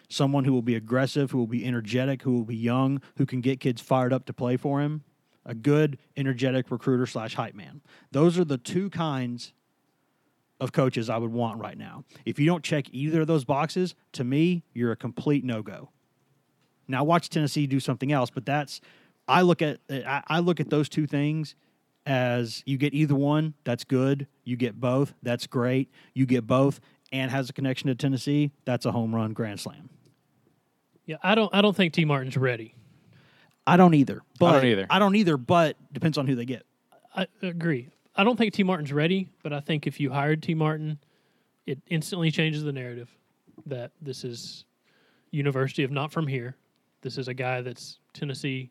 Someone 0.08 0.44
who 0.44 0.52
will 0.52 0.62
be 0.62 0.76
aggressive, 0.76 1.30
who 1.30 1.38
will 1.38 1.46
be 1.46 1.64
energetic, 1.64 2.22
who 2.22 2.32
will 2.32 2.44
be 2.44 2.56
young, 2.56 3.00
who 3.16 3.26
can 3.26 3.40
get 3.40 3.58
kids 3.58 3.80
fired 3.80 4.12
up 4.12 4.26
to 4.26 4.32
play 4.32 4.56
for 4.56 4.80
him. 4.80 5.02
A 5.46 5.54
good, 5.54 5.98
energetic 6.16 6.70
recruiter 6.70 7.06
slash 7.06 7.34
hype 7.34 7.54
man. 7.54 7.80
Those 8.12 8.38
are 8.38 8.44
the 8.44 8.58
two 8.58 8.90
kinds 8.90 9.52
of 10.60 10.72
coaches 10.72 11.10
I 11.10 11.18
would 11.18 11.32
want 11.32 11.58
right 11.58 11.76
now. 11.76 12.04
If 12.24 12.38
you 12.38 12.46
don't 12.46 12.64
check 12.64 12.86
either 12.92 13.22
of 13.22 13.26
those 13.26 13.44
boxes, 13.44 13.94
to 14.12 14.24
me, 14.24 14.62
you're 14.72 14.92
a 14.92 14.96
complete 14.96 15.44
no 15.44 15.62
go. 15.62 15.90
Now 16.86 17.04
watch 17.04 17.28
Tennessee 17.30 17.66
do 17.66 17.80
something 17.80 18.12
else, 18.12 18.30
but 18.30 18.46
that's 18.46 18.80
I 19.26 19.42
look 19.42 19.62
at 19.62 19.78
I 19.90 20.40
look 20.40 20.60
at 20.60 20.70
those 20.70 20.88
two 20.88 21.06
things 21.06 21.54
as 22.06 22.62
you 22.66 22.76
get 22.76 22.92
either 22.92 23.14
one, 23.14 23.54
that's 23.64 23.84
good. 23.84 24.26
You 24.44 24.56
get 24.56 24.78
both, 24.78 25.14
that's 25.22 25.46
great. 25.46 25.90
You 26.12 26.26
get 26.26 26.46
both 26.46 26.80
and 27.12 27.30
has 27.30 27.48
a 27.48 27.52
connection 27.52 27.88
to 27.88 27.94
Tennessee, 27.94 28.52
that's 28.64 28.84
a 28.84 28.92
home 28.92 29.14
run 29.14 29.32
grand 29.32 29.60
slam. 29.60 29.88
Yeah, 31.06 31.16
I 31.22 31.34
don't 31.34 31.54
I 31.54 31.62
don't 31.62 31.76
think 31.76 31.92
Tee 31.92 32.04
Martin's 32.04 32.36
ready. 32.36 32.74
I 33.66 33.76
don't 33.76 33.94
either. 33.94 34.22
But 34.38 34.46
I 34.46 34.52
don't 34.52 34.66
either. 34.66 34.86
I 34.90 34.98
don't 34.98 35.16
either, 35.16 35.36
but 35.36 35.76
depends 35.92 36.18
on 36.18 36.26
who 36.26 36.34
they 36.34 36.44
get. 36.44 36.66
I 37.14 37.26
agree. 37.42 37.88
I 38.16 38.24
don't 38.24 38.36
think 38.36 38.52
Tee 38.52 38.62
Martin's 38.62 38.92
ready, 38.92 39.28
but 39.42 39.52
I 39.52 39.60
think 39.60 39.86
if 39.86 39.98
you 39.98 40.10
hired 40.10 40.42
Tee 40.42 40.54
Martin, 40.54 40.98
it 41.66 41.78
instantly 41.88 42.30
changes 42.30 42.62
the 42.62 42.72
narrative 42.72 43.08
that 43.66 43.92
this 44.02 44.24
is 44.24 44.64
University 45.30 45.82
of 45.82 45.90
not 45.90 46.12
from 46.12 46.26
here. 46.26 46.56
This 47.00 47.18
is 47.18 47.28
a 47.28 47.34
guy 47.34 47.60
that's 47.60 47.98
Tennessee 48.12 48.70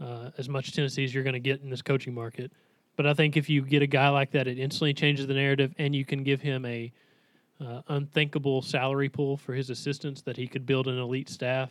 uh, 0.00 0.30
as 0.38 0.48
much 0.48 0.72
Tennessee 0.72 1.04
as 1.04 1.14
you're 1.14 1.24
going 1.24 1.34
to 1.34 1.40
get 1.40 1.60
in 1.60 1.70
this 1.70 1.82
coaching 1.82 2.14
market. 2.14 2.52
But 2.96 3.06
I 3.06 3.14
think 3.14 3.36
if 3.36 3.48
you 3.48 3.62
get 3.62 3.82
a 3.82 3.86
guy 3.86 4.08
like 4.08 4.32
that, 4.32 4.48
it 4.48 4.58
instantly 4.58 4.94
changes 4.94 5.26
the 5.26 5.34
narrative, 5.34 5.74
and 5.78 5.94
you 5.94 6.04
can 6.04 6.24
give 6.24 6.40
him 6.40 6.64
a 6.64 6.92
uh, 7.60 7.82
unthinkable 7.88 8.62
salary 8.62 9.08
pool 9.08 9.36
for 9.36 9.54
his 9.54 9.70
assistants 9.70 10.22
that 10.22 10.36
he 10.36 10.46
could 10.46 10.66
build 10.66 10.88
an 10.88 10.98
elite 10.98 11.28
staff, 11.28 11.70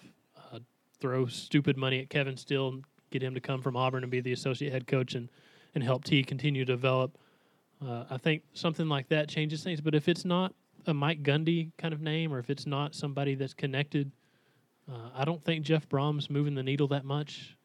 uh, 0.54 0.60
throw 1.00 1.26
stupid 1.26 1.78
money 1.78 2.00
at 2.00 2.10
Kevin 2.10 2.38
Steele, 2.38 2.82
get 3.12 3.22
him 3.22 3.34
to 3.34 3.40
come 3.40 3.62
from 3.62 3.76
Auburn 3.76 4.04
and 4.04 4.12
be 4.12 4.22
the 4.22 4.34
associate 4.34 4.72
head 4.72 4.88
coach 4.88 5.16
and 5.16 5.30
and 5.76 5.84
help 5.84 6.04
T 6.04 6.24
continue 6.24 6.66
to 6.66 6.74
develop. 6.74 7.18
Uh, 7.86 8.06
I 8.10 8.18
think 8.18 8.42
something 8.54 8.88
like 8.88 9.10
that 9.10 9.30
changes 9.30 9.64
things. 9.64 9.82
But 9.82 9.94
if 9.94 10.08
it's 10.08 10.26
not 10.26 10.56
a 10.88 10.94
Mike 10.94 11.22
Gundy 11.22 11.72
kind 11.78 11.94
of 11.94 12.02
name, 12.02 12.34
or 12.34 12.40
if 12.40 12.50
it's 12.50 12.66
not 12.66 12.96
somebody 12.96 13.36
that's 13.36 13.54
connected, 13.54 14.12
uh, 14.92 15.10
I 15.14 15.26
don't 15.26 15.44
think 15.44 15.64
Jeff 15.64 15.88
Brohm's 15.88 16.30
moving 16.30 16.56
the 16.56 16.64
needle 16.64 16.88
that 16.88 17.06
much. 17.06 17.57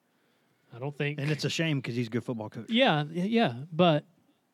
I 0.74 0.78
don't 0.78 0.96
think. 0.96 1.20
And 1.20 1.30
it's 1.30 1.44
a 1.44 1.50
shame 1.50 1.78
because 1.78 1.94
he's 1.94 2.06
a 2.06 2.10
good 2.10 2.24
football 2.24 2.48
coach. 2.48 2.70
Yeah, 2.70 3.04
yeah, 3.10 3.54
but 3.72 4.04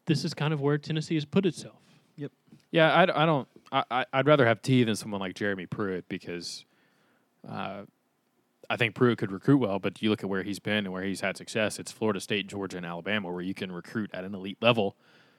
this 0.07 0.25
is 0.25 0.35
kind 0.35 0.53
of 0.53 0.61
where 0.61 0.79
Tennessee 0.79 1.15
has 1.15 1.25
put 1.25 1.47
itself. 1.47 1.81
Yep. 2.17 2.33
Yeah, 2.71 2.93
I, 2.93 3.23
I 3.23 3.27
don't. 3.27 3.49
I, 3.71 4.07
I'd 4.13 4.27
rather 4.27 4.47
have 4.47 4.63
T 4.63 4.83
than 4.85 4.97
someone 4.97 5.21
like 5.21 5.35
Jeremy 5.35 5.67
Pruitt 5.67 6.09
because 6.09 6.65
uh, 7.49 7.83
I 8.71 8.77
think 8.77 8.95
Pruitt 8.95 9.19
could 9.19 9.31
recruit 9.31 9.59
well, 9.59 9.79
but 9.79 10.01
you 10.03 10.11
look 10.11 10.23
at 10.23 10.29
where 10.29 10.43
he's 10.43 10.59
been 10.59 10.79
and 10.79 10.93
where 10.93 11.03
he's 11.03 11.21
had 11.21 11.37
success. 11.37 11.79
It's 11.79 11.93
Florida 11.93 12.21
State, 12.21 12.47
Georgia, 12.47 12.79
and 12.79 12.87
Alabama, 12.87 13.31
where 13.31 13.43
you 13.43 13.55
can 13.55 13.71
recruit 13.71 14.11
at 14.13 14.25
an 14.25 14.35
elite 14.35 14.59
level. 14.61 14.97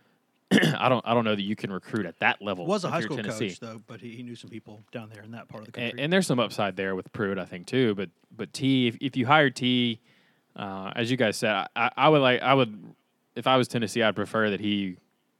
I 0.51 0.89
don't. 0.89 1.05
I 1.07 1.13
don't 1.13 1.25
know 1.25 1.35
that 1.35 1.43
you 1.43 1.55
can 1.55 1.71
recruit 1.71 2.05
at 2.05 2.19
that 2.19 2.41
level. 2.41 2.65
Was 2.65 2.83
a 2.83 2.89
high 2.89 3.01
school 3.01 3.17
Tennessee. 3.17 3.49
coach 3.49 3.59
though, 3.59 3.81
but 3.85 4.01
he, 4.01 4.15
he 4.15 4.23
knew 4.23 4.35
some 4.35 4.49
people 4.49 4.81
down 4.91 5.09
there 5.13 5.23
in 5.23 5.31
that 5.31 5.47
part 5.47 5.67
of 5.67 5.73
the 5.73 5.79
and, 5.79 5.91
country. 5.91 6.03
and 6.03 6.13
there's 6.13 6.25
some 6.25 6.39
upside 6.39 6.75
there 6.75 6.95
with 6.95 7.11
Pruitt, 7.13 7.37
I 7.37 7.45
think 7.45 7.67
too. 7.67 7.93
But 7.93 8.09
but 8.35 8.51
T, 8.53 8.87
if, 8.87 8.97
if 8.99 9.15
you 9.15 9.27
hire 9.27 9.51
T, 9.51 9.99
uh, 10.55 10.91
as 10.95 11.09
you 11.11 11.17
guys 11.17 11.37
said, 11.37 11.67
I, 11.75 11.91
I 11.95 12.09
would 12.09 12.21
like 12.21 12.41
I 12.41 12.53
would 12.53 12.93
if 13.35 13.47
I 13.47 13.57
was 13.57 13.67
Tennessee, 13.67 14.03
I'd 14.03 14.15
prefer 14.15 14.49
that 14.49 14.59
he 14.59 14.97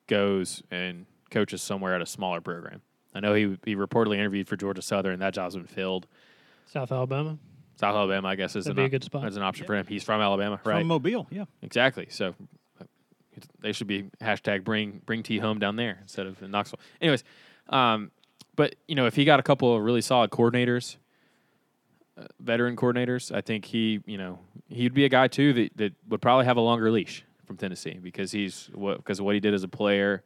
goes 0.08 0.64
and 0.72 1.06
coaches 1.30 1.62
somewhere 1.62 1.96
at 1.96 2.02
a 2.02 2.06
smaller 2.06 2.42
program. 2.42 2.82
I 3.14 3.20
know 3.20 3.34
he 3.34 3.58
he 3.66 3.76
reportedly 3.76 4.16
interviewed 4.16 4.48
for 4.48 4.56
Georgia 4.56 4.82
Southern. 4.82 5.20
That 5.20 5.34
job's 5.34 5.56
been 5.56 5.66
filled. 5.66 6.08
South 6.66 6.92
Alabama. 6.92 7.38
South 7.76 7.96
Alabama, 7.96 8.28
I 8.28 8.36
guess, 8.36 8.56
is 8.56 8.66
That'd 8.66 8.78
an, 8.78 8.84
be 8.84 8.88
a 8.88 8.90
good 8.90 9.04
spot. 9.06 9.26
as 9.26 9.38
an 9.38 9.44
option 9.44 9.66
for 9.66 9.74
him. 9.74 9.86
He's 9.88 10.04
from 10.04 10.20
Alabama, 10.22 10.60
right? 10.66 10.80
From 10.80 10.88
Mobile, 10.88 11.28
yeah. 11.32 11.46
Exactly. 11.62 12.08
So 12.10 12.36
they 13.62 13.72
should 13.72 13.88
be 13.88 14.04
hashtag 14.22 14.64
bring 14.64 15.02
bring 15.06 15.24
T 15.24 15.40
home 15.40 15.60
down 15.60 15.76
there 15.76 15.98
instead 16.02 16.28
of 16.28 16.42
in 16.44 16.52
Knoxville. 16.52 16.80
Anyways, 17.02 17.24
um, 17.70 18.12
but 18.56 18.76
you 18.88 18.96
know 18.96 19.06
if 19.06 19.16
he 19.16 19.26
got 19.26 19.40
a 19.40 19.44
couple 19.44 19.76
of 19.76 19.82
really 19.82 20.02
solid 20.02 20.30
coordinators, 20.30 20.98
veteran 22.40 22.76
coordinators. 22.76 23.34
I 23.34 23.42
think 23.42 23.66
he, 23.66 24.02
you 24.06 24.18
know, 24.18 24.40
he'd 24.68 24.94
be 24.94 25.06
a 25.06 25.10
guy 25.10 25.28
too 25.28 25.54
that, 25.54 25.78
that 25.78 25.94
would 26.08 26.22
probably 26.22 26.46
have 26.46 26.58
a 26.58 26.62
longer 26.62 26.92
leash 26.92 27.24
from 27.46 27.58
Tennessee 27.58 28.00
because 28.02 28.32
he's 28.32 28.70
what 28.74 28.98
because 28.98 29.20
of 29.20 29.26
what 29.26 29.36
he 29.36 29.40
did 29.40 29.54
as 29.54 29.64
a 29.64 29.68
player 29.68 30.24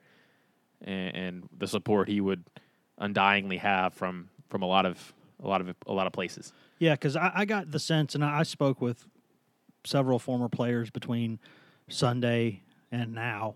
and, 0.81 1.15
and 1.15 1.49
the 1.57 1.67
support 1.67 2.09
he 2.09 2.21
would 2.21 2.43
undyingly 2.99 3.59
have 3.59 3.93
from 3.93 4.29
from 4.49 4.61
a 4.61 4.65
lot 4.65 4.85
of 4.85 5.13
a 5.41 5.47
lot 5.47 5.61
of 5.61 5.75
a 5.87 5.93
lot 5.93 6.07
of 6.07 6.13
places. 6.13 6.53
Yeah, 6.79 6.93
because 6.93 7.15
I, 7.15 7.31
I 7.33 7.45
got 7.45 7.71
the 7.71 7.79
sense, 7.79 8.15
and 8.15 8.23
I, 8.23 8.39
I 8.39 8.43
spoke 8.43 8.81
with 8.81 9.05
several 9.85 10.19
former 10.19 10.49
players 10.49 10.89
between 10.89 11.39
Sunday 11.89 12.63
and 12.91 13.13
now, 13.13 13.55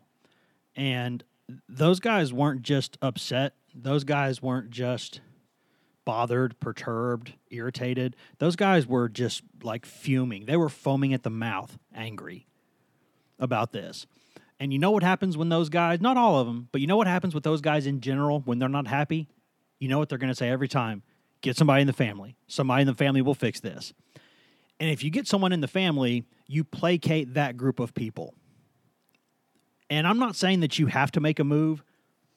and 0.76 1.24
those 1.68 2.00
guys 2.00 2.34
weren't 2.34 2.62
just 2.62 2.98
upset. 3.02 3.54
Those 3.74 4.04
guys 4.04 4.42
weren't 4.42 4.70
just 4.70 5.22
bothered, 6.08 6.58
perturbed, 6.62 7.34
irritated. 7.50 8.16
Those 8.40 8.56
guys 8.56 8.88
were 8.88 9.10
just 9.10 9.44
like 9.62 9.86
fuming. 9.86 10.46
They 10.46 10.56
were 10.56 10.70
foaming 10.70 11.14
at 11.14 11.24
the 11.24 11.30
mouth, 11.30 11.78
angry 11.94 12.48
about 13.38 13.74
this. 13.74 14.08
And 14.58 14.72
you 14.72 14.80
know 14.80 14.92
what 14.92 15.04
happens 15.04 15.36
when 15.36 15.50
those 15.50 15.68
guys, 15.68 16.00
not 16.00 16.16
all 16.16 16.40
of 16.40 16.48
them, 16.48 16.70
but 16.72 16.80
you 16.80 16.88
know 16.88 16.96
what 16.96 17.08
happens 17.08 17.36
with 17.36 17.44
those 17.44 17.60
guys 17.60 17.86
in 17.86 18.00
general 18.00 18.40
when 18.40 18.58
they're 18.58 18.70
not 18.70 18.88
happy? 18.88 19.28
You 19.80 19.90
know 19.90 20.00
what 20.00 20.08
they're 20.08 20.18
going 20.18 20.32
to 20.32 20.36
say 20.36 20.48
every 20.48 20.70
time? 20.70 21.04
Get 21.42 21.58
somebody 21.58 21.82
in 21.82 21.88
the 21.88 21.94
family. 21.94 22.38
Somebody 22.48 22.84
in 22.84 22.88
the 22.88 22.96
family 22.96 23.22
will 23.22 23.36
fix 23.36 23.60
this. 23.60 23.92
And 24.80 24.90
if 24.90 25.04
you 25.04 25.10
get 25.10 25.28
someone 25.28 25.52
in 25.52 25.60
the 25.60 25.68
family, 25.68 26.24
you 26.48 26.64
placate 26.64 27.34
that 27.34 27.58
group 27.58 27.82
of 27.82 27.94
people. 27.94 28.34
And 29.90 30.08
I'm 30.08 30.20
not 30.20 30.38
saying 30.38 30.62
that 30.62 30.80
you 30.80 30.86
have 30.88 31.12
to 31.12 31.20
make 31.20 31.38
a 31.38 31.44
move 31.44 31.84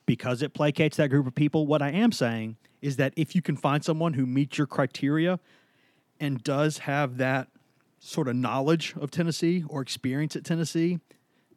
because 0.07 0.43
it 0.43 0.55
placates 0.55 0.97
that 0.97 1.09
group 1.09 1.29
of 1.29 1.37
people. 1.37 1.69
What 1.69 1.83
I 1.83 1.91
am 1.91 2.11
saying 2.11 2.57
is 2.83 2.97
that 2.97 3.13
if 3.17 3.35
you 3.35 3.43
can 3.43 3.57
find 3.57 3.85
someone 3.85 4.15
who 4.15 4.27
meets 4.27 4.59
your 4.59 4.67
criteria 4.67 5.39
and 6.19 6.43
does 6.43 6.79
have 6.79 7.17
that 7.19 7.49
sort 7.99 8.29
of 8.29 8.37
knowledge 8.37 8.95
of 9.01 9.11
Tennessee 9.11 9.65
or 9.69 9.81
experience 9.83 10.35
at 10.37 10.45
Tennessee, 10.45 10.99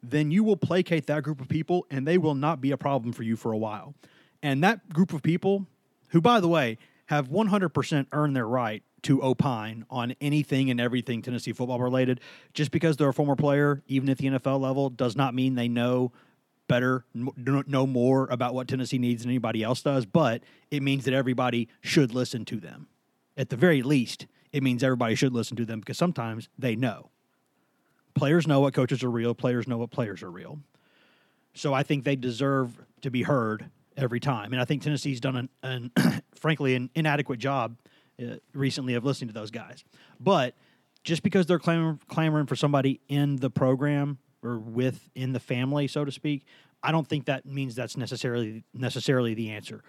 then 0.02 0.30
you 0.30 0.44
will 0.44 0.56
placate 0.56 1.06
that 1.06 1.22
group 1.22 1.40
of 1.40 1.48
people 1.48 1.86
and 1.90 2.06
they 2.06 2.18
will 2.18 2.34
not 2.34 2.60
be 2.60 2.70
a 2.70 2.76
problem 2.76 3.12
for 3.12 3.22
you 3.22 3.36
for 3.36 3.52
a 3.52 3.58
while. 3.58 3.94
And 4.42 4.62
that 4.62 4.90
group 4.90 5.12
of 5.12 5.22
people, 5.22 5.66
who, 6.10 6.20
by 6.20 6.40
the 6.40 6.48
way, 6.48 6.78
have 7.06 7.28
100% 7.28 8.06
earned 8.12 8.36
their 8.36 8.46
right 8.46 8.82
to 9.02 9.22
opine 9.22 9.84
on 9.90 10.14
anything 10.20 10.70
and 10.70 10.80
everything 10.80 11.22
Tennessee 11.22 11.52
football 11.52 11.80
related. 11.80 12.20
Just 12.52 12.70
because 12.70 12.96
they're 12.96 13.08
a 13.08 13.14
former 13.14 13.36
player, 13.36 13.82
even 13.86 14.08
at 14.08 14.18
the 14.18 14.26
NFL 14.26 14.60
level, 14.60 14.90
does 14.90 15.14
not 15.16 15.34
mean 15.34 15.54
they 15.54 15.68
know 15.68 16.12
better, 16.68 17.04
know 17.14 17.86
more 17.86 18.26
about 18.30 18.54
what 18.54 18.68
Tennessee 18.68 18.98
needs 18.98 19.22
than 19.22 19.30
anybody 19.30 19.62
else 19.62 19.82
does. 19.82 20.06
But 20.06 20.42
it 20.70 20.82
means 20.82 21.04
that 21.04 21.14
everybody 21.14 21.68
should 21.80 22.14
listen 22.14 22.44
to 22.46 22.56
them. 22.56 22.88
At 23.36 23.50
the 23.50 23.56
very 23.56 23.82
least, 23.82 24.26
it 24.52 24.62
means 24.62 24.82
everybody 24.82 25.14
should 25.14 25.32
listen 25.32 25.56
to 25.56 25.64
them 25.64 25.80
because 25.80 25.98
sometimes 25.98 26.48
they 26.58 26.76
know. 26.76 27.10
Players 28.14 28.46
know 28.46 28.60
what 28.60 28.74
coaches 28.74 29.02
are 29.02 29.10
real, 29.10 29.34
players 29.34 29.66
know 29.66 29.78
what 29.78 29.90
players 29.90 30.22
are 30.22 30.30
real. 30.30 30.60
So 31.54 31.74
I 31.74 31.82
think 31.82 32.04
they 32.04 32.16
deserve 32.16 32.78
to 33.02 33.10
be 33.10 33.22
heard 33.22 33.70
every 33.96 34.20
time. 34.20 34.52
And 34.52 34.60
I 34.60 34.64
think 34.64 34.82
Tennessee's 34.82 35.20
done 35.20 35.36
an, 35.62 35.90
an 35.96 36.22
frankly, 36.34 36.74
an 36.74 36.90
inadequate 36.94 37.38
job 37.38 37.76
uh, 38.20 38.36
recently 38.52 38.94
of 38.94 39.04
listening 39.04 39.28
to 39.28 39.34
those 39.34 39.50
guys. 39.50 39.84
But 40.20 40.54
just 41.02 41.22
because 41.22 41.46
they're 41.46 41.58
clamor- 41.58 41.98
clamoring 42.08 42.46
for 42.46 42.56
somebody 42.56 43.00
in 43.08 43.36
the 43.36 43.50
program 43.50 44.18
or 44.44 44.58
within 44.58 45.32
the 45.32 45.40
family, 45.40 45.88
so 45.88 46.04
to 46.04 46.12
speak, 46.12 46.44
I 46.82 46.92
don't 46.92 47.08
think 47.08 47.26
that 47.26 47.46
means 47.46 47.74
that's 47.74 47.96
necessarily 47.96 48.64
necessarily 48.74 49.34
the 49.34 49.50
answer. 49.50 49.82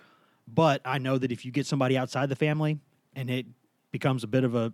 But 0.48 0.82
I 0.86 0.98
know 0.98 1.18
that 1.18 1.32
if 1.32 1.44
you 1.46 1.52
get 1.52 1.66
somebody 1.66 1.98
outside 1.98 2.30
the 2.30 2.36
family 2.36 2.80
and 3.16 3.30
it 3.30 3.46
becomes 3.92 4.24
a 4.24 4.28
bit 4.28 4.44
of 4.44 4.56
a 4.56 4.74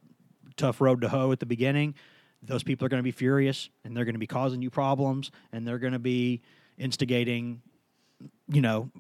tough 0.58 0.82
road 0.82 1.02
to 1.02 1.10
hoe 1.10 1.32
at 1.32 1.40
the 1.40 1.46
beginning, 1.46 1.96
those 2.44 2.64
people 2.64 2.86
are 2.86 2.90
going 2.90 3.00
to 3.00 3.04
be 3.04 3.12
furious 3.12 3.70
and 3.84 3.96
they're 3.96 4.06
going 4.06 4.16
to 4.16 4.20
be 4.20 4.28
causing 4.28 4.62
you 4.62 4.70
problems 4.70 5.32
and 5.52 5.68
they're 5.68 5.80
going 5.80 5.94
to 5.94 6.00
be 6.00 6.42
instigating, 6.78 7.62
you 8.48 8.62
know, 8.62 8.92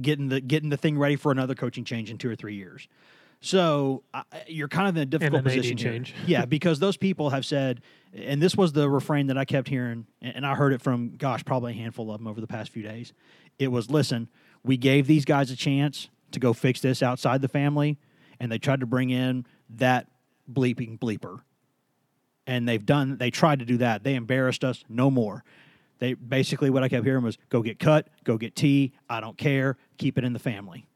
getting 0.00 0.28
the 0.28 0.40
getting 0.40 0.70
the 0.70 0.76
thing 0.76 0.98
ready 0.98 1.16
for 1.16 1.32
another 1.32 1.54
coaching 1.54 1.84
change 1.84 2.10
in 2.10 2.18
two 2.18 2.30
or 2.30 2.36
three 2.36 2.54
years. 2.54 2.86
So 3.40 4.02
uh, 4.12 4.22
you're 4.46 4.68
kind 4.68 4.88
of 4.88 4.96
in 4.96 5.02
a 5.02 5.06
difficult 5.06 5.44
position 5.44 5.78
here. 5.78 5.92
change. 5.92 6.14
yeah, 6.26 6.44
because 6.44 6.78
those 6.78 6.96
people 6.96 7.30
have 7.30 7.46
said, 7.46 7.80
and 8.12 8.40
this 8.42 8.56
was 8.56 8.72
the 8.72 8.88
refrain 8.88 9.28
that 9.28 9.38
I 9.38 9.44
kept 9.44 9.68
hearing, 9.68 10.06
and 10.20 10.46
I 10.46 10.54
heard 10.54 10.72
it 10.72 10.82
from, 10.82 11.16
gosh, 11.16 11.44
probably 11.44 11.72
a 11.72 11.76
handful 11.76 12.12
of 12.12 12.18
them 12.18 12.26
over 12.26 12.40
the 12.40 12.46
past 12.46 12.70
few 12.70 12.82
days. 12.82 13.12
It 13.58 13.68
was, 13.68 13.90
listen, 13.90 14.28
we 14.62 14.76
gave 14.76 15.06
these 15.06 15.24
guys 15.24 15.50
a 15.50 15.56
chance 15.56 16.10
to 16.32 16.40
go 16.40 16.52
fix 16.52 16.80
this 16.80 17.02
outside 17.02 17.40
the 17.40 17.48
family, 17.48 17.98
and 18.38 18.52
they 18.52 18.58
tried 18.58 18.80
to 18.80 18.86
bring 18.86 19.10
in 19.10 19.46
that 19.70 20.08
bleeping 20.50 20.98
bleeper. 20.98 21.40
And 22.46 22.68
they've 22.68 22.84
done, 22.84 23.16
they 23.16 23.30
tried 23.30 23.60
to 23.60 23.64
do 23.64 23.78
that. 23.78 24.02
They 24.02 24.16
embarrassed 24.16 24.64
us 24.64 24.84
no 24.88 25.10
more. 25.10 25.44
They 25.98 26.14
basically, 26.14 26.70
what 26.70 26.82
I 26.82 26.88
kept 26.88 27.04
hearing 27.04 27.22
was, 27.22 27.38
go 27.48 27.62
get 27.62 27.78
cut, 27.78 28.08
go 28.24 28.36
get 28.36 28.56
Tee, 28.56 28.92
I 29.08 29.20
don't 29.20 29.38
care, 29.38 29.76
keep 29.98 30.18
it 30.18 30.24
in 30.24 30.32
the 30.32 30.38
family. 30.38 30.86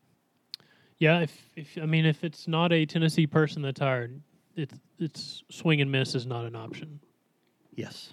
Yeah, 0.99 1.21
if, 1.21 1.43
if 1.57 1.79
I 1.81 1.87
mean 1.87 2.07
if 2.07 2.25
it's 2.25 2.47
not 2.47 2.73
a 2.73 2.87
Tennessee 2.87 3.27
person 3.27 3.63
that's 3.63 3.81
hired, 3.81 4.21
it's 4.57 4.75
it's 4.99 5.43
swing 5.51 5.81
and 5.81 5.91
miss 5.91 6.15
is 6.15 6.27
not 6.27 6.45
an 6.45 6.55
option. 6.55 7.01
Yes. 7.75 8.13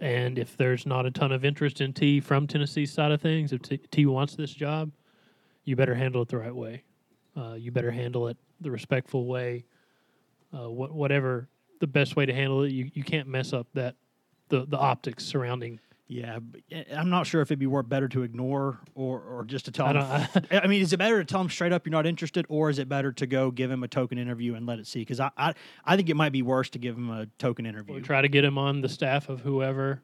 And 0.00 0.38
if 0.38 0.56
there's 0.56 0.86
not 0.86 1.06
a 1.06 1.10
ton 1.10 1.32
of 1.32 1.44
interest 1.44 1.80
in 1.80 1.92
Tee 1.92 2.20
from 2.20 2.46
Tennessee's 2.46 2.92
side 2.92 3.12
of 3.12 3.22
things, 3.22 3.52
if 3.52 3.62
Tee, 3.62 3.78
Tee 3.90 4.06
wants 4.06 4.34
this 4.34 4.52
job, 4.52 4.90
you 5.64 5.76
better 5.76 5.94
handle 5.94 6.20
it 6.22 6.28
the 6.28 6.38
right 6.38 6.54
way. 6.54 6.82
Uh, 7.36 7.54
you 7.54 7.70
better 7.70 7.90
handle 7.90 8.28
it 8.28 8.36
the 8.60 8.70
respectful 8.70 9.26
way. 9.26 9.64
Uh, 10.52 10.68
what, 10.68 10.92
whatever 10.92 11.48
the 11.80 11.86
best 11.86 12.16
way 12.16 12.26
to 12.26 12.34
handle 12.34 12.62
it, 12.64 12.72
you, 12.72 12.90
you 12.92 13.02
can't 13.02 13.28
mess 13.28 13.52
up 13.52 13.66
that 13.74 13.94
the 14.48 14.66
the 14.66 14.76
optics 14.76 15.24
surrounding 15.24 15.80
Yeah, 16.06 16.38
eh, 16.70 16.84
I'm 16.94 17.08
not 17.08 17.26
sure 17.26 17.40
if 17.40 17.48
it'd 17.48 17.58
be 17.58 17.66
worth 17.66 17.88
better 17.88 18.08
to 18.08 18.22
ignore 18.22 18.78
or, 18.94 19.20
or 19.20 19.44
just 19.44 19.64
to 19.64 19.70
tell 19.72 19.86
I 19.86 20.20
him. 20.20 20.28
don't- 20.34 20.46
I 20.64 20.66
mean, 20.66 20.82
is 20.82 20.92
it 20.92 20.98
better 20.98 21.18
to 21.18 21.24
tell 21.24 21.40
him 21.40 21.48
straight 21.48 21.72
up 21.72 21.86
you're 21.86 21.92
not 21.92 22.06
interested, 22.06 22.44
or 22.48 22.68
is 22.68 22.78
it 22.78 22.88
better 22.88 23.10
to 23.12 23.26
go 23.26 23.50
give 23.50 23.70
him 23.70 23.82
a 23.82 23.88
token 23.88 24.18
interview 24.18 24.54
and 24.54 24.66
let 24.66 24.78
it 24.78 24.86
see? 24.86 25.00
Because 25.00 25.18
I, 25.20 25.30
I 25.36 25.54
I 25.84 25.96
think 25.96 26.10
it 26.10 26.16
might 26.16 26.32
be 26.32 26.42
worse 26.42 26.68
to 26.70 26.78
give 26.78 26.96
him 26.96 27.10
a 27.10 27.26
token 27.38 27.64
or 27.64 27.70
interview 27.70 28.00
try 28.00 28.20
to 28.20 28.28
get 28.28 28.44
him 28.44 28.58
on 28.58 28.82
the 28.82 28.88
staff 28.88 29.28
of 29.30 29.40
whoever 29.40 30.02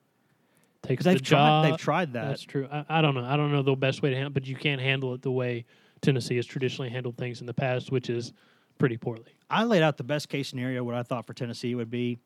takes 0.83 1.05
the 1.05 1.11
they've 1.11 1.23
tried 1.23 1.39
job. 1.39 1.65
they've 1.67 1.77
tried 1.77 2.13
that. 2.15 2.29
That's 2.29 2.43
true. 2.43 2.67
I, 2.73 2.85
I 2.89 3.03
don't 3.03 3.15
know. 3.15 3.25
I 3.25 3.37
don't 3.37 3.53
know 3.53 3.63
the 3.63 3.75
best 3.75 4.01
way 4.01 4.09
to 4.11 4.17
handle, 4.17 4.33
but 4.33 4.47
you 4.47 4.57
can't 4.57 4.81
handle 4.81 5.13
it 5.13 5.21
the 5.21 5.31
way 5.31 5.67
Tennessee 6.01 6.37
has 6.37 6.47
traditionally 6.47 6.89
handled 6.89 7.19
things 7.19 7.41
in 7.43 7.47
the 7.47 7.53
past, 7.55 7.93
which 7.93 8.09
is 8.09 8.33
pretty 8.79 8.97
poorly. 8.97 9.35
I 9.51 9.65
laid 9.65 9.83
out 9.83 9.99
the 9.99 10.05
best 10.05 10.31
case 10.31 10.49
scenario 10.49 10.83
what 10.83 10.95
I 10.95 11.03
thought 11.03 11.27
for 11.27 11.35
Tennessee 11.35 11.75
would 11.75 11.91
be 11.91 12.19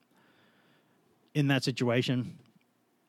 in 1.35 1.49
that 1.49 1.65
situation, 1.65 2.39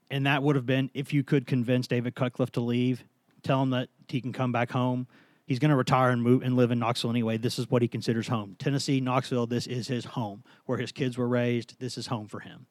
and 0.10 0.26
that 0.26 0.44
would 0.44 0.56
have 0.56 0.66
been 0.66 0.90
if 0.94 1.14
you 1.14 1.24
could 1.24 1.48
convince 1.48 1.88
David 1.88 2.16
Cutcliffe 2.16 2.52
to 2.54 2.62
leave, 2.62 3.04
tell 3.44 3.62
him 3.62 3.72
that 3.72 3.90
he 4.08 4.22
can 4.22 4.34
come 4.34 4.52
back 4.52 4.72
home. 4.72 5.08
He's 5.46 5.60
going 5.60 5.70
to 5.70 5.76
retire 5.76 6.10
and 6.10 6.22
move 6.22 6.42
and 6.42 6.56
live 6.56 6.72
in 6.72 6.80
Knoxville 6.80 7.12
anyway. 7.12 7.38
This 7.38 7.60
is 7.60 7.70
what 7.70 7.82
he 7.82 7.88
considers 7.88 8.28
home. 8.28 8.56
Tennessee, 8.58 9.00
Knoxville, 9.00 9.46
this 9.48 9.68
is 9.68 9.88
his 9.88 10.06
home 10.06 10.44
where 10.66 10.78
his 10.78 10.92
kids 10.92 11.18
were 11.18 11.28
raised. 11.28 11.80
This 11.80 11.98
is 11.98 12.08
home 12.08 12.28
for 12.28 12.40
him. 12.40 12.66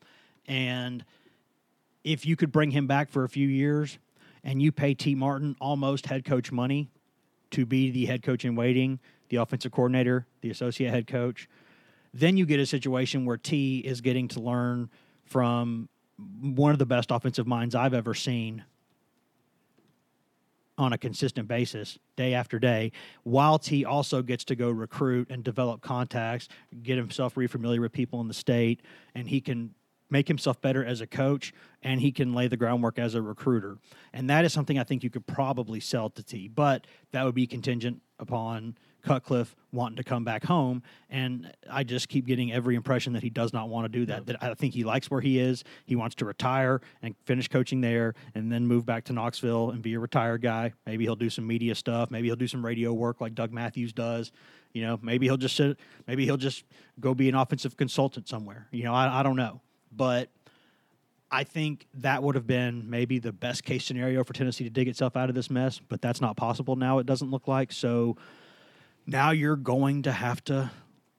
And 0.46 1.04
if 2.02 2.26
you 2.26 2.36
could 2.36 2.50
bring 2.52 2.72
him 2.72 2.86
back 2.86 3.10
for 3.10 3.24
a 3.24 3.28
few 3.28 3.48
years 3.48 3.98
and 4.42 4.60
you 4.60 4.72
pay 4.72 4.94
Tee 4.94 5.14
Martin 5.14 5.56
almost 5.60 6.06
head 6.06 6.24
coach 6.24 6.50
money 6.50 6.90
to 7.52 7.64
be 7.64 7.90
the 7.90 8.06
head 8.06 8.22
coach 8.22 8.44
in 8.44 8.56
waiting, 8.56 8.98
the 9.28 9.36
offensive 9.36 9.72
coordinator, 9.72 10.26
the 10.40 10.50
associate 10.50 10.90
head 10.90 11.06
coach, 11.06 11.48
then 12.12 12.36
you 12.36 12.46
get 12.46 12.60
a 12.60 12.66
situation 12.66 13.24
where 13.24 13.36
Tee 13.36 13.78
is 13.78 14.00
getting 14.00 14.28
to 14.28 14.40
learn 14.40 14.90
from 15.24 15.88
one 16.18 16.72
of 16.72 16.78
the 16.78 16.86
best 16.86 17.10
offensive 17.10 17.46
minds 17.46 17.74
I've 17.74 17.94
ever 17.94 18.14
seen 18.14 18.64
on 20.76 20.92
a 20.92 20.98
consistent 20.98 21.46
basis, 21.46 21.98
day 22.16 22.34
after 22.34 22.58
day, 22.58 22.90
while 23.22 23.58
Tee 23.58 23.84
also 23.84 24.22
gets 24.22 24.44
to 24.46 24.56
go 24.56 24.70
recruit 24.70 25.30
and 25.30 25.44
develop 25.44 25.82
contacts, 25.82 26.48
get 26.82 26.98
himself 26.98 27.36
refamiliar 27.36 27.80
with 27.80 27.92
people 27.92 28.20
in 28.20 28.26
the 28.26 28.34
state, 28.34 28.82
and 29.14 29.28
he 29.28 29.40
can 29.40 29.72
make 30.10 30.28
himself 30.28 30.60
better 30.60 30.84
as 30.84 31.00
a 31.00 31.06
coach 31.06 31.52
and 31.82 32.00
he 32.00 32.12
can 32.12 32.34
lay 32.34 32.46
the 32.46 32.56
groundwork 32.56 32.98
as 32.98 33.14
a 33.14 33.22
recruiter. 33.22 33.78
And 34.12 34.28
that 34.30 34.44
is 34.44 34.52
something 34.52 34.78
I 34.78 34.84
think 34.84 35.02
you 35.02 35.10
could 35.10 35.26
probably 35.26 35.80
sell 35.80 36.10
to 36.10 36.22
Tee, 36.22 36.48
but 36.48 36.86
that 37.12 37.24
would 37.24 37.34
be 37.34 37.46
contingent 37.46 38.00
upon 38.18 38.76
Cutcliffe 39.04 39.54
wanting 39.72 39.96
to 39.96 40.04
come 40.04 40.24
back 40.24 40.44
home. 40.44 40.82
And 41.10 41.52
I 41.70 41.84
just 41.84 42.08
keep 42.08 42.26
getting 42.26 42.52
every 42.52 42.74
impression 42.74 43.12
that 43.12 43.22
he 43.22 43.30
does 43.30 43.52
not 43.52 43.68
want 43.68 43.84
to 43.84 43.88
do 43.88 44.06
that. 44.06 44.26
That 44.26 44.42
I 44.42 44.54
think 44.54 44.74
he 44.74 44.84
likes 44.84 45.10
where 45.10 45.20
he 45.20 45.38
is. 45.38 45.64
He 45.84 45.96
wants 45.96 46.14
to 46.16 46.24
retire 46.24 46.80
and 47.02 47.14
finish 47.24 47.48
coaching 47.48 47.80
there 47.80 48.14
and 48.34 48.50
then 48.50 48.66
move 48.66 48.86
back 48.86 49.04
to 49.04 49.12
Knoxville 49.12 49.70
and 49.70 49.82
be 49.82 49.94
a 49.94 50.00
retired 50.00 50.42
guy. 50.42 50.72
Maybe 50.86 51.04
he'll 51.04 51.16
do 51.16 51.30
some 51.30 51.46
media 51.46 51.74
stuff. 51.74 52.10
Maybe 52.10 52.28
he'll 52.28 52.36
do 52.36 52.48
some 52.48 52.64
radio 52.64 52.92
work 52.92 53.20
like 53.20 53.34
Doug 53.34 53.52
Matthews 53.52 53.92
does. 53.92 54.32
You 54.72 54.82
know, 54.82 54.98
maybe 55.02 55.26
he'll 55.26 55.36
just 55.36 55.54
sit, 55.54 55.78
maybe 56.08 56.24
he'll 56.24 56.36
just 56.36 56.64
go 56.98 57.14
be 57.14 57.28
an 57.28 57.34
offensive 57.36 57.76
consultant 57.76 58.28
somewhere. 58.28 58.66
You 58.72 58.84
know, 58.84 58.94
I, 58.94 59.20
I 59.20 59.22
don't 59.22 59.36
know. 59.36 59.60
But 59.92 60.30
I 61.30 61.44
think 61.44 61.86
that 61.94 62.22
would 62.22 62.36
have 62.36 62.46
been 62.46 62.88
maybe 62.88 63.18
the 63.18 63.32
best 63.32 63.64
case 63.64 63.84
scenario 63.84 64.22
for 64.24 64.32
Tennessee 64.32 64.64
to 64.64 64.70
dig 64.70 64.86
itself 64.88 65.16
out 65.16 65.28
of 65.28 65.34
this 65.34 65.50
mess, 65.50 65.80
but 65.88 66.00
that's 66.00 66.20
not 66.20 66.36
possible 66.36 66.76
now, 66.76 66.98
it 66.98 67.06
doesn't 67.06 67.30
look 67.30 67.48
like. 67.48 67.72
So 67.72 68.16
now 69.06 69.30
you're 69.30 69.56
going 69.56 70.02
to 70.02 70.12
have 70.12 70.42
to 70.44 70.70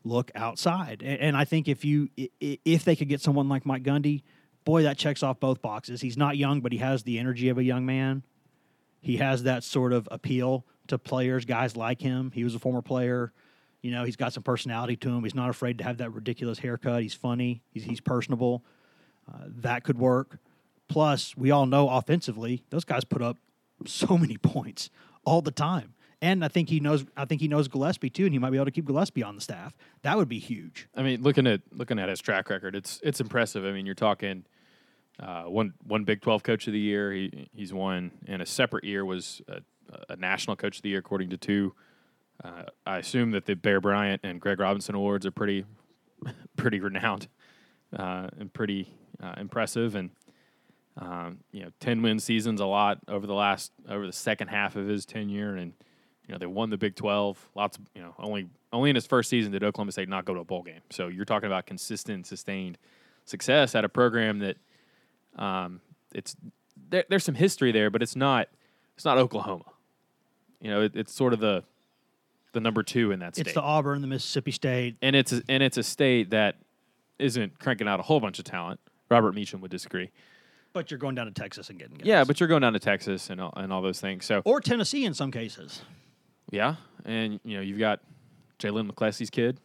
look 0.04 0.32
outside. 0.36 1.02
And, 1.04 1.20
and 1.20 1.38
I 1.38 1.46
think 1.46 1.68
if 1.68 1.84
you 1.84 2.10
if 2.40 2.84
they 2.84 2.96
could 2.96 3.10
get 3.10 3.22
someone 3.22 3.50
like 3.50 3.66
Mike 3.66 3.84
Gundy, 3.84 4.24
boy, 4.64 4.84
that 4.84 4.98
checks 4.98 5.24
off 5.24 5.40
both 5.40 5.62
boxes. 5.62 6.02
He's 6.02 6.18
not 6.18 6.38
young, 6.38 6.62
but 6.62 6.72
he 6.72 6.78
has 6.80 7.04
the 7.04 7.20
energy 7.20 7.50
of 7.50 7.58
a 7.58 7.64
young 7.64 7.86
man. 7.86 8.24
He 9.02 9.18
has 9.18 9.44
that 9.44 9.64
sort 9.64 9.94
of 9.94 10.08
appeal 10.12 10.66
to 10.88 10.98
players, 10.98 11.46
guys 11.46 11.76
like 11.76 12.02
him. 12.02 12.32
He 12.34 12.44
was 12.44 12.56
a 12.56 12.60
former 12.60 12.82
player. 12.82 13.34
You 13.82 13.92
know, 13.92 14.04
he's 14.04 14.16
got 14.16 14.34
some 14.34 14.44
personality 14.44 14.96
to 14.98 15.10
him. 15.10 15.24
He's 15.24 15.36
not 15.36 15.50
afraid 15.50 15.78
to 15.78 15.84
have 15.84 15.98
that 15.98 16.12
ridiculous 16.12 16.60
haircut. 16.60 17.04
He's 17.04 17.14
funny. 17.14 17.62
He's, 17.70 17.84
he's 17.84 18.02
personable. 18.02 18.64
Uh, 19.32 19.46
that 19.48 19.84
could 19.84 20.00
work. 20.00 20.40
Plus, 20.88 21.36
we 21.38 21.52
all 21.52 21.66
know 21.66 21.90
offensively, 21.90 22.64
those 22.70 22.84
guys 22.84 23.04
put 23.04 23.22
up 23.22 23.38
so 23.86 24.18
many 24.18 24.38
points 24.38 24.90
all 25.24 25.42
the 25.42 25.52
time. 25.52 25.95
And 26.26 26.44
I 26.44 26.48
think 26.48 26.70
he 26.70 26.80
knows. 26.80 27.06
I 27.16 27.26
think 27.26 27.40
he 27.40 27.48
knows 27.48 27.68
Gillespie 27.68 28.10
too, 28.10 28.26
and 28.26 28.34
he 28.34 28.40
might 28.40 28.50
be 28.50 28.58
able 28.58 28.66
to 28.66 28.72
keep 28.72 28.86
Gillespie 28.86 29.22
on 29.22 29.36
the 29.36 29.42
staff. 29.42 29.76
That 30.02 30.18
would 30.18 30.28
be 30.28 30.40
huge. 30.40 30.90
I 30.96 31.04
mean, 31.04 31.22
looking 31.22 31.46
at 31.46 31.62
looking 31.72 32.00
at 32.00 32.10
his 32.10 32.20
track 32.20 32.50
record, 32.50 32.76
it's 32.76 33.00
it's 33.04 33.22
impressive. 33.22 33.64
I 33.64 33.72
mean, 33.72 33.86
you're 33.86 33.94
talking 33.94 34.44
uh, 35.20 35.44
one 35.44 35.74
one 35.84 36.04
Big 36.04 36.22
Twelve 36.22 36.42
Coach 36.42 36.66
of 36.66 36.74
the 36.74 36.80
Year. 36.80 37.12
He 37.12 37.48
he's 37.54 37.72
won 37.72 38.10
in 38.26 38.42
a 38.42 38.46
separate 38.48 38.86
year 38.86 39.06
was 39.06 39.44
a, 39.48 39.62
a 40.10 40.16
National 40.16 40.56
Coach 40.56 40.78
of 40.78 40.82
the 40.82 40.90
Year 40.90 40.98
according 40.98 41.30
to 41.30 41.38
two. 41.38 41.76
Uh, 42.44 42.64
I 42.88 42.98
assume 42.98 43.30
that 43.32 43.46
the 43.46 43.54
Bear 43.54 43.80
Bryant 43.80 44.22
and 44.24 44.42
Greg 44.42 44.60
Robinson 44.60 44.96
awards 44.96 45.28
are 45.28 45.32
pretty 45.32 45.64
pretty 46.58 46.80
renowned 46.80 47.28
uh, 47.96 48.30
and 48.40 48.52
pretty 48.52 48.90
uh, 49.22 49.36
impressive. 49.38 49.94
And 49.94 50.10
um, 50.98 51.42
you 51.52 51.62
know, 51.62 51.70
ten 51.80 52.02
win 52.02 52.18
seasons 52.18 52.62
a 52.62 52.66
lot 52.66 52.98
over 53.08 53.28
the 53.28 53.36
last 53.36 53.72
over 53.88 54.08
the 54.08 54.12
second 54.12 54.48
half 54.48 54.76
of 54.76 54.88
his 54.88 55.06
tenure, 55.06 55.56
and 55.56 55.74
you 56.28 56.34
know 56.34 56.38
they 56.38 56.46
won 56.46 56.70
the 56.70 56.78
Big 56.78 56.96
Twelve. 56.96 57.38
Lots 57.56 57.78
of 57.78 57.84
you 57.94 58.02
know 58.02 58.14
only 58.20 58.48
only 58.74 58.90
in 58.90 58.96
his 58.96 59.06
first 59.08 59.30
season 59.30 59.52
did 59.52 59.64
Oklahoma 59.64 59.92
State 59.92 60.10
not 60.10 60.26
go 60.26 60.34
to 60.34 60.40
a 60.42 60.46
bowl 60.46 60.64
game. 60.64 60.82
So 60.90 61.08
you're 61.08 61.26
talking 61.26 61.48
about 61.48 61.66
consistent, 61.66 62.28
sustained 62.28 62.78
success 63.26 63.74
at 63.76 63.84
a 63.86 63.90
program 63.90 64.40
that 64.40 64.58
um, 65.38 65.82
it's 66.14 66.36
there, 66.90 67.06
there's 67.10 67.24
some 67.24 67.36
history 67.36 67.72
there, 67.72 67.90
but 67.90 68.02
it's 68.02 68.16
not 68.16 68.48
it's 68.96 69.06
not 69.06 69.18
Oklahoma. 69.18 69.66
You 70.62 70.70
know, 70.72 70.82
it, 70.82 70.96
it's 70.96 71.14
sort 71.14 71.34
of 71.34 71.40
the 71.40 71.64
the 72.54 72.62
number 72.62 72.84
two 72.84 73.12
in 73.12 73.20
that 73.20 73.36
state, 73.36 73.48
It's 73.48 73.54
the 73.54 73.62
Auburn, 73.62 74.02
the 74.02 74.08
Mississippi 74.08 74.52
State. 74.52 74.96
and 75.02 75.14
it's 75.16 75.34
a, 75.34 75.42
and 75.50 75.62
it's 75.62 75.78
a 75.78 75.84
state 75.84 76.30
that 76.30 76.56
isn't 77.20 77.60
cranking 77.60 77.88
out 77.88 78.00
a 78.00 78.04
whole 78.04 78.20
bunch 78.22 78.40
of 78.40 78.46
talent. 78.46 78.80
Robert 79.10 79.36
Meacham 79.36 79.60
would 79.62 79.72
disagree. 79.72 80.10
But 80.72 80.90
you're 80.90 80.98
going 80.98 81.16
down 81.16 81.26
to 81.28 81.32
Texas 81.32 81.70
and 81.70 81.78
getting 81.80 81.98
guys. 81.98 82.08
Yeah, 82.08 82.24
but 82.24 82.40
you're 82.40 82.50
going 82.50 82.62
down 82.62 82.74
to 82.74 82.80
Texas 82.80 83.30
and 83.30 83.40
all, 83.40 83.54
and 83.56 83.72
all 83.72 83.82
those 83.82 84.00
things. 84.02 84.26
So 84.26 84.42
or 84.46 84.60
Tennessee 84.62 85.06
in 85.06 85.14
some 85.14 85.32
cases. 85.32 85.82
Yeah, 86.56 86.76
and 87.06 87.40
you 87.44 87.58
know 87.58 87.62
you've 87.62 87.80
got 87.80 88.00
Jalen 88.60 88.90
McCleskey's 88.90 89.30
kid, 89.30 89.60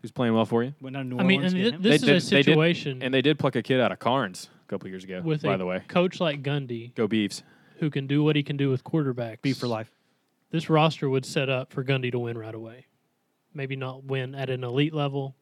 who's 0.00 0.10
playing 0.12 0.32
well 0.34 0.46
for 0.46 0.62
you. 0.62 0.72
Went 0.80 0.94
down 0.94 1.08
to 1.10 1.14
New 1.16 1.20
I 1.20 1.24
mean, 1.24 1.40
Orleans. 1.40 1.52
and 1.54 1.62
getting 1.62 1.82
thi- 1.82 1.88
this 1.88 2.00
They 2.02 2.16
is 2.16 2.26
a 2.26 2.30
did- 2.30 2.36
they 2.36 2.42
did- 2.42 2.44
situation 2.44 3.02
And 3.02 3.12
they 3.12 3.22
did 3.22 3.38
pluck 3.38 3.56
a 3.56 3.62
kid 3.62 3.80
out 3.80 3.92
of 3.92 3.98
Carnes 3.98 4.48
a 4.64 4.68
couple 4.70 4.88
years 4.88 5.04
ago. 5.04 5.20
with 5.22 5.42
by 5.42 5.54
a 5.54 5.58
the 5.58 5.66
way, 5.66 5.82
coach 5.88 6.20
like 6.20 6.42
Gundy 6.42 6.94
go 6.94 7.06
Beavs. 7.08 7.42
who 7.80 7.90
can 7.90 8.06
do 8.06 8.22
what 8.22 8.36
he 8.36 8.42
can 8.42 8.56
do 8.56 8.70
with 8.70 8.84
quarterbacks. 8.84 9.42
Be 9.42 9.52
for 9.52 9.66
life. 9.66 9.90
This 10.50 10.68
roster 10.70 11.08
would 11.10 11.24
set 11.26 11.48
up 11.48 11.72
for 11.72 11.84
Gundy 11.84 12.10
to 12.12 12.18
win 12.18 12.36
right 12.38 12.54
away. 12.54 12.86
Maybe 13.54 13.76
not 13.76 14.04
win 14.04 14.34
at 14.34 14.48
an 14.50 14.62
elite 14.64 14.94
level, 14.94 15.34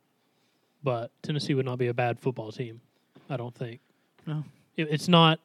but 0.82 1.10
Tennessee 1.22 1.54
would 1.54 1.66
not 1.66 1.78
be 1.78 1.88
a 1.88 1.94
bad 1.94 2.18
football 2.18 2.50
team. 2.52 2.80
I 3.28 3.36
don't 3.36 3.54
think. 3.54 3.80
No. 4.26 4.44
It, 4.76 4.88
it's 4.90 5.08
not 5.08 5.40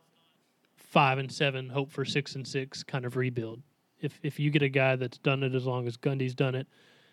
five 0.78 1.18
and 1.18 1.32
seven, 1.32 1.70
hope 1.70 1.92
for 1.92 2.06
six 2.06 2.36
and 2.36 2.48
six 2.48 2.84
kind 2.84 3.04
of 3.06 3.16
rebuild. 3.18 3.62
If 4.04 4.20
if 4.22 4.40
you 4.40 4.52
get 4.52 4.62
a 4.62 4.70
guy 4.70 4.96
that's 4.98 5.18
done 5.18 5.42
it 5.44 5.56
as 5.56 5.66
long 5.66 5.88
as 5.88 5.98
Gundy's 5.98 6.36
done 6.36 6.54
it, 6.56 6.68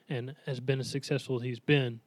and 0.09 0.35
has 0.47 0.61
been 0.61 0.81
as 0.81 0.91
successful 0.91 1.37
as 1.37 1.43
he's 1.43 1.61
been, 1.61 2.01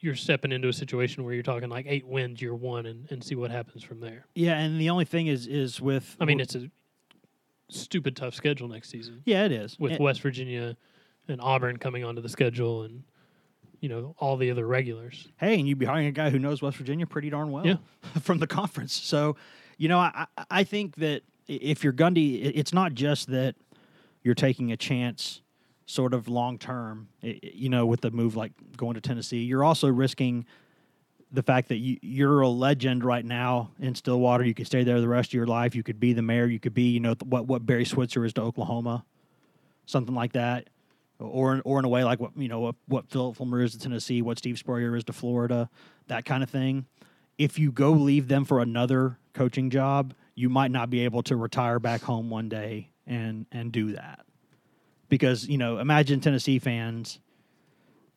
you're 0.00 0.14
stepping 0.14 0.52
into 0.52 0.68
a 0.68 0.72
situation 0.72 1.24
where 1.24 1.34
you're 1.34 1.42
talking 1.42 1.68
like 1.68 1.86
eight 1.88 2.06
wins 2.06 2.40
year 2.40 2.54
one 2.54 2.86
and, 2.86 3.10
and 3.10 3.22
see 3.22 3.34
what 3.34 3.50
happens 3.50 3.82
from 3.82 4.00
there. 4.00 4.26
Yeah, 4.34 4.58
and 4.58 4.80
the 4.80 4.90
only 4.90 5.04
thing 5.04 5.26
is 5.26 5.46
is 5.46 5.80
with 5.80 6.16
I 6.20 6.24
mean, 6.24 6.40
it's 6.40 6.54
a 6.54 6.70
stupid 7.68 8.16
tough 8.16 8.34
schedule 8.34 8.66
next 8.68 8.90
season 8.90 9.22
yeah, 9.24 9.44
it 9.44 9.52
is 9.52 9.78
with 9.78 9.92
And- 9.92 10.00
West 10.00 10.20
Virginia 10.22 10.76
and 11.28 11.40
Auburn 11.40 11.76
coming 11.76 12.02
onto 12.04 12.20
the 12.20 12.28
schedule 12.28 12.82
and 12.82 13.04
you 13.80 13.88
know 13.88 14.14
all 14.18 14.36
the 14.36 14.50
other 14.50 14.66
regulars. 14.66 15.28
hey, 15.38 15.58
and 15.58 15.66
you'd 15.68 15.78
be 15.78 15.86
hiring 15.86 16.06
a 16.06 16.12
guy 16.12 16.28
who 16.30 16.38
knows 16.38 16.60
West 16.60 16.76
Virginia 16.76 17.06
pretty 17.06 17.30
darn 17.30 17.50
well 17.50 17.66
Yeah. 17.66 17.76
from 18.20 18.38
the 18.38 18.46
conference. 18.46 18.92
So, 18.92 19.36
you 19.78 19.88
know, 19.88 19.98
I 19.98 20.26
I- 20.50 20.64
think 20.64 20.96
that 20.96 21.22
if 21.50 21.82
you're 21.82 21.92
Gundy, 21.92 22.52
it's 22.54 22.72
not 22.72 22.94
just 22.94 23.28
that 23.28 23.56
you're 24.22 24.34
taking 24.34 24.70
a 24.70 24.76
chance, 24.76 25.42
sort 25.86 26.14
of 26.14 26.28
long 26.28 26.58
term. 26.58 27.08
You 27.22 27.68
know, 27.68 27.86
with 27.86 28.00
the 28.00 28.10
move 28.10 28.36
like 28.36 28.52
going 28.76 28.94
to 28.94 29.00
Tennessee, 29.00 29.42
you're 29.42 29.64
also 29.64 29.88
risking 29.88 30.46
the 31.32 31.42
fact 31.42 31.68
that 31.68 31.76
you, 31.76 31.98
you're 32.02 32.40
a 32.40 32.48
legend 32.48 33.04
right 33.04 33.24
now 33.24 33.70
in 33.78 33.94
Stillwater. 33.94 34.44
You 34.44 34.54
could 34.54 34.66
stay 34.66 34.84
there 34.84 35.00
the 35.00 35.08
rest 35.08 35.30
of 35.30 35.34
your 35.34 35.46
life. 35.46 35.74
You 35.74 35.82
could 35.82 36.00
be 36.00 36.12
the 36.12 36.22
mayor. 36.22 36.46
You 36.46 36.60
could 36.60 36.74
be, 36.74 36.90
you 36.90 37.00
know, 37.00 37.14
what 37.24 37.46
what 37.46 37.66
Barry 37.66 37.84
Switzer 37.84 38.24
is 38.24 38.32
to 38.34 38.42
Oklahoma, 38.42 39.04
something 39.86 40.14
like 40.14 40.32
that, 40.32 40.68
or 41.18 41.60
or 41.64 41.78
in 41.80 41.84
a 41.84 41.88
way 41.88 42.04
like 42.04 42.20
what 42.20 42.36
you 42.36 42.48
know 42.48 42.60
what, 42.60 42.76
what 42.86 43.10
Philip 43.10 43.36
Fulmer 43.36 43.62
is 43.62 43.72
to 43.72 43.78
Tennessee, 43.78 44.22
what 44.22 44.38
Steve 44.38 44.58
Spurrier 44.58 44.94
is 44.94 45.04
to 45.04 45.12
Florida, 45.12 45.68
that 46.06 46.24
kind 46.24 46.42
of 46.42 46.50
thing. 46.50 46.86
If 47.38 47.58
you 47.58 47.72
go 47.72 47.92
leave 47.92 48.28
them 48.28 48.44
for 48.44 48.60
another 48.60 49.18
coaching 49.32 49.70
job, 49.70 50.14
you 50.40 50.48
might 50.48 50.70
not 50.70 50.90
be 50.90 51.04
able 51.04 51.22
to 51.24 51.36
retire 51.36 51.78
back 51.78 52.02
home 52.02 52.30
one 52.30 52.48
day 52.48 52.90
and 53.06 53.46
and 53.52 53.72
do 53.72 53.92
that, 53.92 54.24
because 55.08 55.46
you 55.46 55.58
know 55.58 55.78
imagine 55.78 56.20
Tennessee 56.20 56.58
fans 56.58 57.20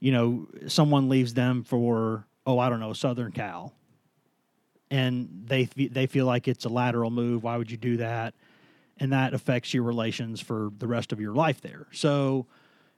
you 0.04 0.12
know, 0.12 0.50
someone 0.68 1.08
leaves 1.08 1.34
them 1.34 1.64
for 1.64 2.28
oh, 2.46 2.60
I 2.60 2.68
don't 2.68 2.82
know, 2.82 2.92
Southern 2.92 3.32
Cal, 3.32 3.74
and 4.92 5.46
they 5.46 5.64
they 5.64 6.08
feel 6.08 6.26
like 6.26 6.50
it's 6.50 6.66
a 6.66 6.70
lateral 6.70 7.10
move. 7.10 7.42
Why 7.42 7.56
would 7.56 7.72
you 7.72 7.78
do 7.78 7.96
that? 7.98 8.34
And 8.98 9.14
that 9.14 9.34
affects 9.34 9.74
your 9.74 9.84
relations 9.84 10.42
for 10.42 10.72
the 10.78 10.88
rest 10.88 11.14
of 11.14 11.22
your 11.22 11.34
life 11.34 11.62
there. 11.62 11.88
So, 11.94 12.48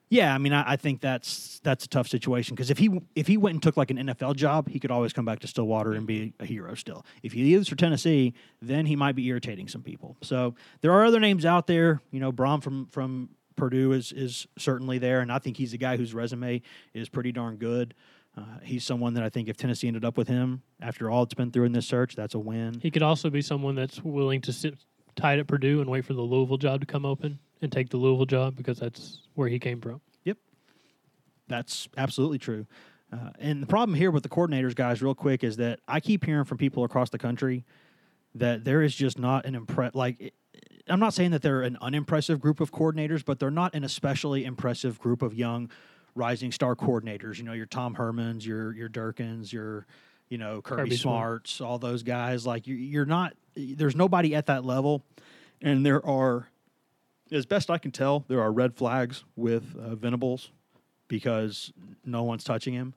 yeah, 0.10 0.34
I 0.34 0.38
mean, 0.38 0.53
I, 0.53 0.74
I 0.74 0.76
think 0.76 1.01
that's 1.01 1.60
that's 1.64 1.86
a 1.86 1.88
tough 1.88 2.08
situation 2.08 2.56
because 2.56 2.70
if 2.70 2.78
he 2.78 3.01
if 3.16 3.28
he 3.28 3.38
went 3.38 3.56
and 3.56 3.64
took 3.64 3.76
like 3.76 3.89
an 3.89 3.97
NFL 3.97 4.36
job, 4.36 4.70
he 4.70 4.80
could 4.80 4.91
always 4.91 5.14
come 5.14 5.26
back 5.26 5.39
to 5.39 5.47
Stillwater 5.47 5.93
and 5.93 6.06
be 6.06 6.34
a 6.39 6.45
hero 6.45 6.76
still. 6.76 7.06
If 7.24 7.34
he 7.34 7.43
leaves 7.43 7.68
for 7.68 7.76
Tennessee, 7.76 8.34
then 8.62 8.86
he 8.86 8.95
might 8.95 9.16
be 9.16 9.26
irritating 9.28 9.68
some 9.68 9.82
people. 9.82 10.16
So 10.22 10.56
there 10.82 10.91
are 10.91 11.06
other 11.06 11.20
names 11.20 11.45
out 11.45 11.66
there. 11.66 12.01
You 12.12 12.20
know, 12.20 12.32
Brohm 12.32 12.62
from 12.62 12.86
from 12.88 13.30
Purdue 13.56 13.93
is 13.93 14.12
is 14.12 14.47
certainly 14.58 14.99
there, 14.99 15.22
and 15.22 15.32
I 15.32 15.39
think 15.39 15.58
he's 15.58 15.74
a 15.74 15.78
guy 15.78 15.97
whose 15.97 16.14
resume 16.14 16.62
is 16.93 17.10
pretty 17.10 17.32
darn 17.32 17.58
good. 17.58 17.95
Uh, 18.38 18.60
he's 18.62 18.84
someone 18.84 19.14
that 19.14 19.24
I 19.24 19.30
think 19.30 19.47
if 19.47 19.58
Tennessee 19.58 19.88
ended 19.88 20.03
up 20.03 20.18
with 20.18 20.28
him 20.28 20.62
after 20.82 21.10
all 21.10 21.24
it's 21.24 21.34
been 21.34 21.51
through 21.51 21.64
in 21.64 21.72
this 21.72 21.88
search, 21.88 22.16
that's 22.16 22.36
a 22.36 22.39
win. 22.39 22.80
He 22.82 22.91
could 22.91 23.01
also 23.01 23.30
be 23.30 23.41
someone 23.41 23.76
that's 23.76 24.03
willing 24.03 24.41
to 24.41 24.53
sit 24.53 24.76
tight 25.16 25.39
at 25.39 25.47
Purdue 25.47 25.80
and 25.80 25.89
wait 25.89 26.03
for 26.03 26.14
the 26.14 26.22
Louisville 26.22 26.58
job 26.58 26.82
to 26.82 26.86
come 26.86 27.06
open 27.06 27.39
and 27.66 27.72
take 27.74 27.89
the 27.89 27.97
Louisville 27.97 28.26
job 28.26 28.55
because 28.55 28.80
that's 28.80 29.20
where 29.34 29.49
he 29.49 29.59
came 29.59 29.82
from. 29.82 29.99
Yep, 30.24 30.38
that's 31.47 31.88
absolutely 31.97 32.39
true. 32.39 32.66
Uh, 33.11 33.30
and 33.39 33.61
the 33.61 33.68
problem 33.68 33.95
here 33.95 34.11
with 34.11 34.24
the 34.24 34.30
coordinators, 34.30 34.74
guys, 34.76 35.01
real 35.01 35.13
quick, 35.16 35.43
is 35.43 35.57
that 35.57 35.80
I 35.88 35.99
keep 35.99 36.26
hearing 36.26 36.43
from 36.45 36.57
people 36.57 36.84
across 36.84 37.09
the 37.09 37.18
country 37.20 37.63
that 38.34 38.63
there 38.63 38.82
is 38.82 38.93
just 38.95 39.20
not 39.20 39.45
an 39.45 39.55
impress. 39.55 39.93
Like, 39.93 40.20
it- 40.22 40.34
I'm 40.88 40.99
not 40.99 41.13
saying 41.13 41.32
that 41.32 41.41
they're 41.41 41.63
an 41.63 41.78
unimpressive 41.82 42.39
group 42.39 42.59
of 42.59 42.72
coordinators, 42.72 43.26
but 43.26 43.39
they're 43.39 43.49
not 43.51 43.74
an 43.74 43.84
especially 43.84 44.45
impressive 44.45 44.99
group 44.99 45.22
of 45.24 45.34
young 45.34 45.70
rising 46.13 46.51
star 46.51 46.76
coordinators. 46.76 47.38
You 47.39 47.43
know, 47.43 47.53
your 47.53 47.66
Tom 47.66 47.95
Hermans, 47.95 48.45
your 48.45 48.72
your 48.76 48.88
Durkins, 48.89 49.51
your 49.51 49.88
you 50.30 50.38
know 50.38 50.61
Kirby, 50.61 50.84
Kirby 50.84 50.95
Smart. 50.97 51.47
Smarts, 51.47 51.61
all 51.61 51.80
those 51.80 52.03
guys. 52.03 52.45
Like, 52.45 52.68
you, 52.68 52.76
you're 52.76 53.05
not. 53.05 53.34
There's 53.55 53.95
nobody 53.95 54.36
at 54.36 54.45
that 54.47 54.63
level, 54.66 55.03
and 55.61 55.84
there 55.86 56.05
are, 56.05 56.47
as 57.32 57.45
best 57.45 57.69
I 57.69 57.78
can 57.78 57.91
tell, 57.91 58.26
there 58.28 58.41
are 58.41 58.51
red 58.51 58.76
flags 58.76 59.23
with 59.36 59.76
uh, 59.76 59.95
Venables 59.95 60.51
because 61.07 61.71
no 62.03 62.23
one's 62.23 62.43
touching 62.43 62.73
him. 62.73 62.93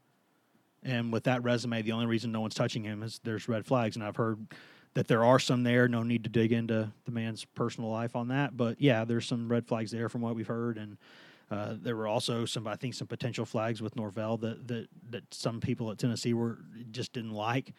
And 0.83 1.13
with 1.13 1.25
that 1.25 1.43
resume, 1.43 1.83
the 1.83 1.93
only 1.93 2.07
reason 2.07 2.33
no 2.33 2.41
one's 2.41 2.55
touching 2.55 2.85
him 2.85 3.03
is 3.03 3.21
there's 3.25 3.49
red 3.49 3.67
flags. 3.67 3.97
And 3.97 4.05
I've 4.05 4.17
heard 4.17 4.47
that 4.95 5.09
there 5.09 5.25
are 5.25 5.39
some 5.39 5.63
there. 5.63 5.89
No 5.89 6.03
need 6.03 6.25
to 6.25 6.31
dig 6.31 6.53
into 6.53 6.91
the 7.05 7.11
man's 7.11 7.45
personal 7.45 7.91
life 7.91 8.17
on 8.17 8.29
that. 8.29 8.57
But 8.57 8.81
yeah, 8.81 9.05
there's 9.05 9.27
some 9.27 9.51
red 9.51 9.67
flags 9.67 9.91
there 9.91 10.09
from 10.09 10.21
what 10.21 10.35
we've 10.35 10.47
heard. 10.47 10.79
And 10.79 10.97
uh, 11.51 11.75
there 11.81 11.97
were 11.97 12.07
also 12.07 12.45
some, 12.45 12.67
I 12.67 12.77
think, 12.77 12.95
some 12.95 13.09
potential 13.09 13.45
flags 13.45 13.83
with 13.83 13.97
Norvell 13.97 14.37
that, 14.39 14.69
that, 14.69 14.89
that 15.11 15.35
some 15.35 15.61
people 15.61 15.91
at 15.91 15.99
Tennessee 15.99 16.35
were 16.35 16.59
just 16.91 17.13
didn't 17.13 17.33
like. 17.33 17.73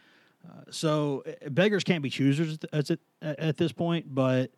Uh, 0.48 0.64
so 0.72 1.24
uh, 1.28 1.50
beggars 1.50 1.84
can't 1.84 2.02
be 2.04 2.10
choosers 2.10 2.58
at, 2.74 2.90
at, 2.92 3.00
at 3.22 3.58
this 3.58 3.72
point, 3.72 4.14
but 4.14 4.52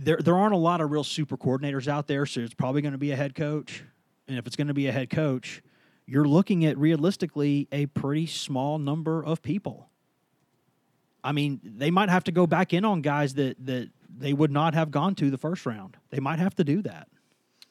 there 0.00 0.18
there 0.18 0.36
aren't 0.36 0.54
a 0.54 0.58
lot 0.58 0.80
of 0.80 0.90
real 0.90 1.04
super 1.04 1.36
coordinators 1.36 1.88
out 1.88 2.06
there, 2.06 2.26
so 2.26 2.40
it's 2.40 2.54
probably 2.54 2.82
going 2.82 2.92
to 2.92 2.98
be 2.98 3.12
a 3.12 3.16
head 3.16 3.34
coach. 3.34 3.84
And 4.28 4.38
if 4.38 4.46
it's 4.46 4.56
going 4.56 4.68
to 4.68 4.74
be 4.74 4.88
a 4.88 4.92
head 4.92 5.10
coach, 5.10 5.62
you're 6.06 6.24
looking 6.26 6.64
at 6.64 6.76
realistically 6.78 7.68
a 7.70 7.86
pretty 7.86 8.26
small 8.26 8.78
number 8.78 9.24
of 9.24 9.42
people. 9.42 9.88
I 11.22 11.32
mean, 11.32 11.60
they 11.62 11.90
might 11.90 12.08
have 12.08 12.24
to 12.24 12.32
go 12.32 12.46
back 12.46 12.72
in 12.72 12.84
on 12.84 13.02
guys 13.02 13.34
that 13.34 13.56
that 13.66 13.90
they 14.08 14.32
would 14.32 14.50
not 14.50 14.74
have 14.74 14.90
gone 14.90 15.14
to 15.16 15.30
the 15.30 15.38
first 15.38 15.66
round. 15.66 15.96
They 16.10 16.20
might 16.20 16.38
have 16.38 16.54
to 16.56 16.64
do 16.64 16.82
that. 16.82 17.08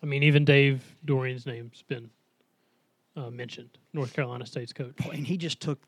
I 0.04 0.06
mean, 0.06 0.24
even 0.24 0.46
Dave 0.46 0.84
Doeren's 1.06 1.46
name's 1.46 1.84
been 1.88 2.10
uh, 3.16 3.30
mentioned. 3.30 3.78
North 3.94 4.14
Carolina 4.14 4.46
State's 4.46 4.74
coach. 4.74 4.96
And 5.12 5.26
he 5.26 5.38
just 5.38 5.60
took 5.60 5.80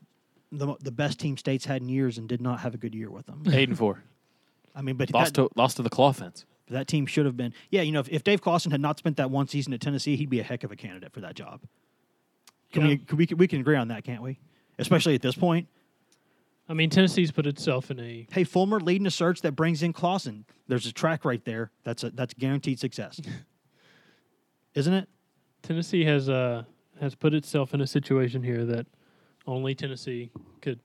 the 0.52 0.76
the 0.80 0.92
best 0.92 1.20
team 1.20 1.38
states 1.38 1.66
had 1.66 1.82
in 1.82 1.90
years 1.90 2.18
and 2.18 2.28
did 2.28 2.42
not 2.42 2.62
have 2.62 2.74
a 2.74 2.78
good 2.78 2.96
year 2.96 3.12
with 3.12 3.26
them. 3.26 3.44
Eight 3.52 3.70
and 3.70 3.78
four. 3.78 4.02
I 4.78 4.82
mean, 4.84 4.96
but 4.96 5.12
lost 5.12 5.34
that, 5.34 5.50
to 5.50 5.60
lost 5.60 5.78
to 5.78 5.84
the 5.84 5.90
claw 5.90 6.12
fence. 6.14 6.46
that 6.70 6.88
team 6.88 7.06
should 7.08 7.26
have 7.26 7.36
been. 7.36 7.54
Yeah, 7.72 7.82
you 7.82 7.92
know, 7.92 8.00
if, 8.00 8.10
if 8.10 8.24
Dave 8.24 8.42
Clawson 8.42 8.72
had 8.72 8.80
not 8.80 8.98
spent 9.00 9.18
that 9.18 9.32
one 9.32 9.48
season 9.48 9.74
at 9.74 9.82
Tennessee, 9.82 10.16
he'd 10.16 10.30
be 10.30 10.40
a 10.40 10.44
heck 10.44 10.64
of 10.64 10.72
a 10.72 10.76
candidate 10.76 11.12
for 11.12 11.22
that 11.22 11.34
job. 11.36 11.62
Can 12.72 12.84
Yeah. 12.84 12.88
we, 12.90 12.98
can 12.98 13.18
we 13.18 13.26
can 13.28 13.38
we 13.38 13.48
can 13.48 13.60
agree 13.60 13.76
on 13.76 13.88
that, 13.90 14.04
can't 14.04 14.22
we? 14.22 14.40
Especially 14.78 15.16
at 15.16 15.22
this 15.22 15.36
point. 15.36 15.68
I 16.70 16.74
mean, 16.74 16.90
Tennessee's 16.90 17.32
put 17.32 17.48
itself 17.48 17.90
in 17.92 18.00
a 18.00 18.28
Hey, 18.32 18.44
Fulmer 18.44 18.80
leading 18.80 19.08
a 19.08 19.12
search 19.12 19.42
that 19.42 19.54
brings 19.54 19.82
in 19.82 19.94
Clawson. 19.94 20.46
There's 20.68 20.86
a 20.86 20.92
track 20.92 21.24
right 21.26 21.44
there. 21.46 21.72
That's 21.84 22.04
a, 22.04 22.12
that's 22.12 22.34
guaranteed 22.34 22.78
success, 22.80 23.20
isn't 24.76 24.94
it? 24.94 25.08
Tennessee 25.64 26.04
has 26.06 26.30
uh 26.30 26.64
has 27.00 27.16
put 27.16 27.34
itself 27.34 27.74
in 27.74 27.82
a 27.82 27.88
situation 27.88 28.44
here 28.44 28.66
that 28.66 28.86
only 29.46 29.76
Tennessee 29.76 30.30
could 30.62 30.80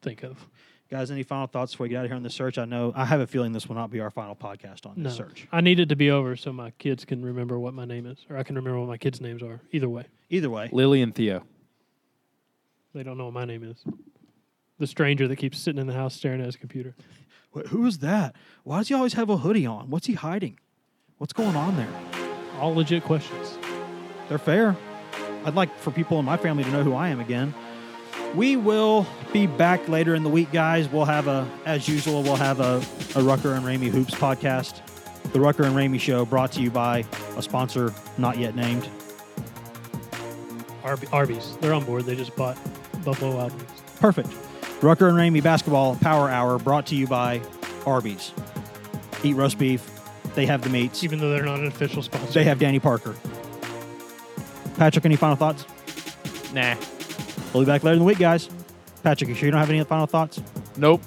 think 0.00 0.22
of. 0.22 0.48
Guys, 0.92 1.10
any 1.10 1.22
final 1.22 1.46
thoughts 1.46 1.72
before 1.72 1.84
we 1.84 1.88
get 1.88 2.00
out 2.00 2.04
of 2.04 2.10
here 2.10 2.16
on 2.16 2.22
the 2.22 2.28
search? 2.28 2.58
I 2.58 2.66
know 2.66 2.92
I 2.94 3.06
have 3.06 3.20
a 3.20 3.26
feeling 3.26 3.52
this 3.52 3.66
will 3.66 3.76
not 3.76 3.90
be 3.90 4.00
our 4.00 4.10
final 4.10 4.36
podcast 4.36 4.84
on 4.84 4.92
No, 4.96 5.04
this 5.08 5.16
search. 5.16 5.48
I 5.50 5.62
need 5.62 5.80
it 5.80 5.88
to 5.88 5.96
be 5.96 6.10
over 6.10 6.36
so 6.36 6.52
my 6.52 6.70
kids 6.72 7.06
can 7.06 7.24
remember 7.24 7.58
what 7.58 7.72
my 7.72 7.86
name 7.86 8.04
is, 8.04 8.18
or 8.28 8.36
I 8.36 8.42
can 8.42 8.56
remember 8.56 8.78
what 8.78 8.88
my 8.90 8.98
kids' 8.98 9.18
names 9.18 9.42
are. 9.42 9.60
Either 9.72 9.88
way, 9.88 10.04
Either 10.28 10.50
way, 10.50 10.68
Lily 10.70 11.00
and 11.00 11.14
Theo. 11.14 11.44
they 12.94 13.02
don't 13.02 13.16
know 13.16 13.24
what 13.24 13.32
my 13.32 13.46
name 13.46 13.64
is. 13.64 13.82
The 14.78 14.86
stranger 14.86 15.26
that 15.28 15.36
keeps 15.36 15.58
sitting 15.58 15.80
in 15.80 15.86
the 15.86 15.94
house 15.94 16.14
staring 16.14 16.40
at 16.40 16.46
his 16.46 16.56
computer. 16.56 16.94
Wh- 17.56 17.66
who 17.68 17.86
is 17.86 17.98
that? 18.00 18.36
Why 18.62 18.76
does 18.76 18.88
he 18.88 18.94
always 18.94 19.14
have 19.14 19.30
a 19.30 19.38
hoodie 19.38 19.64
on? 19.64 19.88
What's 19.88 20.06
he 20.08 20.12
hiding? 20.12 20.58
What's 21.16 21.32
going 21.32 21.56
on 21.56 21.78
there? 21.78 21.88
All 22.60 22.74
legit 22.74 23.02
questions. 23.04 23.56
They're 24.28 24.36
fair. 24.36 24.76
I'd 25.46 25.54
like 25.54 25.74
for 25.78 25.90
people 25.90 26.18
in 26.18 26.26
my 26.26 26.36
family 26.36 26.64
to 26.64 26.70
know 26.70 26.82
who 26.84 26.92
I 26.92 27.08
am 27.08 27.18
again. 27.20 27.54
We 28.34 28.56
will 28.56 29.06
be 29.32 29.46
back 29.46 29.88
later 29.88 30.14
in 30.14 30.22
the 30.22 30.28
week, 30.28 30.52
guys. 30.52 30.88
We'll 30.88 31.04
have 31.04 31.28
a, 31.28 31.48
as 31.66 31.88
usual, 31.88 32.22
we'll 32.22 32.36
have 32.36 32.60
a, 32.60 32.82
a 33.14 33.22
Rucker 33.22 33.52
and 33.52 33.64
Ramey 33.64 33.88
Hoops 33.88 34.14
podcast. 34.14 34.80
The 35.32 35.40
Rucker 35.40 35.64
and 35.64 35.74
Ramey 35.74 36.00
Show 36.00 36.24
brought 36.24 36.52
to 36.52 36.62
you 36.62 36.70
by 36.70 37.04
a 37.36 37.42
sponsor 37.42 37.94
not 38.18 38.38
yet 38.38 38.54
named. 38.54 38.88
Arby, 40.82 41.06
Arby's. 41.12 41.56
They're 41.60 41.72
on 41.72 41.84
board. 41.84 42.04
They 42.04 42.16
just 42.16 42.34
bought 42.36 42.58
Buffalo 43.04 43.36
Wild 43.36 43.52
Wings. 43.52 43.82
Perfect. 44.00 44.28
Rucker 44.82 45.08
and 45.08 45.16
Ramey 45.16 45.42
Basketball 45.42 45.96
Power 45.96 46.28
Hour 46.28 46.58
brought 46.58 46.86
to 46.86 46.96
you 46.96 47.06
by 47.06 47.40
Arby's. 47.86 48.32
Eat 49.22 49.36
roast 49.36 49.58
beef. 49.58 49.88
They 50.34 50.46
have 50.46 50.62
the 50.62 50.70
meats. 50.70 51.04
Even 51.04 51.18
though 51.18 51.30
they're 51.30 51.44
not 51.44 51.60
an 51.60 51.66
official 51.66 52.02
sponsor. 52.02 52.32
They 52.32 52.44
have 52.44 52.58
Danny 52.58 52.80
Parker. 52.80 53.14
Patrick, 54.76 55.04
any 55.04 55.16
final 55.16 55.36
thoughts? 55.36 55.64
Nah. 56.52 56.74
We'll 57.52 57.62
be 57.62 57.66
back 57.66 57.82
later 57.82 57.94
in 57.94 57.98
the 57.98 58.04
week, 58.04 58.18
guys. 58.18 58.48
Patrick, 59.02 59.28
you 59.28 59.34
sure 59.34 59.46
you 59.46 59.50
don't 59.50 59.60
have 59.60 59.70
any 59.70 59.82
final 59.84 60.06
thoughts? 60.06 60.40
Nope. 60.76 61.02